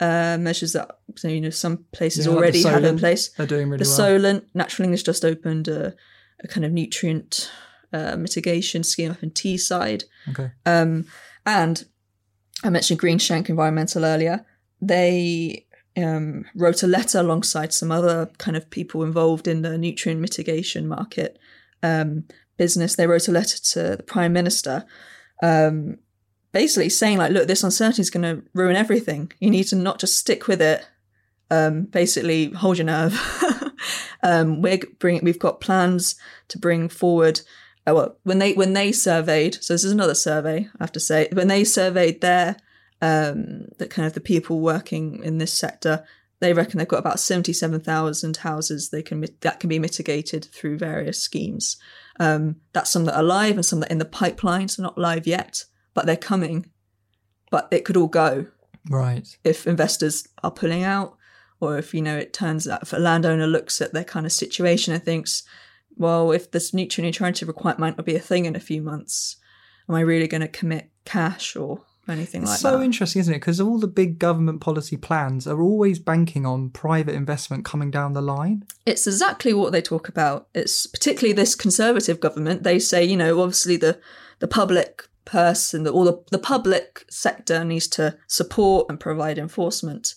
uh, 0.00 0.36
measures 0.38 0.72
that 0.74 0.90
you 1.24 1.40
know 1.40 1.50
some 1.50 1.84
places 1.92 2.26
Yeah, 2.26 2.32
like 2.32 2.38
already 2.38 2.62
have 2.62 2.84
in 2.84 2.98
place. 2.98 3.30
They're 3.30 3.46
doing 3.46 3.68
really 3.68 3.82
The 3.84 3.88
well. 3.88 3.96
Solent, 3.96 4.44
Natural 4.54 4.84
England 4.84 5.04
just 5.04 5.24
opened 5.24 5.68
a, 5.68 5.94
a 6.44 6.48
kind 6.48 6.64
of 6.64 6.72
nutrient 6.72 7.50
uh, 7.92 8.16
mitigation 8.16 8.84
scheme 8.84 9.10
up 9.10 9.22
in 9.22 9.30
Teesside. 9.30 10.04
okay. 10.28 10.50
Um, 10.66 11.06
and 11.46 11.84
I 12.62 12.70
mentioned 12.70 13.00
Greenshank 13.00 13.48
Environmental 13.48 14.04
earlier. 14.04 14.44
They 14.80 15.66
um, 15.96 16.44
wrote 16.54 16.82
a 16.82 16.86
letter 16.86 17.18
alongside 17.18 17.72
some 17.72 17.90
other 17.90 18.30
kind 18.38 18.56
of 18.56 18.70
people 18.70 19.02
involved 19.02 19.48
in 19.48 19.62
the 19.62 19.78
nutrient 19.78 20.20
mitigation 20.20 20.86
market 20.86 21.38
um, 21.82 22.24
business. 22.56 22.94
They 22.94 23.06
wrote 23.06 23.28
a 23.28 23.32
letter 23.32 23.58
to 23.58 23.96
the 23.96 24.02
Prime 24.04 24.32
Minister, 24.32 24.84
um, 25.42 25.98
basically 26.52 26.88
saying 26.88 27.18
like, 27.18 27.32
"Look, 27.32 27.46
this 27.46 27.64
uncertainty 27.64 28.02
is 28.02 28.10
going 28.10 28.22
to 28.22 28.42
ruin 28.54 28.76
everything. 28.76 29.32
You 29.40 29.50
need 29.50 29.64
to 29.64 29.76
not 29.76 29.98
just 29.98 30.18
stick 30.18 30.46
with 30.46 30.60
it. 30.60 30.86
Um, 31.50 31.84
basically, 31.84 32.50
hold 32.50 32.78
your 32.78 32.86
nerve. 32.86 33.18
um, 34.22 34.60
we're 34.62 34.80
bring, 34.98 35.20
we've 35.22 35.38
got 35.38 35.60
plans 35.60 36.16
to 36.48 36.58
bring 36.58 36.88
forward." 36.88 37.40
Oh, 37.88 37.94
well, 37.94 38.18
when 38.22 38.38
they 38.38 38.52
when 38.52 38.74
they 38.74 38.92
surveyed, 38.92 39.62
so 39.62 39.72
this 39.72 39.82
is 39.82 39.92
another 39.92 40.14
survey, 40.14 40.68
I 40.78 40.82
have 40.82 40.92
to 40.92 41.00
say, 41.00 41.28
when 41.32 41.48
they 41.48 41.64
surveyed 41.64 42.20
their 42.20 42.56
um, 43.00 43.66
the 43.78 43.86
kind 43.86 44.06
of 44.06 44.12
the 44.12 44.20
people 44.20 44.60
working 44.60 45.22
in 45.22 45.38
this 45.38 45.54
sector, 45.54 46.04
they 46.40 46.52
reckon 46.52 46.78
they've 46.78 46.86
got 46.86 46.98
about 46.98 47.18
seventy 47.18 47.54
seven 47.54 47.80
thousand 47.80 48.38
houses 48.38 48.90
they 48.90 49.02
can 49.02 49.24
that 49.40 49.60
can 49.60 49.68
be 49.68 49.78
mitigated 49.78 50.44
through 50.44 50.76
various 50.76 51.20
schemes. 51.22 51.78
Um, 52.20 52.56
that's 52.74 52.90
some 52.90 53.06
that 53.06 53.16
are 53.16 53.22
live 53.22 53.54
and 53.54 53.64
some 53.64 53.80
that 53.80 53.90
are 53.90 53.92
in 53.92 53.98
the 53.98 54.04
pipeline, 54.04 54.68
so 54.68 54.82
not 54.82 54.98
live 54.98 55.26
yet, 55.26 55.64
but 55.94 56.06
they're 56.06 56.16
coming. 56.16 56.70
But 57.50 57.68
it 57.70 57.84
could 57.84 57.96
all 57.96 58.08
go 58.08 58.46
Right. 58.90 59.26
if 59.44 59.66
investors 59.66 60.28
are 60.42 60.50
pulling 60.50 60.82
out, 60.84 61.16
or 61.60 61.78
if 61.78 61.92
you 61.94 62.02
know 62.02 62.16
it 62.16 62.32
turns 62.32 62.68
out 62.68 62.82
if 62.82 62.92
a 62.92 62.98
landowner 62.98 63.46
looks 63.46 63.80
at 63.80 63.92
their 63.92 64.04
kind 64.04 64.26
of 64.26 64.32
situation 64.32 64.94
and 64.94 65.02
thinks, 65.02 65.42
well, 65.96 66.30
if 66.30 66.50
this 66.50 66.72
nutrient 66.72 67.06
neutrality 67.14 67.44
requirement 67.44 67.80
might 67.80 67.96
not 67.96 68.06
be 68.06 68.14
a 68.14 68.20
thing 68.20 68.44
in 68.44 68.54
a 68.54 68.60
few 68.60 68.80
months, 68.82 69.36
am 69.88 69.94
I 69.94 70.00
really 70.00 70.28
going 70.28 70.42
to 70.42 70.48
commit 70.48 70.90
cash 71.04 71.56
or 71.56 71.80
anything 72.08 72.42
It's 72.42 72.50
like 72.52 72.60
so 72.60 72.78
that? 72.78 72.84
interesting, 72.84 73.20
isn't 73.20 73.34
it? 73.34 73.38
Because 73.38 73.60
all 73.60 73.78
the 73.78 73.88
big 73.88 74.18
government 74.18 74.60
policy 74.60 74.96
plans 74.96 75.46
are 75.46 75.60
always 75.60 75.98
banking 75.98 76.46
on 76.46 76.70
private 76.70 77.14
investment 77.14 77.64
coming 77.64 77.90
down 77.90 78.12
the 78.12 78.22
line. 78.22 78.64
it's 78.86 79.06
exactly 79.06 79.52
what 79.52 79.72
they 79.72 79.82
talk 79.82 80.08
about. 80.08 80.48
It's 80.54 80.86
particularly 80.86 81.32
this 81.34 81.54
conservative 81.54 82.20
government. 82.20 82.62
They 82.62 82.78
say, 82.78 83.04
you 83.04 83.16
know, 83.16 83.40
obviously 83.40 83.76
the 83.76 84.00
the 84.38 84.48
public 84.48 85.02
the, 85.32 85.90
all 85.92 86.04
the, 86.04 86.22
the 86.30 86.38
public 86.38 87.04
sector 87.10 87.64
needs 87.64 87.88
to 87.88 88.16
support 88.26 88.86
and 88.88 88.98
provide 88.98 89.38
enforcement, 89.38 90.14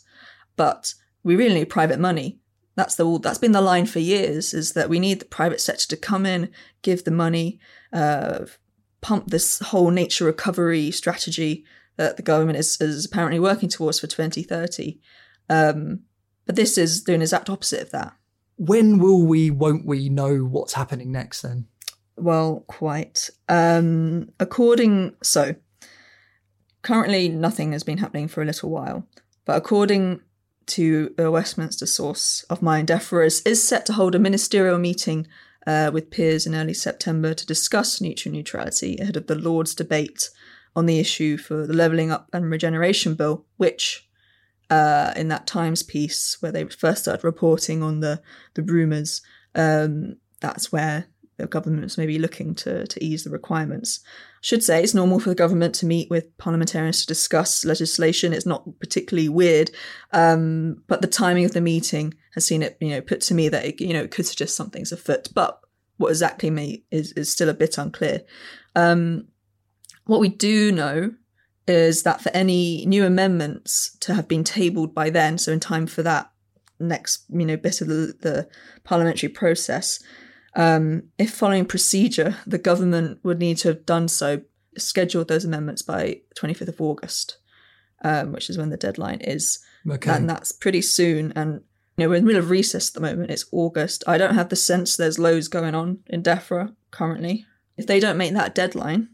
but 0.55 0.93
we 1.23 1.35
really 1.35 1.55
need 1.55 1.69
private 1.69 1.99
money. 1.99 2.39
That's 2.75 2.95
the 2.95 3.19
that's 3.19 3.37
been 3.37 3.51
the 3.51 3.61
line 3.61 3.85
for 3.85 3.99
years. 3.99 4.53
Is 4.53 4.73
that 4.73 4.89
we 4.89 4.99
need 4.99 5.19
the 5.19 5.25
private 5.25 5.59
sector 5.59 5.87
to 5.87 5.97
come 5.97 6.25
in, 6.25 6.51
give 6.81 7.03
the 7.03 7.11
money, 7.11 7.59
uh, 7.91 8.45
pump 9.01 9.27
this 9.27 9.59
whole 9.59 9.91
nature 9.91 10.25
recovery 10.25 10.89
strategy 10.91 11.65
that 11.97 12.17
the 12.17 12.23
government 12.23 12.57
is, 12.57 12.79
is 12.79 13.05
apparently 13.05 13.39
working 13.39 13.69
towards 13.69 13.99
for 13.99 14.07
2030. 14.07 14.99
Um, 15.49 16.01
but 16.45 16.55
this 16.55 16.77
is 16.77 17.03
doing 17.03 17.19
the 17.19 17.25
exact 17.25 17.49
opposite 17.49 17.81
of 17.81 17.91
that. 17.91 18.13
When 18.55 18.99
will 18.99 19.25
we, 19.25 19.51
won't 19.51 19.85
we 19.85 20.09
know 20.09 20.39
what's 20.39 20.73
happening 20.73 21.11
next 21.11 21.41
then? 21.41 21.67
Well, 22.21 22.63
quite. 22.67 23.31
Um, 23.49 24.29
according 24.39 25.15
so, 25.23 25.55
currently 26.83 27.29
nothing 27.29 27.71
has 27.71 27.81
been 27.81 27.97
happening 27.97 28.27
for 28.27 28.43
a 28.43 28.45
little 28.45 28.69
while, 28.69 29.07
but 29.43 29.57
according 29.57 30.21
to 30.67 31.15
a 31.17 31.31
Westminster 31.31 31.87
source 31.87 32.43
of 32.47 32.61
mine, 32.61 32.85
DEFRA 32.85 33.25
is, 33.25 33.41
is 33.41 33.67
set 33.67 33.87
to 33.87 33.93
hold 33.93 34.13
a 34.13 34.19
ministerial 34.19 34.77
meeting 34.77 35.25
uh, 35.65 35.89
with 35.91 36.11
peers 36.11 36.45
in 36.45 36.53
early 36.53 36.75
September 36.75 37.33
to 37.33 37.45
discuss 37.45 37.99
nutrient 37.99 38.37
neutrality 38.37 38.97
ahead 38.99 39.17
of 39.17 39.25
the 39.25 39.33
Lords' 39.33 39.73
debate 39.73 40.29
on 40.75 40.85
the 40.85 40.99
issue 40.99 41.37
for 41.37 41.65
the 41.65 41.73
Levelling 41.73 42.11
Up 42.11 42.29
and 42.31 42.51
Regeneration 42.51 43.15
Bill, 43.15 43.47
which 43.57 44.07
uh, 44.69 45.11
in 45.15 45.27
that 45.29 45.47
Times 45.47 45.81
piece 45.81 46.37
where 46.39 46.51
they 46.51 46.65
first 46.65 47.01
started 47.01 47.23
reporting 47.23 47.81
on 47.81 47.99
the 47.99 48.21
the 48.53 48.61
rumours, 48.61 49.23
um, 49.55 50.17
that's 50.39 50.71
where 50.71 51.07
the 51.41 51.47
government 51.47 51.83
was 51.83 51.97
maybe 51.97 52.19
looking 52.19 52.55
to 52.55 52.85
to 52.87 53.03
ease 53.03 53.23
the 53.23 53.29
requirements. 53.29 53.99
I 54.05 54.39
should 54.41 54.63
say 54.63 54.81
it's 54.81 54.93
normal 54.93 55.19
for 55.19 55.29
the 55.29 55.35
government 55.35 55.75
to 55.75 55.85
meet 55.85 56.09
with 56.09 56.37
parliamentarians 56.37 57.01
to 57.01 57.07
discuss 57.07 57.65
legislation. 57.65 58.33
It's 58.33 58.45
not 58.45 58.79
particularly 58.79 59.29
weird, 59.29 59.71
um, 60.11 60.83
but 60.87 61.01
the 61.01 61.07
timing 61.07 61.45
of 61.45 61.53
the 61.53 61.61
meeting 61.61 62.13
has 62.33 62.45
seen 62.45 62.63
it, 62.63 62.77
you 62.79 62.89
know, 62.89 63.01
put 63.01 63.21
to 63.21 63.33
me 63.33 63.49
that 63.49 63.65
it, 63.65 63.81
you 63.81 63.93
know 63.93 64.03
it 64.03 64.11
could 64.11 64.25
suggest 64.25 64.55
something's 64.55 64.91
afoot. 64.91 65.29
But 65.33 65.59
what 65.97 66.09
exactly 66.09 66.49
may 66.49 66.83
is 66.91 67.11
is 67.13 67.31
still 67.31 67.49
a 67.49 67.53
bit 67.53 67.77
unclear. 67.77 68.21
Um, 68.75 69.27
what 70.05 70.19
we 70.19 70.29
do 70.29 70.71
know 70.71 71.13
is 71.67 72.03
that 72.03 72.21
for 72.21 72.29
any 72.29 72.85
new 72.85 73.05
amendments 73.05 73.95
to 74.01 74.13
have 74.13 74.27
been 74.27 74.43
tabled 74.43 74.93
by 74.93 75.09
then, 75.09 75.37
so 75.37 75.51
in 75.51 75.59
time 75.59 75.87
for 75.87 76.03
that 76.03 76.31
next, 76.81 77.25
you 77.29 77.45
know, 77.45 77.57
bit 77.57 77.81
of 77.81 77.87
the, 77.87 78.15
the 78.21 78.49
parliamentary 78.83 79.29
process, 79.29 80.01
um, 80.55 81.03
if 81.17 81.31
following 81.33 81.65
procedure, 81.65 82.37
the 82.45 82.57
government 82.57 83.19
would 83.23 83.39
need 83.39 83.57
to 83.59 83.69
have 83.69 83.85
done 83.85 84.07
so, 84.07 84.41
scheduled 84.77 85.27
those 85.27 85.45
amendments 85.45 85.81
by 85.81 86.21
25th 86.35 86.67
of 86.69 86.81
August. 86.81 87.37
um, 88.03 88.31
which 88.31 88.49
is 88.49 88.57
when 88.57 88.69
the 88.71 88.77
deadline 88.77 89.21
is. 89.21 89.59
Okay. 89.87 90.09
And 90.11 90.27
that's 90.27 90.51
pretty 90.51 90.81
soon. 90.81 91.31
And 91.35 91.61
you 91.97 92.03
know, 92.05 92.09
we're 92.09 92.15
in 92.15 92.23
the 92.23 92.27
middle 92.27 92.41
of 92.41 92.49
recess 92.49 92.89
at 92.89 92.93
the 92.95 92.99
moment. 92.99 93.29
It's 93.29 93.45
August. 93.51 94.03
I 94.07 94.17
don't 94.17 94.33
have 94.33 94.49
the 94.49 94.55
sense 94.55 94.97
there's 94.97 95.19
loads 95.19 95.47
going 95.47 95.75
on 95.75 95.99
in 96.07 96.23
DEFRA 96.23 96.73
currently. 96.89 97.45
If 97.77 97.85
they 97.85 97.99
don't 97.99 98.17
make 98.17 98.33
that 98.33 98.55
deadline, 98.55 99.09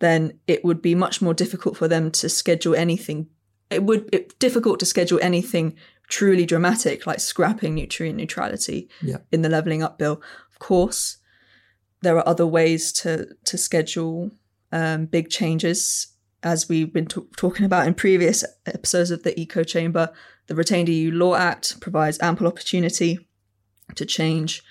then 0.00 0.40
it 0.48 0.64
would 0.64 0.82
be 0.82 0.94
much 0.96 1.22
more 1.22 1.34
difficult 1.34 1.76
for 1.76 1.86
them 1.86 2.10
to 2.12 2.28
schedule 2.28 2.74
anything. 2.74 3.28
It 3.70 3.84
would 3.84 4.10
be 4.10 4.26
difficult 4.40 4.80
to 4.80 4.86
schedule 4.86 5.20
anything 5.22 5.76
truly 6.08 6.46
dramatic 6.46 7.06
like 7.06 7.20
scrapping 7.20 7.74
nutrient 7.76 8.16
neutrality 8.16 8.88
Yeah. 9.02 9.18
in 9.30 9.42
the 9.42 9.48
leveling 9.48 9.82
up 9.84 9.98
bill. 9.98 10.20
Course, 10.58 11.18
there 12.02 12.16
are 12.16 12.28
other 12.28 12.46
ways 12.46 12.92
to 12.92 13.28
to 13.44 13.58
schedule 13.58 14.30
um, 14.72 15.06
big 15.06 15.30
changes, 15.30 16.08
as 16.42 16.68
we've 16.68 16.92
been 16.92 17.06
t- 17.06 17.22
talking 17.36 17.66
about 17.66 17.86
in 17.86 17.94
previous 17.94 18.44
episodes 18.66 19.10
of 19.10 19.22
the 19.22 19.38
Eco 19.38 19.64
Chamber. 19.64 20.12
The 20.46 20.54
Retained 20.54 20.88
EU 20.88 21.10
Law 21.10 21.34
Act 21.34 21.80
provides 21.80 22.20
ample 22.20 22.46
opportunity 22.46 23.18
to 23.94 24.04
change 24.04 24.62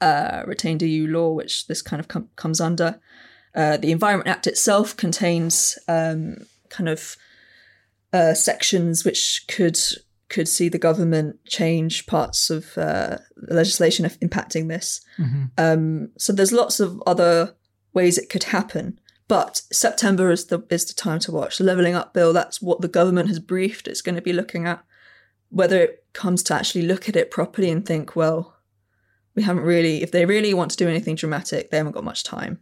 uh, 0.00 0.42
retained 0.46 0.82
EU 0.82 1.06
law, 1.06 1.30
which 1.30 1.66
this 1.66 1.82
kind 1.82 2.00
of 2.00 2.08
com- 2.08 2.30
comes 2.36 2.60
under. 2.60 3.00
Uh, 3.54 3.76
the 3.76 3.92
Environment 3.92 4.28
Act 4.28 4.46
itself 4.46 4.96
contains 4.96 5.78
um, 5.88 6.36
kind 6.68 6.88
of 6.88 7.16
uh, 8.12 8.34
sections 8.34 9.04
which 9.04 9.44
could 9.48 9.78
could 10.30 10.48
see 10.48 10.68
the 10.70 10.78
government 10.78 11.44
change 11.44 12.06
parts 12.06 12.48
of 12.48 12.78
uh, 12.78 13.18
the 13.36 13.54
legislation 13.54 14.06
impacting 14.06 14.68
this. 14.68 15.02
Mhm. 15.18 15.50
Um, 15.58 16.10
so 16.16 16.32
there's 16.32 16.52
lots 16.52 16.80
of 16.80 17.02
other 17.06 17.54
ways 17.92 18.16
it 18.16 18.30
could 18.30 18.44
happen. 18.44 18.98
But 19.28 19.62
September 19.70 20.30
is 20.30 20.46
the 20.46 20.62
is 20.70 20.86
the 20.86 20.94
time 20.94 21.18
to 21.20 21.32
watch 21.32 21.58
the 21.58 21.64
leveling 21.64 21.94
up 21.94 22.14
bill. 22.14 22.32
That's 22.32 22.62
what 22.62 22.80
the 22.80 22.88
government 22.88 23.28
has 23.28 23.38
briefed. 23.38 23.86
It's 23.86 24.02
going 24.02 24.16
to 24.16 24.22
be 24.22 24.32
looking 24.32 24.66
at 24.66 24.82
whether 25.50 25.80
it 25.80 26.04
comes 26.12 26.42
to 26.44 26.54
actually 26.54 26.82
look 26.82 27.08
at 27.08 27.16
it 27.16 27.30
properly 27.30 27.70
and 27.70 27.84
think, 27.84 28.16
well, 28.16 28.56
we 29.34 29.42
haven't 29.42 29.64
really. 29.64 30.02
If 30.02 30.10
they 30.10 30.24
really 30.26 30.54
want 30.54 30.70
to 30.72 30.76
do 30.76 30.88
anything 30.88 31.16
dramatic, 31.16 31.70
they 31.70 31.76
haven't 31.76 31.92
got 31.92 32.04
much 32.04 32.24
time. 32.24 32.60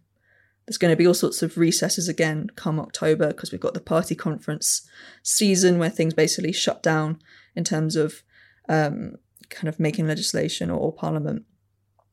There's 0.67 0.79
going 0.79 0.93
to 0.93 0.97
be 0.97 1.07
all 1.07 1.15
sorts 1.15 1.43
of 1.43 1.57
recesses 1.57 2.09
again 2.09 2.51
come 2.55 2.79
October 2.79 3.29
because 3.29 3.51
we've 3.51 3.61
got 3.61 3.73
the 3.73 3.81
party 3.81 4.15
conference 4.15 4.87
season 5.23 5.79
where 5.79 5.89
things 5.89 6.13
basically 6.13 6.53
shut 6.53 6.83
down 6.83 7.19
in 7.55 7.65
terms 7.65 7.97
of 7.97 8.23
um, 8.69 9.17
kind 9.51 9.69
of 9.69 9.81
making 9.81 10.07
legislation 10.07 10.71
or, 10.71 10.79
or 10.79 10.93
parliament. 10.93 11.45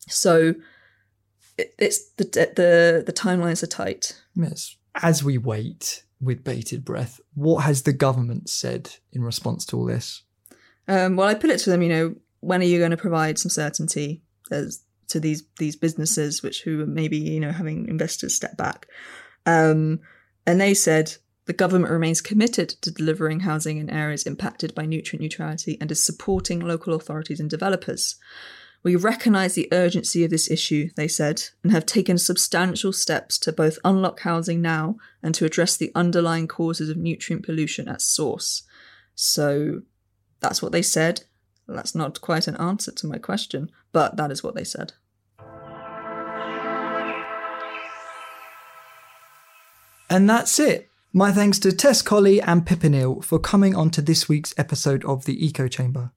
So 0.08 0.56
it, 1.58 1.74
it's 1.78 2.12
the 2.18 2.24
the 2.24 3.04
the 3.06 3.14
timelines 3.14 3.64
are 3.64 3.68
tight. 3.68 4.22
Yes. 4.36 4.78
As 5.02 5.24
we 5.24 5.38
wait 5.38 6.04
with 6.22 6.44
bated 6.44 6.86
breath, 6.86 7.20
what 7.34 7.66
has 7.66 7.84
the 7.84 7.94
government 7.94 8.50
said 8.50 8.96
in 9.12 9.24
response 9.24 9.66
to 9.66 9.78
all 9.78 9.86
this? 9.86 10.24
Um, 10.88 11.16
well, 11.16 11.28
I 11.28 11.34
put 11.34 11.50
it 11.50 11.60
to 11.60 11.70
them, 11.70 11.82
you 11.82 11.90
know, 11.90 12.16
when 12.40 12.62
are 12.62 12.66
you 12.66 12.80
going 12.80 12.92
to 12.92 12.98
provide 12.98 13.38
some 13.38 13.50
certainty 13.50 14.22
as 14.52 14.84
to 15.10 15.20
these 15.20 15.44
these 15.58 15.76
businesses, 15.76 16.42
which 16.42 16.62
who 16.62 16.86
maybe 16.86 17.18
you 17.18 17.40
know 17.40 17.52
having 17.52 17.88
investors 17.88 18.36
step 18.36 18.58
back? 18.58 18.88
Um, 19.46 20.00
and 20.46 20.62
they 20.62 20.74
said 20.74 21.16
the 21.46 21.54
government 21.54 21.91
remains 21.91 22.22
committed 22.22 22.70
to 22.70 22.91
delivering 22.91 23.41
housing 23.41 23.78
in 23.78 23.89
areas 23.89 24.24
impacted 24.24 24.74
by 24.74 24.86
nutrient 24.86 25.22
neutrality 25.22 25.78
and 25.80 25.91
is 25.91 26.04
supporting 26.04 26.60
local 26.60 26.93
authorities 26.93 27.39
and 27.39 27.50
developers. 27.50 28.16
We 28.82 28.96
recognise 28.96 29.56
the 29.56 29.68
urgency 29.72 30.24
of 30.24 30.30
this 30.30 30.50
issue, 30.50 30.89
they 30.96 31.08
said, 31.08 31.43
and 31.64 31.72
have 31.72 31.86
taken 31.86 32.18
substantial 32.18 32.93
steps 32.93 33.39
to 33.39 33.52
both 33.52 33.80
unlock 33.84 34.20
housing 34.22 34.62
now 34.62 34.98
and 35.24 35.34
to 35.36 35.46
address 35.46 35.76
the 35.76 35.91
underlying 35.96 36.48
causes 36.48 36.89
of 36.89 36.98
nutrient 36.98 37.43
pollution 37.46 37.88
at 37.88 38.02
source. 38.02 38.64
So 39.16 39.82
that's 40.39 40.62
what 40.62 40.72
they 40.72 40.84
said. 40.84 41.24
That's 41.68 41.96
not 41.96 42.22
quite 42.22 42.48
an 42.48 42.56
answer 42.58 42.91
to 42.91 43.08
my 43.08 43.18
question, 43.18 43.72
but 43.91 44.18
that 44.18 44.32
is 44.32 44.43
what 44.43 44.54
they 44.54 44.64
said. 44.64 44.93
And 50.10 50.30
that's 50.30 50.60
it. 50.60 50.91
My 51.18 51.32
thanks 51.32 51.59
to 51.59 51.72
Tess 51.72 52.01
Colley 52.01 52.41
and 52.41 52.66
Pippa 52.66 52.89
Neill 52.89 53.22
for 53.22 53.39
coming 53.39 53.74
on 53.74 53.89
to 53.91 54.01
this 54.01 54.28
week's 54.28 54.53
episode 54.57 55.05
of 55.05 55.24
the 55.24 55.45
Eco 55.45 55.70
Chamber. 55.70 56.11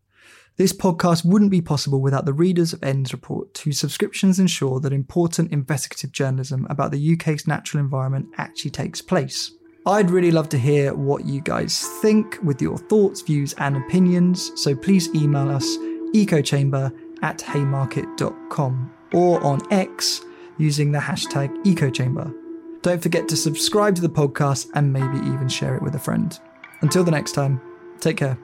This 0.56 0.72
podcast 0.72 1.24
wouldn't 1.24 1.52
be 1.52 1.62
possible 1.62 2.00
without 2.00 2.24
the 2.24 2.32
readers 2.32 2.72
of 2.72 2.82
Ends 2.82 3.12
Report, 3.12 3.56
whose 3.58 3.78
subscriptions 3.78 4.40
ensure 4.40 4.80
that 4.80 4.92
important 4.92 5.52
investigative 5.52 6.10
journalism 6.10 6.66
about 6.68 6.90
the 6.90 7.12
UK's 7.12 7.46
natural 7.46 7.80
environment 7.80 8.26
actually 8.38 8.72
takes 8.72 9.00
place. 9.00 9.52
I'd 9.86 10.10
really 10.10 10.32
love 10.32 10.48
to 10.48 10.58
hear 10.58 10.92
what 10.92 11.24
you 11.24 11.42
guys 11.42 11.86
think 12.02 12.36
with 12.42 12.60
your 12.60 12.76
thoughts, 12.76 13.20
views, 13.20 13.52
and 13.58 13.76
opinions, 13.76 14.50
so 14.60 14.74
please 14.74 15.14
email 15.14 15.48
us 15.48 15.76
ecochamber 16.12 16.92
at 17.22 17.38
haymarket.com 17.38 18.92
or 19.12 19.40
on 19.44 19.60
X 19.72 20.22
using 20.58 20.90
the 20.90 20.98
hashtag 20.98 21.54
ecochamber. 21.62 22.34
Don't 22.82 23.02
forget 23.02 23.28
to 23.28 23.36
subscribe 23.36 23.96
to 23.96 24.02
the 24.02 24.08
podcast 24.08 24.68
and 24.74 24.92
maybe 24.92 25.18
even 25.26 25.48
share 25.48 25.74
it 25.74 25.82
with 25.82 25.94
a 25.94 25.98
friend. 25.98 26.38
Until 26.80 27.04
the 27.04 27.10
next 27.10 27.32
time, 27.32 27.60
take 28.00 28.18
care. 28.18 28.38